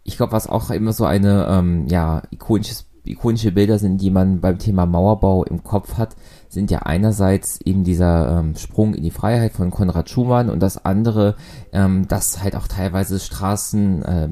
Ich 0.02 0.16
glaube, 0.16 0.32
was 0.32 0.48
auch 0.48 0.70
immer 0.70 0.92
so 0.92 1.04
eine 1.04 1.46
ähm, 1.48 1.86
ja 1.88 2.22
ikonisches 2.30 2.86
ikonische 3.04 3.52
Bilder 3.52 3.78
sind, 3.78 4.00
die 4.00 4.10
man 4.10 4.40
beim 4.40 4.58
Thema 4.58 4.86
Mauerbau 4.86 5.44
im 5.44 5.64
Kopf 5.64 5.96
hat, 5.96 6.16
sind 6.48 6.70
ja 6.70 6.80
einerseits 6.80 7.60
eben 7.62 7.84
dieser 7.84 8.38
ähm, 8.38 8.56
Sprung 8.56 8.94
in 8.94 9.02
die 9.02 9.10
Freiheit 9.10 9.52
von 9.52 9.70
Konrad 9.70 10.10
Schumann 10.10 10.50
und 10.50 10.60
das 10.60 10.84
andere, 10.84 11.36
ähm, 11.72 12.08
dass 12.08 12.42
halt 12.42 12.56
auch 12.56 12.68
teilweise 12.68 13.18
Straßen, 13.18 14.02
äh, 14.02 14.28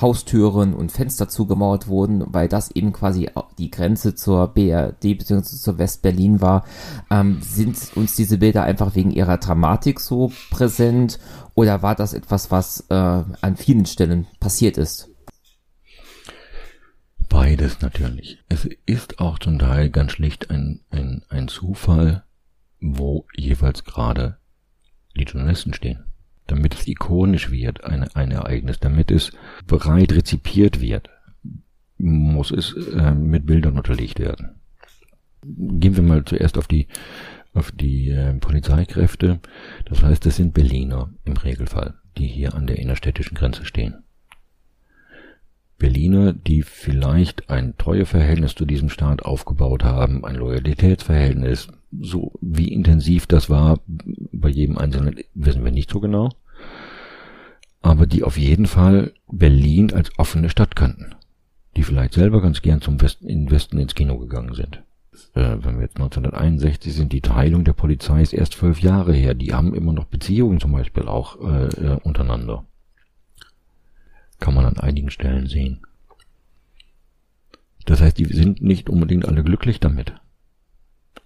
Haustüren 0.00 0.74
und 0.74 0.90
Fenster 0.90 1.28
zugemauert 1.28 1.86
wurden, 1.86 2.24
weil 2.26 2.48
das 2.48 2.70
eben 2.70 2.92
quasi 2.92 3.30
die 3.58 3.70
Grenze 3.70 4.14
zur 4.14 4.48
BRD 4.48 5.18
bzw. 5.18 5.42
zur 5.42 5.78
West-Berlin 5.78 6.40
war, 6.40 6.64
ähm, 7.10 7.38
sind 7.42 7.76
uns 7.94 8.16
diese 8.16 8.38
Bilder 8.38 8.62
einfach 8.62 8.94
wegen 8.94 9.10
ihrer 9.10 9.36
Dramatik 9.36 10.00
so 10.00 10.32
präsent 10.50 11.18
oder 11.54 11.82
war 11.82 11.94
das 11.94 12.14
etwas, 12.14 12.50
was 12.50 12.86
äh, 12.88 12.94
an 12.94 13.56
vielen 13.56 13.86
Stellen 13.86 14.26
passiert 14.40 14.78
ist? 14.78 15.11
Beides 17.62 17.80
natürlich. 17.80 18.38
Es 18.48 18.68
ist 18.86 19.20
auch 19.20 19.38
zum 19.38 19.60
Teil 19.60 19.88
ganz 19.88 20.10
schlicht 20.10 20.50
ein, 20.50 20.80
ein, 20.90 21.22
ein 21.28 21.46
Zufall, 21.46 22.24
wo 22.80 23.24
jeweils 23.36 23.84
gerade 23.84 24.38
die 25.16 25.22
Journalisten 25.22 25.72
stehen. 25.72 26.02
Damit 26.48 26.74
es 26.74 26.88
ikonisch 26.88 27.52
wird, 27.52 27.84
ein, 27.84 28.02
ein 28.14 28.32
Ereignis, 28.32 28.80
damit 28.80 29.12
es 29.12 29.30
bereit 29.64 30.12
rezipiert 30.12 30.80
wird, 30.80 31.08
muss 31.98 32.50
es 32.50 32.72
äh, 32.72 33.12
mit 33.12 33.46
Bildern 33.46 33.76
unterlegt 33.76 34.18
werden. 34.18 34.56
Gehen 35.44 35.94
wir 35.94 36.02
mal 36.02 36.24
zuerst 36.24 36.58
auf 36.58 36.66
die 36.66 36.88
auf 37.54 37.70
die 37.70 38.08
äh, 38.08 38.32
Polizeikräfte. 38.34 39.38
Das 39.84 40.02
heißt, 40.02 40.26
es 40.26 40.34
sind 40.34 40.52
Berliner 40.52 41.10
im 41.24 41.36
Regelfall, 41.36 41.94
die 42.18 42.26
hier 42.26 42.54
an 42.54 42.66
der 42.66 42.80
innerstädtischen 42.80 43.36
Grenze 43.36 43.64
stehen. 43.64 44.02
Berliner, 45.78 46.32
die 46.32 46.62
vielleicht 46.62 47.50
ein 47.50 47.76
Treueverhältnis 47.76 48.54
zu 48.54 48.64
diesem 48.64 48.88
Staat 48.88 49.24
aufgebaut 49.24 49.84
haben, 49.84 50.24
ein 50.24 50.36
Loyalitätsverhältnis, 50.36 51.68
so 52.00 52.32
wie 52.40 52.72
intensiv 52.72 53.26
das 53.26 53.50
war 53.50 53.80
bei 54.32 54.48
jedem 54.48 54.78
Einzelnen, 54.78 55.16
wissen 55.34 55.64
wir 55.64 55.72
nicht 55.72 55.90
so 55.90 56.00
genau. 56.00 56.30
Aber 57.80 58.06
die 58.06 58.22
auf 58.22 58.38
jeden 58.38 58.66
Fall 58.66 59.12
Berlin 59.30 59.92
als 59.92 60.16
offene 60.18 60.48
Stadt 60.48 60.76
kannten. 60.76 61.14
Die 61.76 61.82
vielleicht 61.82 62.14
selber 62.14 62.40
ganz 62.40 62.62
gern 62.62 62.80
zum 62.80 63.00
Westen, 63.00 63.28
in 63.28 63.50
Westen 63.50 63.78
ins 63.78 63.94
Kino 63.94 64.18
gegangen 64.18 64.54
sind. 64.54 64.82
Äh, 65.34 65.56
wenn 65.60 65.76
wir 65.76 65.82
jetzt 65.82 65.96
1961 65.96 66.94
sind, 66.94 67.12
die 67.12 67.20
Teilung 67.20 67.64
der 67.64 67.72
Polizei 67.72 68.22
ist 68.22 68.32
erst 68.32 68.54
zwölf 68.54 68.80
Jahre 68.80 69.12
her. 69.12 69.34
Die 69.34 69.52
haben 69.52 69.74
immer 69.74 69.92
noch 69.92 70.04
Beziehungen 70.04 70.60
zum 70.60 70.72
Beispiel 70.72 71.04
auch 71.04 71.40
äh, 71.40 71.66
äh 71.66 71.98
untereinander. 72.02 72.64
Kann 74.42 74.54
man 74.54 74.64
an 74.64 74.76
einigen 74.76 75.12
Stellen 75.12 75.46
sehen. 75.46 75.82
Das 77.86 78.00
heißt, 78.00 78.18
die 78.18 78.24
sind 78.24 78.60
nicht 78.60 78.90
unbedingt 78.90 79.24
alle 79.24 79.44
glücklich 79.44 79.78
damit. 79.78 80.14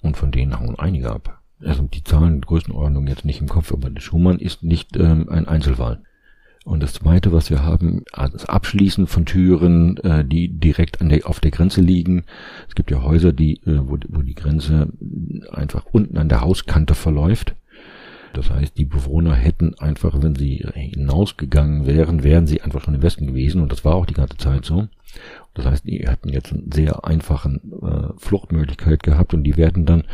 Und 0.03 0.19
von 0.19 0.31
denen 0.31 0.61
hauen 0.61 0.79
einige 0.79 1.13
ab. 1.13 1.41
Also 1.61 1.85
die 1.85 2.05
Zahlen, 2.05 2.43
Größenordnung 2.43 3.07
jetzt 3.07 3.25
nicht 3.25 3.41
im 3.41 3.49
Kopf, 3.49 3.73
aber 3.73 3.89
der 3.89 4.03
Schumann 4.03 4.39
ist 4.39 4.63
nicht 4.63 4.99
ähm, 4.99 5.31
ein 5.31 5.49
Einzelfall. 5.49 6.03
Und 6.67 6.83
das 6.83 6.93
Zweite, 6.93 7.33
was 7.33 7.49
wir 7.49 7.63
haben, 7.63 8.05
das 8.13 8.45
Abschließen 8.45 9.07
von 9.07 9.25
Türen, 9.25 9.97
äh, 9.99 10.23
die 10.23 10.49
direkt 10.49 11.01
an 11.01 11.09
der, 11.09 11.27
auf 11.27 11.41
der 11.41 11.53
Grenze 11.53 11.81
liegen. 11.81 12.25
Es 12.69 12.75
gibt 12.75 12.91
ja 12.91 13.03
Häuser, 13.03 13.33
die, 13.33 13.63
äh, 13.63 13.81
wo, 13.89 13.97
wo 14.09 14.21
die 14.21 14.35
Grenze 14.35 14.93
einfach 15.51 15.87
unten 15.87 16.19
an 16.19 16.29
der 16.29 16.43
Hauskante 16.43 16.95
verläuft. 16.95 17.55
Das 18.37 18.51
heißt, 18.51 18.77
die 18.77 18.85
Bewohner 18.85 19.35
hätten 19.35 19.75
einfach, 19.79 20.21
wenn 20.21 20.35
sie 20.35 20.67
hinausgegangen 20.75 21.87
wären, 21.87 22.23
wären 22.23 22.47
sie 22.47 22.61
einfach 22.61 22.83
schon 22.83 22.95
im 22.95 23.03
Westen 23.03 23.27
gewesen 23.27 23.63
und 23.63 23.73
das 23.73 23.83
war 23.83 23.95
auch 23.95 24.05
die 24.05 24.15
ganze 24.15 24.37
Zeit 24.37 24.67
so. 24.67 24.89
Das 25.55 25.65
heißt, 25.65 25.87
die 25.87 26.01
hätten 26.07 26.29
jetzt 26.29 26.53
einen 26.53 26.71
sehr 26.71 27.07
einfachen 27.07 27.73
äh, 27.83 28.19
Fluchtmöglichkeit 28.19 29.03
gehabt 29.03 29.33
und 29.33 29.43
die 29.45 29.57
werden 29.57 29.87
dann, 29.87 30.05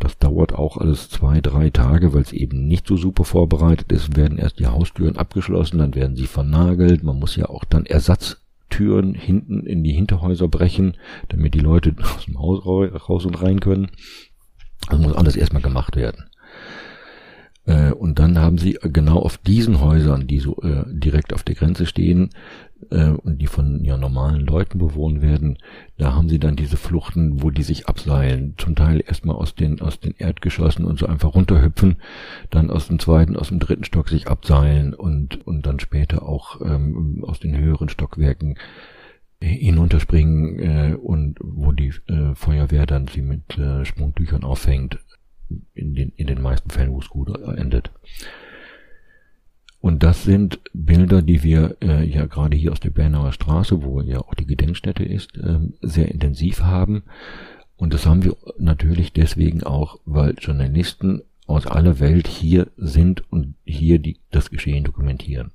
das 0.00 0.18
dauert 0.18 0.54
auch 0.54 0.76
alles 0.76 1.08
zwei, 1.08 1.40
drei 1.40 1.70
Tage, 1.70 2.12
weil 2.12 2.22
es 2.22 2.32
eben 2.32 2.66
nicht 2.66 2.88
so 2.88 2.96
super 2.96 3.24
vorbereitet 3.24 3.92
ist, 3.92 4.16
werden 4.16 4.38
erst 4.38 4.58
die 4.58 4.66
Haustüren 4.66 5.16
abgeschlossen, 5.16 5.78
dann 5.78 5.94
werden 5.94 6.16
sie 6.16 6.26
vernagelt, 6.26 7.04
man 7.04 7.20
muss 7.20 7.36
ja 7.36 7.48
auch 7.48 7.64
dann 7.64 7.86
Ersatztüren 7.86 9.14
hinten 9.14 9.64
in 9.66 9.84
die 9.84 9.92
Hinterhäuser 9.92 10.48
brechen, 10.48 10.96
damit 11.28 11.54
die 11.54 11.60
Leute 11.60 11.94
aus 12.16 12.24
dem 12.24 12.40
Haus 12.40 12.66
raus 12.66 13.24
und 13.24 13.40
rein 13.40 13.60
können. 13.60 13.92
Das 14.90 14.98
muss 14.98 15.12
alles 15.12 15.36
erstmal 15.36 15.62
gemacht 15.62 15.94
werden. 15.94 16.24
Äh, 17.66 17.90
und 17.90 18.18
dann 18.18 18.38
haben 18.38 18.58
sie 18.58 18.78
genau 18.80 19.18
auf 19.18 19.38
diesen 19.38 19.80
Häusern, 19.80 20.26
die 20.26 20.38
so 20.38 20.56
äh, 20.62 20.84
direkt 20.86 21.32
auf 21.32 21.42
der 21.42 21.56
Grenze 21.56 21.84
stehen 21.84 22.30
äh, 22.90 23.08
und 23.08 23.38
die 23.38 23.48
von 23.48 23.84
ja 23.84 23.96
normalen 23.96 24.46
Leuten 24.46 24.78
bewohnt 24.78 25.20
werden, 25.20 25.58
da 25.98 26.14
haben 26.14 26.28
sie 26.28 26.38
dann 26.38 26.56
diese 26.56 26.76
Fluchten, 26.76 27.42
wo 27.42 27.50
die 27.50 27.64
sich 27.64 27.88
abseilen, 27.88 28.54
zum 28.56 28.76
Teil 28.76 29.02
erstmal 29.04 29.36
aus 29.36 29.54
den 29.54 29.80
aus 29.80 29.98
den 29.98 30.14
Erdgeschossen 30.16 30.84
und 30.84 30.98
so 30.98 31.06
einfach 31.06 31.34
runterhüpfen, 31.34 31.96
dann 32.50 32.70
aus 32.70 32.86
dem 32.86 32.98
zweiten, 32.98 33.36
aus 33.36 33.48
dem 33.48 33.58
dritten 33.58 33.84
Stock 33.84 34.08
sich 34.08 34.28
abseilen 34.28 34.94
und 34.94 35.46
und 35.46 35.66
dann 35.66 35.80
später 35.80 36.22
auch 36.22 36.60
ähm, 36.60 37.24
aus 37.26 37.40
den 37.40 37.56
höheren 37.58 37.88
Stockwerken 37.88 38.56
hinunterspringen 39.40 40.58
äh, 40.60 40.94
und 40.94 41.38
wo 41.42 41.72
die 41.72 41.92
äh, 42.08 42.34
Feuerwehr 42.34 42.86
dann 42.86 43.06
sie 43.08 43.20
mit 43.20 43.58
äh, 43.58 43.84
Sprungtüchern 43.84 44.44
auffängt 44.44 44.98
in 45.74 45.94
den, 45.94 46.12
in 46.16 46.26
den 46.26 46.42
meisten 46.42 46.70
Fällen, 46.70 46.92
wo 46.92 46.98
es 46.98 47.08
gut 47.08 47.28
endet. 47.56 47.90
Und 49.80 50.02
das 50.02 50.24
sind 50.24 50.60
Bilder, 50.72 51.22
die 51.22 51.42
wir 51.42 51.76
äh, 51.80 52.04
ja 52.04 52.26
gerade 52.26 52.56
hier 52.56 52.72
aus 52.72 52.80
der 52.80 52.90
Bernauer 52.90 53.32
Straße, 53.32 53.84
wo 53.84 54.00
ja 54.00 54.18
auch 54.18 54.34
die 54.34 54.46
Gedenkstätte 54.46 55.04
ist, 55.04 55.36
äh, 55.36 55.60
sehr 55.80 56.10
intensiv 56.10 56.62
haben. 56.62 57.04
Und 57.76 57.94
das 57.94 58.06
haben 58.06 58.24
wir 58.24 58.36
natürlich 58.58 59.12
deswegen 59.12 59.62
auch, 59.62 60.00
weil 60.04 60.34
Journalisten 60.38 61.22
aus 61.46 61.66
aller 61.66 62.00
Welt 62.00 62.26
hier 62.26 62.66
sind 62.76 63.22
und 63.30 63.54
hier 63.64 63.98
die, 63.98 64.18
das 64.30 64.50
Geschehen 64.50 64.82
dokumentieren. 64.82 65.52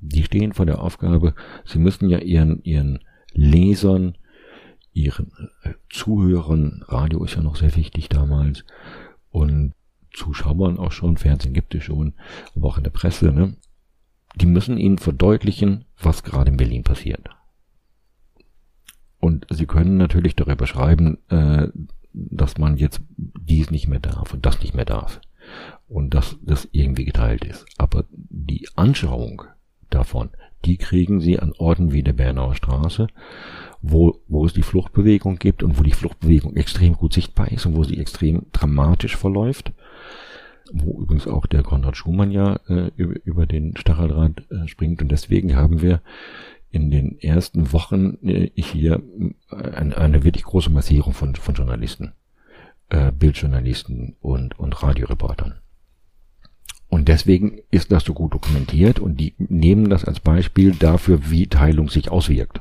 Die 0.00 0.24
stehen 0.24 0.52
vor 0.52 0.66
der 0.66 0.82
Aufgabe, 0.82 1.34
sie 1.64 1.78
müssen 1.78 2.10
ja 2.10 2.18
ihren, 2.18 2.64
ihren 2.64 2.98
Lesern, 3.32 4.16
ihren 4.92 5.30
äh, 5.62 5.74
Zuhörern, 5.88 6.84
Radio 6.88 7.22
ist 7.22 7.36
ja 7.36 7.42
noch 7.42 7.56
sehr 7.56 7.76
wichtig 7.76 8.08
damals, 8.08 8.64
und 9.32 9.74
Zuschauern 10.12 10.78
auch 10.78 10.92
schon, 10.92 11.16
Fernsehen 11.16 11.54
gibt 11.54 11.74
es 11.74 11.84
schon, 11.84 12.14
aber 12.54 12.68
auch 12.68 12.78
in 12.78 12.84
der 12.84 12.90
Presse, 12.90 13.32
ne? 13.32 13.56
Die 14.36 14.46
müssen 14.46 14.78
ihnen 14.78 14.98
verdeutlichen, 14.98 15.84
was 16.00 16.22
gerade 16.22 16.50
in 16.50 16.56
Berlin 16.56 16.84
passiert. 16.84 17.28
Und 19.18 19.46
sie 19.50 19.66
können 19.66 19.98
natürlich 19.98 20.36
darüber 20.36 20.66
schreiben, 20.66 21.18
äh, 21.28 21.68
dass 22.12 22.58
man 22.58 22.76
jetzt 22.76 23.00
dies 23.08 23.70
nicht 23.70 23.88
mehr 23.88 24.00
darf 24.00 24.32
und 24.32 24.44
das 24.44 24.60
nicht 24.60 24.74
mehr 24.74 24.84
darf. 24.84 25.20
Und 25.88 26.14
dass 26.14 26.36
das 26.42 26.68
irgendwie 26.72 27.04
geteilt 27.04 27.44
ist. 27.44 27.66
Aber 27.78 28.04
die 28.10 28.68
Anschauung 28.74 29.42
davon, 29.90 30.30
die 30.64 30.76
kriegen 30.76 31.20
sie 31.20 31.38
an 31.38 31.52
Orten 31.58 31.92
wie 31.92 32.02
der 32.02 32.14
Bernauer 32.14 32.54
Straße, 32.54 33.08
wo, 33.82 34.20
wo 34.28 34.46
es 34.46 34.52
die 34.52 34.62
Fluchtbewegung 34.62 35.38
gibt 35.38 35.62
und 35.62 35.78
wo 35.78 35.82
die 35.82 35.92
Fluchtbewegung 35.92 36.56
extrem 36.56 36.94
gut 36.94 37.12
sichtbar 37.12 37.50
ist 37.50 37.66
und 37.66 37.76
wo 37.76 37.82
sie 37.82 37.98
extrem 37.98 38.46
dramatisch 38.52 39.16
verläuft. 39.16 39.72
Wo 40.72 41.02
übrigens 41.02 41.26
auch 41.26 41.46
der 41.46 41.62
Konrad 41.62 41.96
Schumann 41.96 42.30
ja 42.30 42.60
äh, 42.68 42.90
über, 42.96 43.16
über 43.24 43.46
den 43.46 43.76
Stacheldraht 43.76 44.44
äh, 44.50 44.68
springt. 44.68 45.02
Und 45.02 45.10
deswegen 45.10 45.56
haben 45.56 45.82
wir 45.82 46.00
in 46.70 46.90
den 46.90 47.20
ersten 47.20 47.72
Wochen 47.72 48.16
äh, 48.26 48.50
hier 48.54 49.02
äh, 49.50 49.70
eine, 49.72 49.98
eine 49.98 50.24
wirklich 50.24 50.44
große 50.44 50.70
Massierung 50.70 51.12
von, 51.12 51.34
von 51.34 51.54
Journalisten, 51.54 52.12
äh, 52.88 53.10
Bildjournalisten 53.12 54.16
und, 54.20 54.58
und 54.58 54.82
Radioreportern. 54.82 55.58
Und 56.88 57.08
deswegen 57.08 57.58
ist 57.70 57.90
das 57.90 58.04
so 58.04 58.14
gut 58.14 58.32
dokumentiert 58.32 59.00
und 59.00 59.16
die 59.16 59.34
nehmen 59.38 59.90
das 59.90 60.04
als 60.04 60.20
Beispiel 60.20 60.72
dafür, 60.72 61.30
wie 61.30 61.48
Teilung 61.48 61.88
sich 61.88 62.10
auswirkt. 62.10 62.60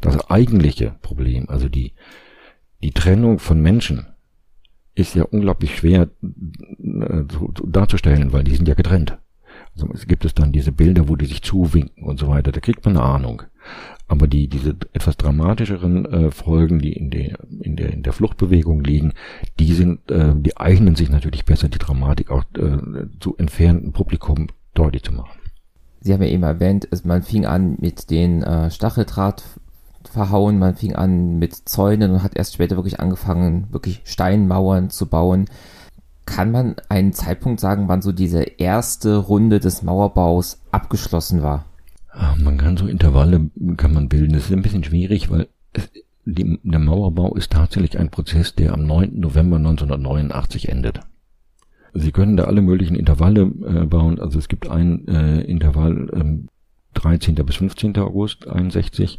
Das 0.00 0.30
eigentliche 0.30 0.96
Problem, 1.02 1.48
also 1.48 1.68
die, 1.68 1.94
die 2.82 2.92
Trennung 2.92 3.38
von 3.38 3.60
Menschen, 3.60 4.06
ist 4.94 5.14
ja 5.14 5.24
unglaublich 5.24 5.76
schwer 5.76 6.08
äh, 6.22 7.24
darzustellen, 7.66 8.32
weil 8.32 8.44
die 8.44 8.56
sind 8.56 8.66
ja 8.66 8.74
getrennt. 8.74 9.18
Also 9.74 9.88
es 9.92 10.06
gibt 10.06 10.24
es 10.24 10.34
dann 10.34 10.52
diese 10.52 10.72
Bilder, 10.72 11.08
wo 11.08 11.16
die 11.16 11.26
sich 11.26 11.42
zuwinken 11.42 12.04
und 12.04 12.18
so 12.18 12.28
weiter, 12.28 12.50
da 12.50 12.60
kriegt 12.60 12.84
man 12.84 12.96
eine 12.96 13.04
Ahnung. 13.04 13.42
Aber 14.08 14.26
die, 14.26 14.48
diese 14.48 14.76
etwas 14.92 15.16
dramatischeren 15.16 16.06
äh, 16.06 16.30
Folgen, 16.30 16.78
die 16.78 16.92
in 16.92 17.10
der, 17.10 17.38
in 17.60 17.76
der, 17.76 17.92
in 17.92 18.02
der 18.02 18.12
Fluchtbewegung 18.12 18.82
liegen, 18.82 19.12
die 19.58 19.72
sind, 19.74 20.10
äh, 20.10 20.32
die 20.34 20.56
eignen 20.56 20.94
sich 20.94 21.10
natürlich 21.10 21.44
besser, 21.44 21.68
die 21.68 21.78
Dramatik 21.78 22.30
auch 22.30 22.44
äh, 22.56 22.78
zu 23.20 23.36
entfernten 23.36 23.92
Publikum 23.92 24.46
deutlich 24.74 25.02
zu 25.02 25.12
machen. 25.12 25.35
Sie 26.06 26.14
haben 26.14 26.22
ja 26.22 26.28
eben 26.28 26.44
erwähnt, 26.44 26.88
man 27.04 27.22
fing 27.22 27.46
an 27.46 27.78
mit 27.80 28.10
den 28.10 28.44
äh, 28.44 28.70
Stacheldraht 28.70 29.42
verhauen, 30.08 30.56
man 30.56 30.76
fing 30.76 30.94
an 30.94 31.40
mit 31.40 31.52
Zäunen 31.52 32.12
und 32.12 32.22
hat 32.22 32.36
erst 32.36 32.54
später 32.54 32.76
wirklich 32.76 33.00
angefangen, 33.00 33.66
wirklich 33.72 34.02
Steinmauern 34.04 34.88
zu 34.88 35.06
bauen. 35.06 35.46
Kann 36.24 36.52
man 36.52 36.76
einen 36.88 37.12
Zeitpunkt 37.12 37.58
sagen, 37.58 37.88
wann 37.88 38.02
so 38.02 38.12
diese 38.12 38.42
erste 38.42 39.16
Runde 39.16 39.58
des 39.58 39.82
Mauerbaus 39.82 40.62
abgeschlossen 40.70 41.42
war? 41.42 41.64
Man 42.38 42.56
kann 42.56 42.76
so 42.76 42.86
Intervalle 42.86 43.50
kann 43.76 43.92
man 43.92 44.08
bilden. 44.08 44.34
Das 44.34 44.44
ist 44.44 44.52
ein 44.52 44.62
bisschen 44.62 44.84
schwierig, 44.84 45.28
weil 45.28 45.48
es, 45.72 45.90
die, 46.24 46.60
der 46.62 46.78
Mauerbau 46.78 47.34
ist 47.34 47.50
tatsächlich 47.50 47.98
ein 47.98 48.10
Prozess, 48.10 48.54
der 48.54 48.74
am 48.74 48.86
9. 48.86 49.18
November 49.18 49.56
1989 49.56 50.68
endet. 50.68 51.00
Sie 51.98 52.12
können 52.12 52.36
da 52.36 52.44
alle 52.44 52.62
möglichen 52.62 52.96
Intervalle 52.96 53.42
äh, 53.42 53.86
bauen. 53.86 54.20
Also 54.20 54.38
es 54.38 54.48
gibt 54.48 54.68
ein 54.68 55.06
äh, 55.08 55.40
Intervall 55.40 56.10
ähm, 56.12 56.48
13. 56.94 57.34
bis 57.34 57.56
15. 57.56 57.96
August 57.98 58.48
61, 58.48 59.18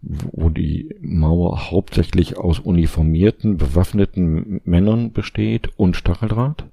wo 0.00 0.48
die 0.48 0.94
Mauer 1.00 1.70
hauptsächlich 1.70 2.38
aus 2.38 2.58
uniformierten, 2.58 3.56
bewaffneten 3.56 4.60
Männern 4.64 5.12
besteht 5.12 5.70
und 5.76 5.96
Stacheldraht. 5.96 6.64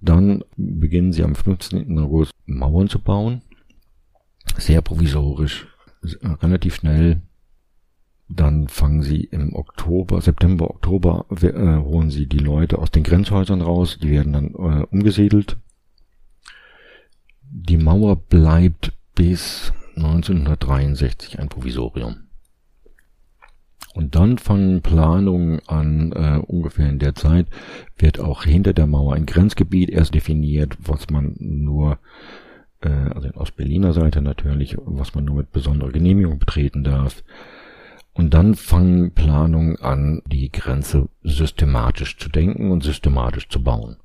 Dann 0.00 0.44
beginnen 0.56 1.12
sie 1.12 1.22
am 1.22 1.34
15. 1.34 1.98
August 1.98 2.32
Mauern 2.46 2.88
zu 2.88 2.98
bauen. 2.98 3.42
Sehr 4.58 4.82
provisorisch, 4.82 5.66
relativ 6.42 6.76
schnell. 6.76 7.20
Dann 8.28 8.68
fangen 8.68 9.02
sie 9.02 9.24
im 9.24 9.54
Oktober, 9.54 10.20
September, 10.20 10.70
Oktober, 10.70 11.26
äh, 11.42 11.76
holen 11.78 12.10
sie 12.10 12.26
die 12.26 12.38
Leute 12.38 12.78
aus 12.78 12.90
den 12.90 13.02
Grenzhäusern 13.02 13.60
raus. 13.60 13.98
Die 14.02 14.10
werden 14.10 14.32
dann 14.32 14.54
äh, 14.54 14.86
umgesiedelt. 14.90 15.58
Die 17.42 17.76
Mauer 17.76 18.16
bleibt 18.16 18.92
bis 19.14 19.72
1963 19.96 21.38
ein 21.38 21.48
Provisorium. 21.48 22.24
Und 23.94 24.16
dann 24.16 24.38
fangen 24.38 24.82
Planungen 24.82 25.60
an, 25.68 26.10
äh, 26.12 26.40
ungefähr 26.44 26.88
in 26.88 26.98
der 26.98 27.14
Zeit 27.14 27.46
wird 27.96 28.18
auch 28.18 28.42
hinter 28.42 28.72
der 28.72 28.88
Mauer 28.88 29.14
ein 29.14 29.24
Grenzgebiet 29.24 29.88
erst 29.88 30.14
definiert, 30.14 30.76
was 30.80 31.10
man 31.10 31.36
nur, 31.38 31.98
äh, 32.80 32.88
also 32.88 33.28
aus 33.34 33.52
Berliner 33.52 33.92
Seite 33.92 34.20
natürlich, 34.20 34.76
was 34.84 35.14
man 35.14 35.24
nur 35.24 35.36
mit 35.36 35.52
besonderer 35.52 35.92
Genehmigung 35.92 36.40
betreten 36.40 36.82
darf. 36.82 37.22
Und 38.14 38.32
dann 38.32 38.54
fangen 38.54 39.10
Planungen 39.10 39.76
an, 39.80 40.22
die 40.26 40.50
Grenze 40.50 41.08
systematisch 41.22 42.16
zu 42.16 42.28
denken 42.28 42.70
und 42.70 42.84
systematisch 42.84 43.48
zu 43.48 43.62
bauen. 43.62 43.96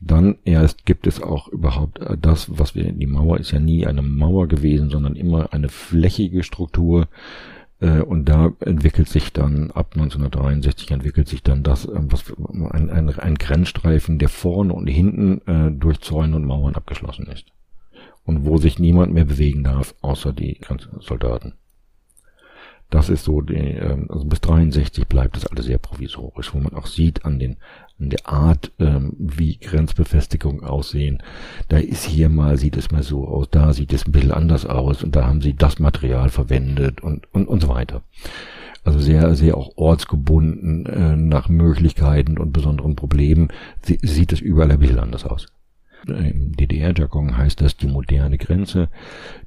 Dann 0.00 0.38
erst 0.44 0.84
gibt 0.84 1.06
es 1.06 1.22
auch 1.22 1.48
überhaupt 1.48 2.00
äh, 2.00 2.16
das, 2.18 2.58
was 2.58 2.74
wir, 2.74 2.92
die 2.92 3.06
Mauer 3.06 3.38
ist 3.38 3.52
ja 3.52 3.60
nie 3.60 3.86
eine 3.86 4.02
Mauer 4.02 4.48
gewesen, 4.48 4.90
sondern 4.90 5.16
immer 5.16 5.52
eine 5.52 5.68
flächige 5.68 6.42
Struktur. 6.42 7.08
Äh, 7.80 8.00
und 8.00 8.26
da 8.26 8.52
entwickelt 8.60 9.08
sich 9.08 9.32
dann, 9.32 9.70
ab 9.70 9.92
1963 9.94 10.90
entwickelt 10.90 11.28
sich 11.28 11.42
dann 11.42 11.62
das, 11.62 11.86
äh, 11.86 11.92
was 11.94 12.24
ein, 12.70 12.90
ein, 12.90 13.08
ein 13.10 13.34
Grenzstreifen, 13.36 14.18
der 14.18 14.28
vorne 14.28 14.72
und 14.72 14.86
hinten 14.86 15.40
durch 15.78 16.00
Zäune 16.00 16.36
und 16.36 16.44
Mauern 16.44 16.74
abgeschlossen 16.74 17.26
ist. 17.26 17.46
Und 18.24 18.44
wo 18.44 18.58
sich 18.58 18.78
niemand 18.78 19.12
mehr 19.12 19.24
bewegen 19.24 19.64
darf, 19.64 19.94
außer 20.00 20.32
die 20.32 20.60
Soldaten. 21.00 21.54
Das 22.90 23.08
ist 23.08 23.24
so, 23.24 23.40
die, 23.40 23.54
ähm, 23.54 24.06
also 24.08 24.24
bis 24.24 24.40
63 24.40 25.06
bleibt 25.06 25.36
das 25.36 25.46
alles 25.46 25.66
sehr 25.66 25.78
provisorisch, 25.78 26.54
wo 26.54 26.58
man 26.58 26.74
auch 26.74 26.86
sieht 26.86 27.24
an 27.24 27.38
den 27.38 27.56
an 27.98 28.10
der 28.10 28.28
Art, 28.28 28.72
ähm, 28.78 29.14
wie 29.18 29.56
Grenzbefestigung 29.56 30.62
aussehen. 30.62 31.22
Da 31.68 31.78
ist 31.78 32.04
hier 32.04 32.28
mal, 32.28 32.58
sieht 32.58 32.76
es 32.76 32.90
mal 32.90 33.02
so 33.02 33.26
aus, 33.26 33.48
da 33.50 33.72
sieht 33.72 33.92
es 33.92 34.06
ein 34.06 34.12
bisschen 34.12 34.32
anders 34.32 34.66
aus 34.66 35.02
und 35.02 35.16
da 35.16 35.26
haben 35.26 35.40
sie 35.40 35.54
das 35.54 35.78
Material 35.78 36.28
verwendet 36.28 37.02
und, 37.02 37.32
und, 37.32 37.48
und 37.48 37.60
so 37.60 37.68
weiter. 37.68 38.02
Also 38.84 38.98
sehr, 38.98 39.34
sehr 39.34 39.56
auch 39.56 39.72
ortsgebunden 39.76 40.86
äh, 40.86 41.16
nach 41.16 41.48
Möglichkeiten 41.48 42.38
und 42.38 42.52
besonderen 42.52 42.94
Problemen 42.96 43.48
sie, 43.82 43.98
sieht 44.02 44.32
es 44.32 44.40
überall 44.40 44.70
ein 44.70 44.78
bisschen 44.78 45.00
anders 45.00 45.24
aus. 45.24 45.48
Im 46.06 46.52
DDR-Jargon 46.56 47.36
heißt 47.36 47.60
das 47.60 47.76
die 47.76 47.88
moderne 47.88 48.38
Grenze. 48.38 48.88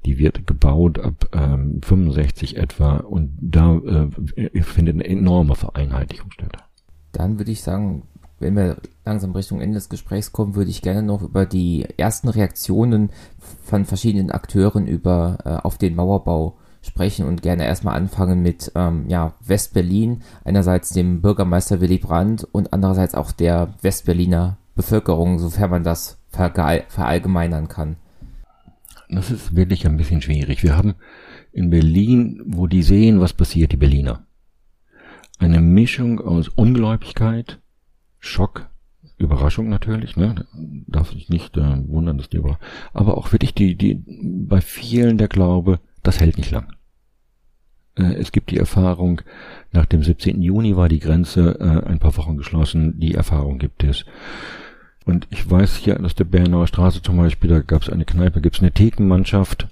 Die 0.05 0.17
wird 0.17 0.45
gebaut 0.45 0.99
ab 0.99 1.27
ähm, 1.33 1.81
65 1.83 2.57
etwa 2.57 2.97
und 2.97 3.31
da 3.39 3.77
äh, 3.77 4.61
findet 4.61 4.95
eine 4.95 5.05
enorme 5.05 5.55
Vereinheitlichung 5.55 6.31
statt. 6.31 6.57
Dann 7.11 7.39
würde 7.39 7.51
ich 7.51 7.61
sagen, 7.61 8.03
wenn 8.39 8.55
wir 8.55 8.77
langsam 9.05 9.31
Richtung 9.31 9.61
Ende 9.61 9.75
des 9.75 9.89
Gesprächs 9.89 10.31
kommen, 10.31 10.55
würde 10.55 10.71
ich 10.71 10.81
gerne 10.81 11.03
noch 11.03 11.21
über 11.21 11.45
die 11.45 11.85
ersten 11.97 12.29
Reaktionen 12.29 13.09
von 13.63 13.85
verschiedenen 13.85 14.31
Akteuren 14.31 14.87
über 14.87 15.37
äh, 15.45 15.49
auf 15.65 15.77
den 15.77 15.95
Mauerbau 15.95 16.57
sprechen 16.81 17.25
und 17.25 17.41
gerne 17.41 17.65
erstmal 17.65 17.95
anfangen 17.95 18.41
mit 18.41 18.71
ähm, 18.75 19.05
ja, 19.09 19.33
Westberlin, 19.41 20.21
einerseits 20.45 20.89
dem 20.89 21.21
Bürgermeister 21.21 21.81
Willy 21.81 21.97
Brandt 21.97 22.47
und 22.51 22.71
andererseits 22.71 23.15
auch 23.15 23.33
der 23.33 23.73
Westberliner 23.81 24.57
Bevölkerung, 24.75 25.39
sofern 25.39 25.71
man 25.71 25.83
das 25.83 26.18
verallgemeinern 26.31 27.67
kann. 27.67 27.97
Das 29.09 29.31
ist 29.31 29.55
wirklich 29.55 29.87
ein 29.87 29.97
bisschen 29.97 30.21
schwierig. 30.21 30.63
Wir 30.63 30.77
haben 30.77 30.95
in 31.51 31.69
Berlin, 31.69 32.41
wo 32.45 32.67
die 32.67 32.83
sehen, 32.83 33.19
was 33.19 33.33
passiert, 33.33 33.71
die 33.71 33.77
Berliner. 33.77 34.25
Eine 35.39 35.61
Mischung 35.61 36.19
aus 36.19 36.49
Ungläubigkeit, 36.49 37.59
Schock, 38.19 38.69
Überraschung 39.17 39.69
natürlich, 39.69 40.15
ne? 40.15 40.45
Darf 40.87 41.11
sich 41.11 41.29
nicht 41.29 41.57
äh, 41.57 41.87
wundern, 41.87 42.17
dass 42.17 42.29
die 42.29 42.37
über. 42.37 42.59
Aber 42.93 43.17
auch 43.17 43.31
wirklich 43.31 43.53
die, 43.53 43.75
die, 43.75 44.03
bei 44.07 44.61
vielen 44.61 45.17
der 45.17 45.27
Glaube, 45.27 45.79
das 46.03 46.19
hält 46.19 46.37
nicht 46.37 46.51
lang. 46.51 46.73
Äh, 47.95 48.13
es 48.13 48.31
gibt 48.31 48.51
die 48.51 48.57
Erfahrung, 48.57 49.21
nach 49.71 49.85
dem 49.85 50.03
17. 50.03 50.41
Juni 50.41 50.75
war 50.75 50.87
die 50.87 50.99
Grenze 50.99 51.59
äh, 51.59 51.87
ein 51.87 51.99
paar 51.99 52.15
Wochen 52.17 52.37
geschlossen. 52.37 52.99
Die 52.99 53.13
Erfahrung 53.13 53.59
gibt 53.59 53.83
es. 53.83 54.05
Und 55.05 55.27
ich 55.31 55.49
weiß 55.49 55.77
hier 55.77 55.99
aus 56.03 56.15
der 56.15 56.25
Bernauer 56.25 56.67
Straße 56.67 57.01
zum 57.01 57.17
Beispiel, 57.17 57.49
da 57.49 57.61
gab 57.61 57.81
es 57.81 57.89
eine 57.89 58.05
Kneipe, 58.05 58.41
gibt 58.41 58.57
es 58.57 58.61
eine 58.61 58.71
Thekenmannschaft, 58.71 59.67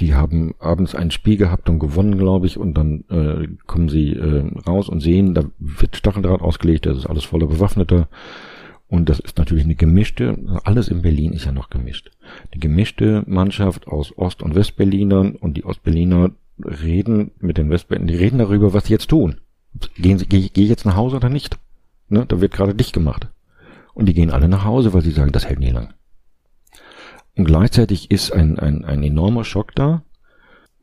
die 0.00 0.14
haben 0.14 0.54
abends 0.58 0.94
ein 0.94 1.10
Spiel 1.10 1.36
gehabt 1.36 1.68
und 1.68 1.80
gewonnen, 1.80 2.18
glaube 2.18 2.46
ich, 2.46 2.56
und 2.56 2.74
dann 2.74 3.04
äh, 3.10 3.48
kommen 3.66 3.88
sie 3.88 4.12
äh, 4.12 4.44
raus 4.66 4.88
und 4.88 5.00
sehen, 5.00 5.34
da 5.34 5.44
wird 5.58 5.96
Stacheldraht 5.96 6.40
ausgelegt, 6.40 6.86
das 6.86 6.98
ist 6.98 7.06
alles 7.06 7.24
voller 7.24 7.46
Bewaffneter. 7.46 8.08
Und 8.86 9.10
das 9.10 9.20
ist 9.20 9.36
natürlich 9.36 9.64
eine 9.64 9.74
gemischte, 9.74 10.38
alles 10.64 10.88
in 10.88 11.02
Berlin 11.02 11.32
ist 11.32 11.44
ja 11.44 11.52
noch 11.52 11.68
gemischt. 11.68 12.10
Die 12.54 12.60
gemischte 12.60 13.22
Mannschaft 13.26 13.86
aus 13.86 14.16
Ost- 14.16 14.42
und 14.42 14.54
Westberlinern 14.54 15.36
und 15.36 15.58
die 15.58 15.64
Ostberliner 15.64 16.30
reden 16.58 17.32
mit 17.38 17.58
den 17.58 17.68
Westberlinern, 17.68 18.08
die 18.08 18.16
reden 18.16 18.38
darüber, 18.38 18.72
was 18.72 18.86
sie 18.86 18.94
jetzt 18.94 19.10
tun. 19.10 19.40
Gehen 19.96 20.18
sie, 20.18 20.26
gehe 20.26 20.48
geh 20.48 20.62
ich 20.62 20.70
jetzt 20.70 20.86
nach 20.86 20.96
Hause 20.96 21.16
oder 21.16 21.28
nicht? 21.28 21.58
Ne, 22.08 22.24
da 22.26 22.40
wird 22.40 22.54
gerade 22.54 22.74
dicht 22.74 22.94
gemacht. 22.94 23.28
Und 23.98 24.06
die 24.06 24.14
gehen 24.14 24.30
alle 24.30 24.48
nach 24.48 24.64
Hause, 24.64 24.94
weil 24.94 25.02
sie 25.02 25.10
sagen, 25.10 25.32
das 25.32 25.46
hält 25.46 25.58
nie 25.58 25.70
lang. 25.72 25.92
Und 27.34 27.46
gleichzeitig 27.46 28.12
ist 28.12 28.32
ein, 28.32 28.56
ein, 28.56 28.84
ein 28.84 29.02
enormer 29.02 29.42
Schock 29.42 29.74
da, 29.74 30.04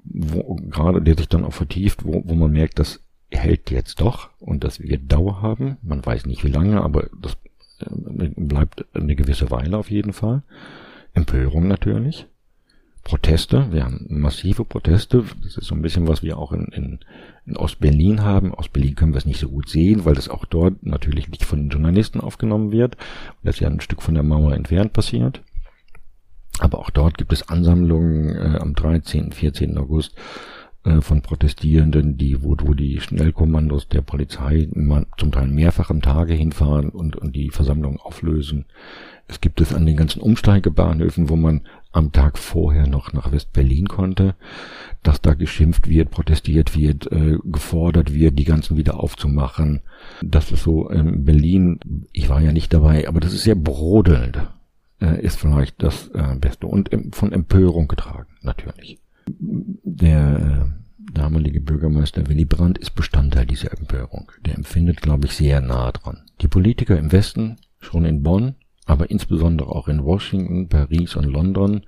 wo 0.03 0.55
gerade 0.55 1.01
der 1.01 1.16
sich 1.16 1.30
dann 1.30 1.45
auch 1.45 1.53
vertieft, 1.53 2.03
wo, 2.03 2.24
wo 2.26 2.36
man 2.36 2.51
merkt, 2.51 2.78
das 2.78 2.99
hält 3.32 3.72
jetzt 3.72 4.01
doch 4.01 4.32
und 4.41 4.66
das 4.66 4.82
wird 4.82 5.09
Dauer 5.09 5.41
haben. 5.41 5.78
Man 5.82 6.05
weiß 6.05 6.26
nicht 6.26 6.43
wie 6.43 6.49
lange, 6.49 6.82
aber 6.82 7.07
das 7.18 7.38
äh, 7.80 8.32
bleibt 8.36 8.84
eine 8.93 9.16
gewisse 9.16 9.49
Weile 9.49 9.78
auf 9.78 9.89
jeden 9.89 10.11
Fall. 10.11 10.43
Empörung 11.13 11.70
natürlich. 11.70 12.28
Proteste, 13.05 13.72
wir 13.72 13.86
haben 13.86 14.07
massive 14.09 14.66
Proteste. 14.66 15.24
Das 15.41 15.55
ist 15.55 15.68
so 15.68 15.76
ein 15.76 15.82
bisschen, 15.82 16.09
was 16.09 16.22
wir 16.22 16.38
auch 16.38 16.51
in, 16.51 16.66
in, 16.66 16.99
in 17.45 17.57
Ostberlin 17.57 18.23
haben. 18.23 18.53
Aus 18.53 18.69
Berlin 18.69 18.95
können 18.95 19.13
wir 19.13 19.17
es 19.17 19.25
nicht 19.25 19.39
so 19.39 19.49
gut 19.49 19.69
sehen, 19.69 20.05
weil 20.05 20.15
das 20.15 20.29
auch 20.29 20.45
dort 20.45 20.85
natürlich 20.85 21.29
nicht 21.29 21.43
von 21.43 21.59
den 21.59 21.69
Journalisten 21.69 22.21
aufgenommen 22.21 22.71
wird. 22.71 22.97
Das 23.43 23.55
ist 23.55 23.61
ja 23.61 23.69
ein 23.69 23.81
Stück 23.81 24.01
von 24.01 24.13
der 24.13 24.23
Mauer 24.23 24.53
entfernt 24.53 24.93
passiert. 24.93 25.41
Aber 26.59 26.79
auch 26.79 26.89
dort 26.89 27.17
gibt 27.17 27.33
es 27.33 27.49
Ansammlungen 27.49 28.29
äh, 28.35 28.57
am 28.59 28.73
13., 28.73 29.33
14. 29.33 29.77
August 29.77 30.15
äh, 30.85 31.01
von 31.01 31.21
Protestierenden, 31.21 32.17
die, 32.17 32.43
wo, 32.43 32.55
wo 32.61 32.73
die 32.73 33.01
Schnellkommandos 33.01 33.89
der 33.89 34.01
Polizei 34.01 34.69
zum 35.17 35.31
Teil 35.31 35.47
mehrfach 35.47 35.89
am 35.89 36.01
Tage 36.01 36.33
hinfahren 36.33 36.89
und, 36.89 37.15
und 37.15 37.35
die 37.35 37.49
Versammlung 37.49 37.99
auflösen. 37.99 38.65
Es 39.27 39.41
gibt 39.41 39.59
es 39.59 39.73
an 39.73 39.85
den 39.85 39.97
ganzen 39.97 40.21
Umsteigebahnhöfen, 40.21 41.29
wo 41.29 41.35
man 41.35 41.61
am 41.95 42.11
Tag 42.11 42.37
vorher 42.37 42.87
noch 42.87 43.13
nach 43.13 43.31
West-Berlin 43.31 43.87
konnte, 43.87 44.35
dass 45.03 45.21
da 45.21 45.33
geschimpft 45.33 45.89
wird, 45.89 46.11
protestiert 46.11 46.77
wird, 46.77 47.11
äh, 47.11 47.37
gefordert 47.43 48.13
wird, 48.13 48.37
die 48.37 48.43
ganzen 48.43 48.77
wieder 48.77 48.99
aufzumachen. 48.99 49.81
Das 50.21 50.51
ist 50.51 50.63
so 50.63 50.89
in 50.89 51.23
Berlin, 51.23 51.79
ich 52.11 52.29
war 52.29 52.41
ja 52.41 52.51
nicht 52.51 52.73
dabei, 52.73 53.07
aber 53.07 53.19
das 53.19 53.33
ist 53.33 53.43
sehr 53.43 53.55
brodelnd, 53.55 54.39
äh, 55.01 55.21
ist 55.21 55.39
vielleicht 55.39 55.81
das 55.81 56.09
äh, 56.09 56.35
Beste 56.35 56.67
und 56.67 56.89
von 57.11 57.31
Empörung 57.31 57.87
getragen, 57.87 58.27
natürlich. 58.41 58.99
Der 59.27 60.67
äh, 60.67 61.11
damalige 61.13 61.61
Bürgermeister 61.61 62.27
Willy 62.27 62.45
Brandt 62.45 62.77
ist 62.77 62.95
Bestandteil 62.95 63.45
dieser 63.45 63.71
Empörung. 63.77 64.31
Der 64.45 64.55
empfindet, 64.55 65.01
glaube 65.01 65.27
ich, 65.27 65.33
sehr 65.33 65.61
nah 65.61 65.91
dran. 65.91 66.23
Die 66.41 66.47
Politiker 66.47 66.97
im 66.97 67.11
Westen, 67.11 67.57
schon 67.79 68.05
in 68.05 68.21
Bonn, 68.21 68.55
aber 68.86 69.09
insbesondere 69.09 69.69
auch 69.69 69.88
in 69.88 70.03
Washington, 70.03 70.69
Paris 70.69 71.15
und 71.15 71.25
London, 71.25 71.86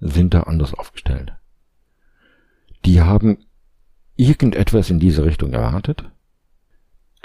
sind 0.00 0.34
da 0.34 0.42
anders 0.42 0.74
aufgestellt. 0.74 1.32
Die 2.84 3.00
haben 3.00 3.38
irgendetwas 4.16 4.90
in 4.90 4.98
diese 4.98 5.24
Richtung 5.24 5.52
erwartet. 5.52 6.04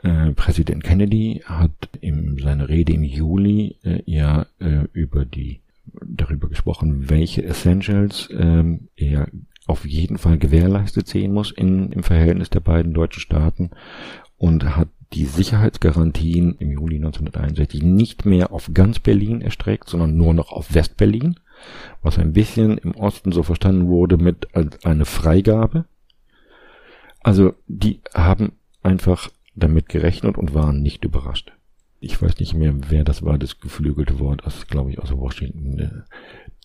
Äh, 0.03 0.31
Präsident 0.33 0.83
Kennedy 0.83 1.41
hat 1.45 1.71
in 2.01 2.37
seiner 2.37 2.69
Rede 2.69 2.93
im 2.93 3.03
Juli 3.03 3.77
äh, 3.83 4.01
ja 4.05 4.45
äh, 4.59 4.87
über 4.93 5.25
die 5.25 5.61
darüber 6.05 6.49
gesprochen, 6.49 7.09
welche 7.09 7.43
Essentials 7.43 8.29
ähm, 8.31 8.89
er 8.95 9.29
auf 9.67 9.85
jeden 9.85 10.17
Fall 10.17 10.37
gewährleistet 10.37 11.07
sehen 11.07 11.33
muss 11.33 11.51
in, 11.51 11.91
im 11.91 12.03
Verhältnis 12.03 12.49
der 12.49 12.59
beiden 12.59 12.93
deutschen 12.93 13.21
Staaten 13.21 13.71
und 14.37 14.75
hat 14.75 14.89
die 15.13 15.25
Sicherheitsgarantien 15.25 16.55
im 16.57 16.71
Juli 16.71 16.97
1961 16.97 17.83
nicht 17.83 18.25
mehr 18.25 18.51
auf 18.51 18.71
ganz 18.73 18.99
Berlin 18.99 19.41
erstreckt, 19.41 19.89
sondern 19.89 20.17
nur 20.17 20.33
noch 20.33 20.51
auf 20.51 20.73
Westberlin, 20.73 21.39
was 22.01 22.17
ein 22.17 22.33
bisschen 22.33 22.77
im 22.77 22.95
Osten 22.95 23.31
so 23.31 23.43
verstanden 23.43 23.87
wurde 23.87 24.17
mit 24.17 24.53
als 24.55 24.83
eine 24.83 25.05
Freigabe. 25.05 25.85
Also 27.21 27.53
die 27.67 28.01
haben 28.13 28.53
einfach 28.83 29.29
damit 29.55 29.89
gerechnet 29.89 30.37
und 30.37 30.53
waren 30.53 30.81
nicht 30.81 31.03
überrascht. 31.05 31.53
Ich 31.99 32.21
weiß 32.21 32.39
nicht 32.39 32.53
mehr, 32.53 32.73
wer 32.89 33.03
das 33.03 33.23
war, 33.23 33.37
das 33.39 33.59
geflügelte 33.59 34.19
Wort, 34.19 34.41
das 34.45 34.67
glaube 34.67 34.91
ich 34.91 34.99
aus 34.99 35.11
Washington, 35.11 35.79
äh, 35.79 35.91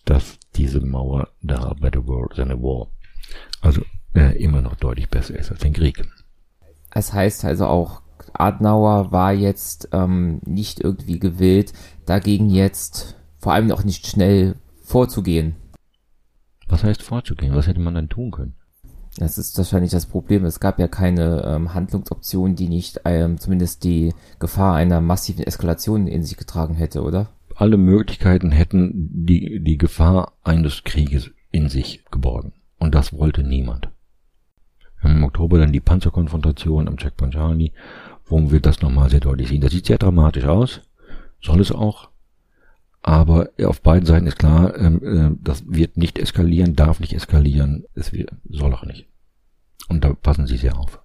dass 0.05 0.39
diese 0.55 0.81
Mauer 0.81 1.29
da 1.41 1.73
bei 1.79 1.91
World 1.93 2.35
than 2.35 2.51
a 2.51 2.55
War, 2.55 2.91
also 3.61 3.81
äh, 4.13 4.37
immer 4.43 4.61
noch 4.61 4.75
deutlich 4.75 5.09
besser 5.09 5.37
ist 5.37 5.51
als 5.51 5.61
den 5.61 5.73
Krieg. 5.73 6.05
Es 6.93 7.13
heißt 7.13 7.45
also 7.45 7.65
auch, 7.67 8.00
Adenauer 8.33 9.11
war 9.11 9.33
jetzt 9.33 9.89
ähm, 9.91 10.39
nicht 10.45 10.79
irgendwie 10.79 11.19
gewillt, 11.19 11.73
dagegen 12.05 12.49
jetzt 12.49 13.15
vor 13.37 13.53
allem 13.53 13.71
auch 13.71 13.83
nicht 13.83 14.07
schnell 14.07 14.55
vorzugehen. 14.83 15.55
Was 16.67 16.83
heißt 16.83 17.03
vorzugehen? 17.03 17.55
Was 17.55 17.67
hätte 17.67 17.79
man 17.79 17.95
dann 17.95 18.09
tun 18.09 18.31
können? 18.31 18.55
Das 19.17 19.37
ist 19.37 19.57
wahrscheinlich 19.57 19.91
das 19.91 20.05
Problem. 20.05 20.45
Es 20.45 20.59
gab 20.59 20.79
ja 20.79 20.87
keine 20.87 21.43
ähm, 21.45 21.73
Handlungsoption, 21.73 22.55
die 22.55 22.69
nicht 22.69 23.01
ähm, 23.03 23.39
zumindest 23.39 23.83
die 23.83 24.13
Gefahr 24.39 24.75
einer 24.75 25.01
massiven 25.01 25.43
Eskalation 25.45 26.07
in 26.07 26.23
sich 26.23 26.37
getragen 26.37 26.75
hätte, 26.75 27.01
oder? 27.03 27.27
Alle 27.55 27.77
Möglichkeiten 27.77 28.51
hätten 28.51 29.09
die, 29.25 29.61
die 29.61 29.77
Gefahr 29.77 30.33
eines 30.43 30.83
Krieges 30.83 31.31
in 31.51 31.67
sich 31.67 32.05
geborgen. 32.09 32.53
Und 32.79 32.95
das 32.95 33.11
wollte 33.11 33.43
niemand. 33.43 33.89
Im 35.03 35.23
Oktober 35.23 35.57
dann 35.57 35.73
die 35.73 35.79
Panzerkonfrontation 35.79 36.87
am 36.87 36.97
Checkpoint 36.97 37.33
Charlie, 37.33 37.73
wo 38.31 38.51
wir 38.51 38.61
das 38.61 38.81
nochmal 38.81 39.09
sehr 39.09 39.19
deutlich 39.19 39.49
sehen. 39.49 39.61
Das 39.61 39.71
sieht 39.71 39.85
sehr 39.85 39.97
dramatisch 39.97 40.45
aus, 40.45 40.81
soll 41.41 41.59
es 41.59 41.71
auch. 41.71 42.09
Aber 43.03 43.49
auf 43.63 43.81
beiden 43.81 44.05
Seiten 44.05 44.27
ist 44.27 44.37
klar, 44.37 44.77
ähm, 44.77 45.01
äh, 45.03 45.37
das 45.41 45.63
wird 45.67 45.97
nicht 45.97 46.19
eskalieren, 46.19 46.75
darf 46.75 46.99
nicht 46.99 47.13
eskalieren, 47.13 47.85
es 47.95 48.11
soll 48.49 48.73
auch 48.73 48.85
nicht. 48.85 49.07
Und 49.89 50.03
da 50.03 50.13
passen 50.13 50.47
Sie 50.47 50.57
sehr 50.57 50.77
auf. 50.77 51.01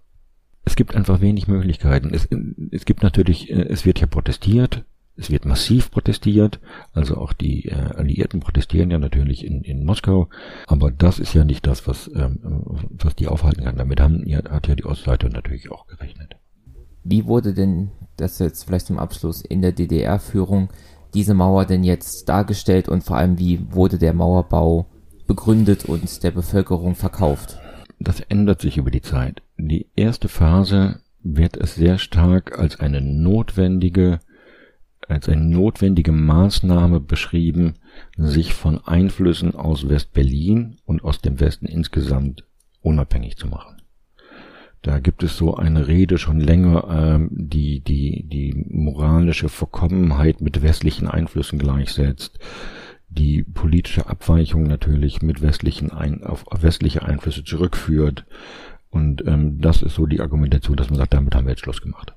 Es 0.64 0.76
gibt 0.76 0.94
einfach 0.94 1.20
wenig 1.20 1.48
Möglichkeiten. 1.48 2.12
Es, 2.12 2.28
es 2.70 2.84
gibt 2.84 3.02
natürlich, 3.02 3.50
äh, 3.50 3.62
es 3.68 3.86
wird 3.86 4.00
ja 4.00 4.06
protestiert, 4.06 4.84
es 5.16 5.30
wird 5.30 5.46
massiv 5.46 5.90
protestiert, 5.90 6.60
also 6.92 7.16
auch 7.16 7.32
die 7.32 7.68
äh, 7.68 7.74
Alliierten 7.74 8.40
protestieren 8.40 8.90
ja 8.90 8.98
natürlich 8.98 9.44
in, 9.44 9.62
in 9.62 9.84
Moskau, 9.84 10.28
aber 10.66 10.90
das 10.90 11.18
ist 11.18 11.32
ja 11.32 11.44
nicht 11.44 11.66
das, 11.66 11.88
was, 11.88 12.10
ähm, 12.14 12.40
was 12.90 13.16
die 13.16 13.26
aufhalten 13.26 13.64
kann. 13.64 13.76
Damit 13.76 14.00
haben, 14.00 14.24
hat 14.50 14.68
ja 14.68 14.74
die 14.74 14.84
Ostseite 14.84 15.30
natürlich 15.30 15.70
auch 15.70 15.86
gerechnet. 15.86 16.36
Wie 17.08 17.26
wurde 17.26 17.54
denn 17.54 17.90
das 18.16 18.40
jetzt 18.40 18.64
vielleicht 18.64 18.86
zum 18.86 18.98
Abschluss 18.98 19.40
in 19.40 19.62
der 19.62 19.70
DDR-Führung 19.70 20.70
diese 21.14 21.34
Mauer 21.34 21.64
denn 21.64 21.84
jetzt 21.84 22.28
dargestellt 22.28 22.88
und 22.88 23.04
vor 23.04 23.16
allem 23.16 23.38
wie 23.38 23.60
wurde 23.72 23.98
der 23.98 24.12
Mauerbau 24.12 24.86
begründet 25.28 25.84
und 25.84 26.24
der 26.24 26.32
Bevölkerung 26.32 26.96
verkauft? 26.96 27.58
Das 28.00 28.20
ändert 28.20 28.60
sich 28.60 28.76
über 28.76 28.90
die 28.90 29.02
Zeit. 29.02 29.42
Die 29.56 29.86
erste 29.94 30.28
Phase 30.28 31.00
wird 31.22 31.56
es 31.56 31.76
sehr 31.76 31.98
stark 31.98 32.58
als 32.58 32.80
eine 32.80 33.00
notwendige 33.00 34.18
als 35.06 35.28
eine 35.28 35.44
notwendige 35.44 36.10
Maßnahme 36.10 36.98
beschrieben, 36.98 37.74
sich 38.16 38.52
von 38.52 38.84
Einflüssen 38.84 39.54
aus 39.54 39.88
West-Berlin 39.88 40.78
und 40.84 41.04
aus 41.04 41.20
dem 41.20 41.38
Westen 41.38 41.66
insgesamt 41.66 42.42
unabhängig 42.82 43.36
zu 43.36 43.46
machen. 43.46 43.75
Da 44.86 45.00
gibt 45.00 45.24
es 45.24 45.36
so 45.36 45.56
eine 45.56 45.88
Rede 45.88 46.16
schon 46.16 46.38
länger, 46.38 46.86
ähm, 46.88 47.28
die 47.32 47.80
die 47.80 48.22
die 48.28 48.54
moralische 48.70 49.48
Verkommenheit 49.48 50.40
mit 50.40 50.62
westlichen 50.62 51.08
Einflüssen 51.08 51.58
gleichsetzt, 51.58 52.38
die 53.08 53.42
politische 53.42 54.06
Abweichung 54.06 54.62
natürlich 54.62 55.22
mit 55.22 55.42
westlichen 55.42 55.90
Ein 55.90 56.22
auf 56.22 56.44
westliche 56.60 57.02
Einflüsse 57.02 57.42
zurückführt. 57.42 58.26
Und 58.88 59.26
ähm, 59.26 59.60
das 59.60 59.82
ist 59.82 59.96
so 59.96 60.06
die 60.06 60.20
Argumentation, 60.20 60.76
dass 60.76 60.88
man 60.88 61.00
sagt, 61.00 61.14
damit 61.14 61.34
haben 61.34 61.46
wir 61.46 61.50
jetzt 61.50 61.64
Schluss 61.64 61.82
gemacht. 61.82 62.14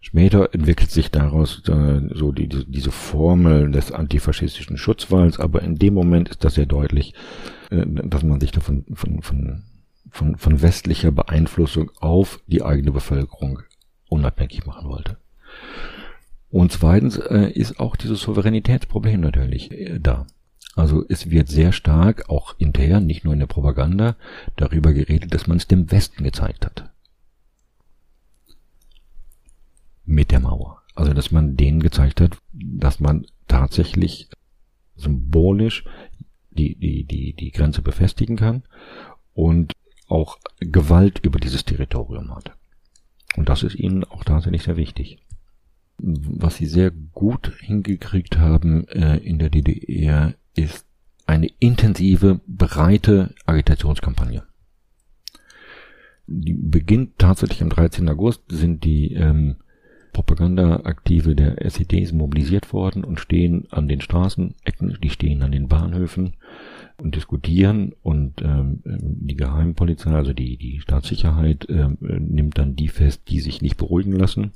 Später 0.00 0.52
entwickelt 0.52 0.90
sich 0.90 1.12
daraus 1.12 1.62
äh, 1.68 2.00
so 2.12 2.32
die, 2.32 2.48
die, 2.48 2.64
diese 2.68 2.90
Formel 2.90 3.70
des 3.70 3.92
antifaschistischen 3.92 4.78
Schutzwalls, 4.78 5.38
aber 5.38 5.62
in 5.62 5.76
dem 5.76 5.94
Moment 5.94 6.28
ist 6.28 6.42
das 6.42 6.54
sehr 6.54 6.66
deutlich, 6.66 7.14
äh, 7.70 7.86
dass 7.86 8.24
man 8.24 8.40
sich 8.40 8.50
davon 8.50 8.84
von, 8.94 9.22
von 9.22 9.62
von, 10.16 10.36
von 10.36 10.62
westlicher 10.62 11.12
Beeinflussung 11.12 11.92
auf 12.00 12.40
die 12.46 12.62
eigene 12.62 12.90
Bevölkerung 12.90 13.60
unabhängig 14.08 14.66
machen 14.66 14.88
wollte. 14.88 15.18
Und 16.50 16.72
zweitens 16.72 17.18
äh, 17.18 17.50
ist 17.50 17.78
auch 17.78 17.96
dieses 17.96 18.20
Souveränitätsproblem 18.20 19.20
natürlich 19.20 19.70
äh, 19.70 19.98
da. 20.00 20.26
Also 20.74 21.04
es 21.08 21.30
wird 21.30 21.48
sehr 21.48 21.72
stark, 21.72 22.28
auch 22.28 22.54
intern, 22.58 23.06
nicht 23.06 23.24
nur 23.24 23.34
in 23.34 23.40
der 23.40 23.46
Propaganda, 23.46 24.16
darüber 24.56 24.92
geredet, 24.92 25.34
dass 25.34 25.46
man 25.46 25.58
es 25.58 25.66
dem 25.66 25.90
Westen 25.90 26.24
gezeigt 26.24 26.64
hat. 26.64 26.90
Mit 30.04 30.30
der 30.30 30.40
Mauer. 30.40 30.82
Also 30.94 31.12
dass 31.12 31.30
man 31.30 31.56
denen 31.56 31.80
gezeigt 31.80 32.20
hat, 32.20 32.38
dass 32.52 33.00
man 33.00 33.26
tatsächlich 33.48 34.30
symbolisch 34.96 35.84
die, 36.50 36.74
die, 36.74 37.04
die, 37.04 37.34
die 37.34 37.50
Grenze 37.50 37.82
befestigen 37.82 38.36
kann 38.36 38.62
und 39.34 39.72
auch 40.08 40.38
Gewalt 40.60 41.20
über 41.24 41.38
dieses 41.38 41.64
Territorium 41.64 42.34
hat. 42.34 42.52
Und 43.36 43.48
das 43.48 43.62
ist 43.62 43.74
ihnen 43.74 44.04
auch 44.04 44.24
tatsächlich 44.24 44.62
sehr 44.62 44.76
wichtig. 44.76 45.18
Was 45.98 46.56
sie 46.56 46.66
sehr 46.66 46.90
gut 46.90 47.52
hingekriegt 47.60 48.38
haben 48.38 48.86
äh, 48.88 49.16
in 49.18 49.38
der 49.38 49.50
DDR 49.50 50.34
ist 50.54 50.86
eine 51.26 51.48
intensive, 51.58 52.40
breite 52.46 53.34
Agitationskampagne. 53.46 54.44
Die 56.26 56.52
beginnt 56.52 57.18
tatsächlich 57.18 57.62
am 57.62 57.70
13. 57.70 58.08
August, 58.08 58.42
sind 58.48 58.84
die 58.84 59.14
ähm, 59.14 59.56
Propagandaaktive 60.12 61.34
der 61.34 61.70
SEDs 61.70 62.12
mobilisiert 62.12 62.72
worden 62.72 63.04
und 63.04 63.20
stehen 63.20 63.66
an 63.70 63.86
den 63.86 64.00
Straßenecken, 64.00 64.98
die 65.02 65.10
stehen 65.10 65.42
an 65.42 65.52
den 65.52 65.68
Bahnhöfen 65.68 66.34
und 66.98 67.14
diskutieren 67.14 67.94
und 68.02 68.40
ähm, 68.42 68.80
die 68.84 69.36
Geheimpolizei, 69.36 70.12
also 70.12 70.32
die, 70.32 70.56
die 70.56 70.80
Staatssicherheit, 70.80 71.66
ähm, 71.68 71.98
nimmt 72.00 72.58
dann 72.58 72.76
die 72.76 72.88
fest, 72.88 73.22
die 73.28 73.40
sich 73.40 73.62
nicht 73.62 73.76
beruhigen 73.76 74.12
lassen. 74.12 74.52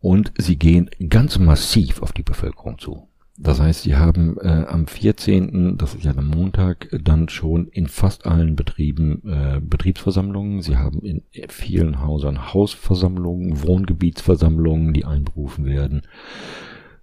Und 0.00 0.32
sie 0.36 0.56
gehen 0.56 0.90
ganz 1.08 1.38
massiv 1.38 2.02
auf 2.02 2.12
die 2.12 2.22
Bevölkerung 2.22 2.78
zu. 2.78 3.08
Das 3.36 3.58
heißt, 3.60 3.82
sie 3.82 3.96
haben 3.96 4.38
äh, 4.38 4.64
am 4.68 4.86
14., 4.86 5.76
das 5.76 5.94
ist 5.94 6.04
ja 6.04 6.12
der 6.12 6.22
Montag, 6.22 6.88
dann 7.02 7.28
schon 7.28 7.66
in 7.68 7.88
fast 7.88 8.26
allen 8.26 8.54
Betrieben 8.54 9.22
äh, 9.26 9.60
Betriebsversammlungen. 9.60 10.62
Sie 10.62 10.76
haben 10.76 11.00
in 11.00 11.22
vielen 11.48 12.06
Häusern 12.06 12.52
Hausversammlungen, 12.54 13.62
Wohngebietsversammlungen, 13.62 14.92
die 14.92 15.04
einberufen 15.04 15.64
werden, 15.64 16.02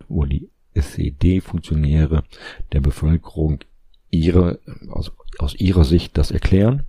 wo 0.07 0.23
die 0.23 0.49
SED-Funktionäre 0.73 2.23
der 2.71 2.79
Bevölkerung 2.79 3.59
ihre, 4.11 4.59
aus, 4.89 5.11
aus 5.39 5.55
ihrer 5.55 5.85
Sicht 5.85 6.17
das 6.17 6.31
erklären. 6.31 6.83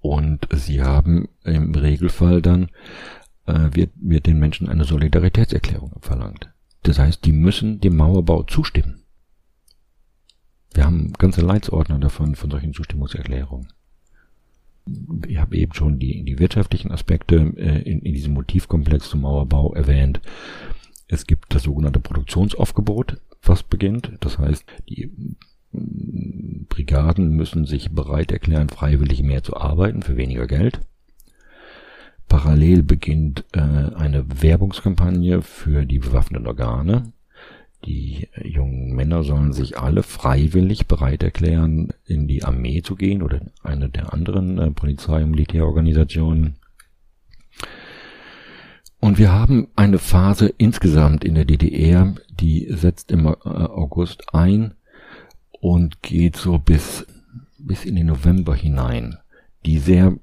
Und 0.00 0.48
sie 0.52 0.82
haben 0.82 1.28
im 1.44 1.74
Regelfall 1.74 2.42
dann, 2.42 2.70
äh, 3.46 3.70
wird, 3.72 3.92
wird 3.94 4.26
den 4.26 4.38
Menschen 4.38 4.68
eine 4.68 4.84
Solidaritätserklärung 4.84 5.92
verlangt. 6.00 6.50
Das 6.82 6.98
heißt, 6.98 7.24
die 7.24 7.32
müssen 7.32 7.80
dem 7.80 7.96
Mauerbau 7.96 8.42
zustimmen. 8.42 9.04
Wir 10.74 10.84
haben 10.84 11.12
ganze 11.12 11.42
Leitsordner 11.42 11.98
davon, 11.98 12.34
von 12.34 12.50
solchen 12.50 12.72
Zustimmungserklärungen. 12.72 13.68
Ich 15.28 15.36
habe 15.38 15.56
eben 15.56 15.74
schon 15.74 16.00
die, 16.00 16.24
die 16.24 16.40
wirtschaftlichen 16.40 16.90
Aspekte 16.90 17.36
äh, 17.56 17.82
in, 17.82 18.00
in 18.00 18.14
diesem 18.14 18.34
Motivkomplex 18.34 19.08
zum 19.08 19.20
Mauerbau 19.20 19.74
erwähnt. 19.74 20.20
Es 21.06 21.26
gibt 21.26 21.54
das 21.54 21.62
sogenannte 21.62 22.00
Produktionsaufgebot, 22.00 23.20
was 23.42 23.62
beginnt. 23.62 24.12
Das 24.20 24.38
heißt, 24.38 24.64
die 24.88 25.10
mm, 25.72 26.66
Brigaden 26.68 27.30
müssen 27.30 27.66
sich 27.66 27.90
bereit 27.90 28.32
erklären, 28.32 28.68
freiwillig 28.68 29.22
mehr 29.22 29.42
zu 29.42 29.56
arbeiten 29.56 30.02
für 30.02 30.16
weniger 30.16 30.46
Geld. 30.46 30.80
Parallel 32.28 32.82
beginnt 32.82 33.44
äh, 33.52 33.60
eine 33.60 34.24
Werbungskampagne 34.40 35.42
für 35.42 35.84
die 35.84 35.98
bewaffneten 35.98 36.46
Organe. 36.46 37.12
Die 37.84 38.28
jungen 38.42 38.94
Männer 38.94 39.24
sollen 39.24 39.52
sich 39.52 39.78
alle 39.78 40.02
freiwillig 40.02 40.86
bereit 40.86 41.22
erklären, 41.22 41.92
in 42.06 42.28
die 42.28 42.44
Armee 42.44 42.80
zu 42.80 42.94
gehen 42.94 43.22
oder 43.22 43.40
eine 43.62 43.88
der 43.88 44.12
anderen 44.14 44.58
äh, 44.58 44.70
Polizei- 44.70 45.24
und 45.24 45.32
Militärorganisationen. 45.32 46.56
Und 49.02 49.18
wir 49.18 49.32
haben 49.32 49.66
eine 49.74 49.98
Phase 49.98 50.54
insgesamt 50.58 51.24
in 51.24 51.34
der 51.34 51.44
DDR, 51.44 52.14
die 52.30 52.68
setzt 52.70 53.10
im 53.10 53.26
äh, 53.26 53.30
August 53.30 54.32
ein 54.32 54.74
und 55.50 56.02
geht 56.02 56.36
so 56.36 56.60
bis, 56.60 57.04
bis 57.58 57.84
in 57.84 57.96
den 57.96 58.06
November 58.06 58.54
hinein, 58.54 59.18
die 59.66 59.78
sehr 59.78 60.16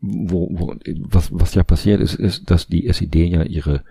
wo, 0.00 0.48
wo, 0.52 0.74
was, 1.00 1.28
was 1.30 1.54
ja 1.54 1.64
passiert 1.64 2.00
ist, 2.00 2.14
ist, 2.14 2.50
dass 2.50 2.66
die 2.66 2.88
SED 2.88 3.26
ja 3.26 3.42
ihre, 3.42 3.84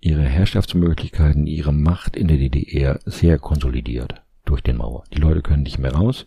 ihre 0.00 0.24
Herrschaftsmöglichkeiten, 0.24 1.46
ihre 1.46 1.74
Macht 1.74 2.16
in 2.16 2.28
der 2.28 2.38
DDR 2.38 3.00
sehr 3.04 3.38
konsolidiert 3.38 4.14
durch 4.46 4.62
den 4.62 4.78
Mauer. 4.78 5.04
Die 5.14 5.20
Leute 5.20 5.42
können 5.42 5.62
nicht 5.62 5.78
mehr 5.78 5.92
raus, 5.92 6.26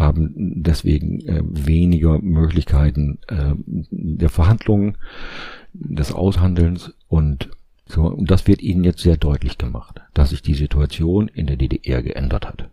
haben 0.00 0.32
deswegen 0.62 1.20
äh, 1.20 1.42
weniger 1.44 2.18
Möglichkeiten 2.18 3.18
äh, 3.28 3.54
der 3.90 4.30
Verhandlungen, 4.30 4.96
des 5.72 6.12
Aushandelns 6.12 6.92
und 7.08 7.50
so. 7.86 8.06
Und 8.06 8.30
das 8.30 8.46
wird 8.46 8.62
ihnen 8.62 8.84
jetzt 8.84 9.00
sehr 9.02 9.16
deutlich 9.16 9.58
gemacht, 9.58 10.00
dass 10.14 10.30
sich 10.30 10.42
die 10.42 10.54
Situation 10.54 11.28
in 11.28 11.46
der 11.46 11.56
DDR 11.56 12.02
geändert 12.02 12.46
hat. 12.46 12.68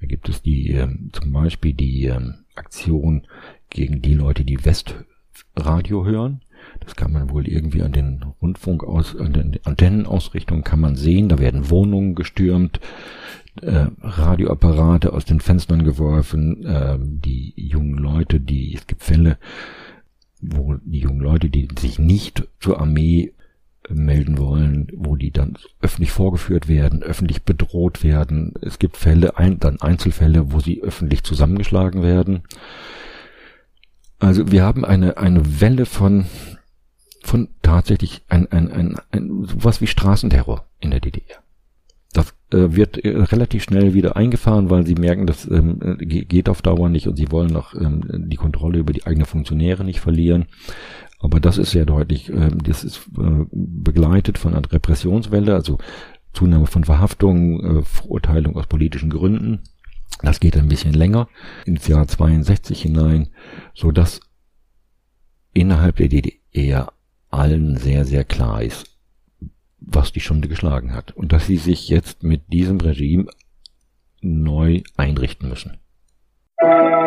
Da 0.00 0.06
gibt 0.06 0.28
es 0.28 0.42
die, 0.42 0.72
äh, 0.72 0.88
zum 1.12 1.32
Beispiel 1.32 1.74
die 1.74 2.06
äh, 2.06 2.20
Aktion 2.54 3.26
gegen 3.68 4.02
die 4.02 4.14
Leute, 4.14 4.44
die 4.44 4.64
Westradio 4.64 6.04
hören. 6.04 6.42
Das 6.80 6.96
kann 6.96 7.12
man 7.12 7.30
wohl 7.30 7.46
irgendwie 7.46 7.82
an 7.82 7.92
den 7.92 8.24
Rundfunk 8.40 8.84
aus, 8.84 9.16
an 9.16 9.32
den 9.32 9.58
Antennenausrichtungen 9.64 10.64
kann 10.64 10.80
man 10.80 10.96
sehen. 10.96 11.28
Da 11.28 11.38
werden 11.38 11.70
Wohnungen 11.70 12.14
gestürmt, 12.14 12.80
äh, 13.62 13.86
Radioapparate 14.00 15.12
aus 15.12 15.24
den 15.24 15.40
Fenstern 15.40 15.84
geworfen, 15.84 16.64
äh, 16.64 16.98
die 17.00 17.52
jungen 17.56 17.98
Leute, 17.98 18.40
die, 18.40 18.74
es 18.74 18.86
gibt 18.86 19.02
Fälle, 19.02 19.38
wo 20.40 20.76
die 20.82 21.00
jungen 21.00 21.20
Leute, 21.20 21.50
die 21.50 21.68
sich 21.78 21.98
nicht 21.98 22.48
zur 22.60 22.80
Armee 22.80 23.32
melden 23.88 24.38
wollen, 24.38 24.88
wo 24.94 25.16
die 25.16 25.30
dann 25.30 25.56
öffentlich 25.80 26.12
vorgeführt 26.12 26.68
werden, 26.68 27.02
öffentlich 27.02 27.42
bedroht 27.42 28.04
werden. 28.04 28.54
Es 28.62 28.78
gibt 28.78 28.96
Fälle, 28.96 29.36
ein, 29.36 29.58
dann 29.58 29.80
Einzelfälle, 29.80 30.52
wo 30.52 30.60
sie 30.60 30.82
öffentlich 30.82 31.24
zusammengeschlagen 31.24 32.02
werden. 32.02 32.42
Also 34.18 34.52
wir 34.52 34.62
haben 34.62 34.84
eine, 34.84 35.16
eine 35.16 35.60
Welle 35.60 35.86
von, 35.86 36.26
von 37.22 37.48
tatsächlich 37.62 38.22
ein, 38.28 38.50
ein, 38.50 38.70
ein, 38.70 38.96
ein 39.10 39.44
sowas 39.44 39.80
wie 39.80 39.86
Straßenterror 39.86 40.64
in 40.80 40.90
der 40.90 41.00
DDR. 41.00 41.38
Das 42.12 42.34
äh, 42.50 42.74
wird 42.74 42.98
äh, 43.04 43.16
relativ 43.16 43.62
schnell 43.62 43.94
wieder 43.94 44.16
eingefahren, 44.16 44.68
weil 44.68 44.84
sie 44.84 44.96
merken, 44.96 45.26
das 45.26 45.48
ähm, 45.48 45.96
geht 46.00 46.48
auf 46.48 46.62
Dauer 46.62 46.88
nicht 46.88 47.06
und 47.06 47.16
sie 47.16 47.30
wollen 47.30 47.54
auch 47.56 47.74
ähm, 47.74 48.02
die 48.28 48.36
Kontrolle 48.36 48.78
über 48.78 48.92
die 48.92 49.06
eigenen 49.06 49.26
Funktionäre 49.26 49.84
nicht 49.84 50.00
verlieren. 50.00 50.46
Aber 51.20 51.38
das 51.38 51.58
ist 51.58 51.70
sehr 51.70 51.86
deutlich. 51.86 52.30
Äh, 52.30 52.50
das 52.64 52.82
ist 52.82 53.08
äh, 53.16 53.44
begleitet 53.52 54.38
von 54.38 54.54
einer 54.54 54.72
Repressionswelle, 54.72 55.54
also 55.54 55.78
Zunahme 56.32 56.66
von 56.66 56.84
Verhaftungen, 56.84 57.78
äh, 57.78 57.82
Verurteilung 57.82 58.56
aus 58.56 58.66
politischen 58.66 59.10
Gründen. 59.10 59.60
Das 60.22 60.40
geht 60.40 60.56
ein 60.56 60.68
bisschen 60.68 60.92
länger 60.92 61.28
ins 61.64 61.86
Jahr 61.86 62.06
62 62.06 62.82
hinein, 62.82 63.28
so 63.74 63.92
dass 63.92 64.20
innerhalb 65.52 65.96
der 65.96 66.08
DDR 66.08 66.92
allen 67.30 67.76
sehr, 67.76 68.04
sehr 68.04 68.24
klar 68.24 68.62
ist, 68.62 68.86
was 69.78 70.12
die 70.12 70.20
Stunde 70.20 70.48
geschlagen 70.48 70.94
hat 70.94 71.16
und 71.16 71.32
dass 71.32 71.46
sie 71.46 71.56
sich 71.56 71.88
jetzt 71.88 72.22
mit 72.22 72.52
diesem 72.52 72.80
Regime 72.80 73.26
neu 74.20 74.82
einrichten 74.96 75.48
müssen. 75.48 75.78
Musik 76.62 77.00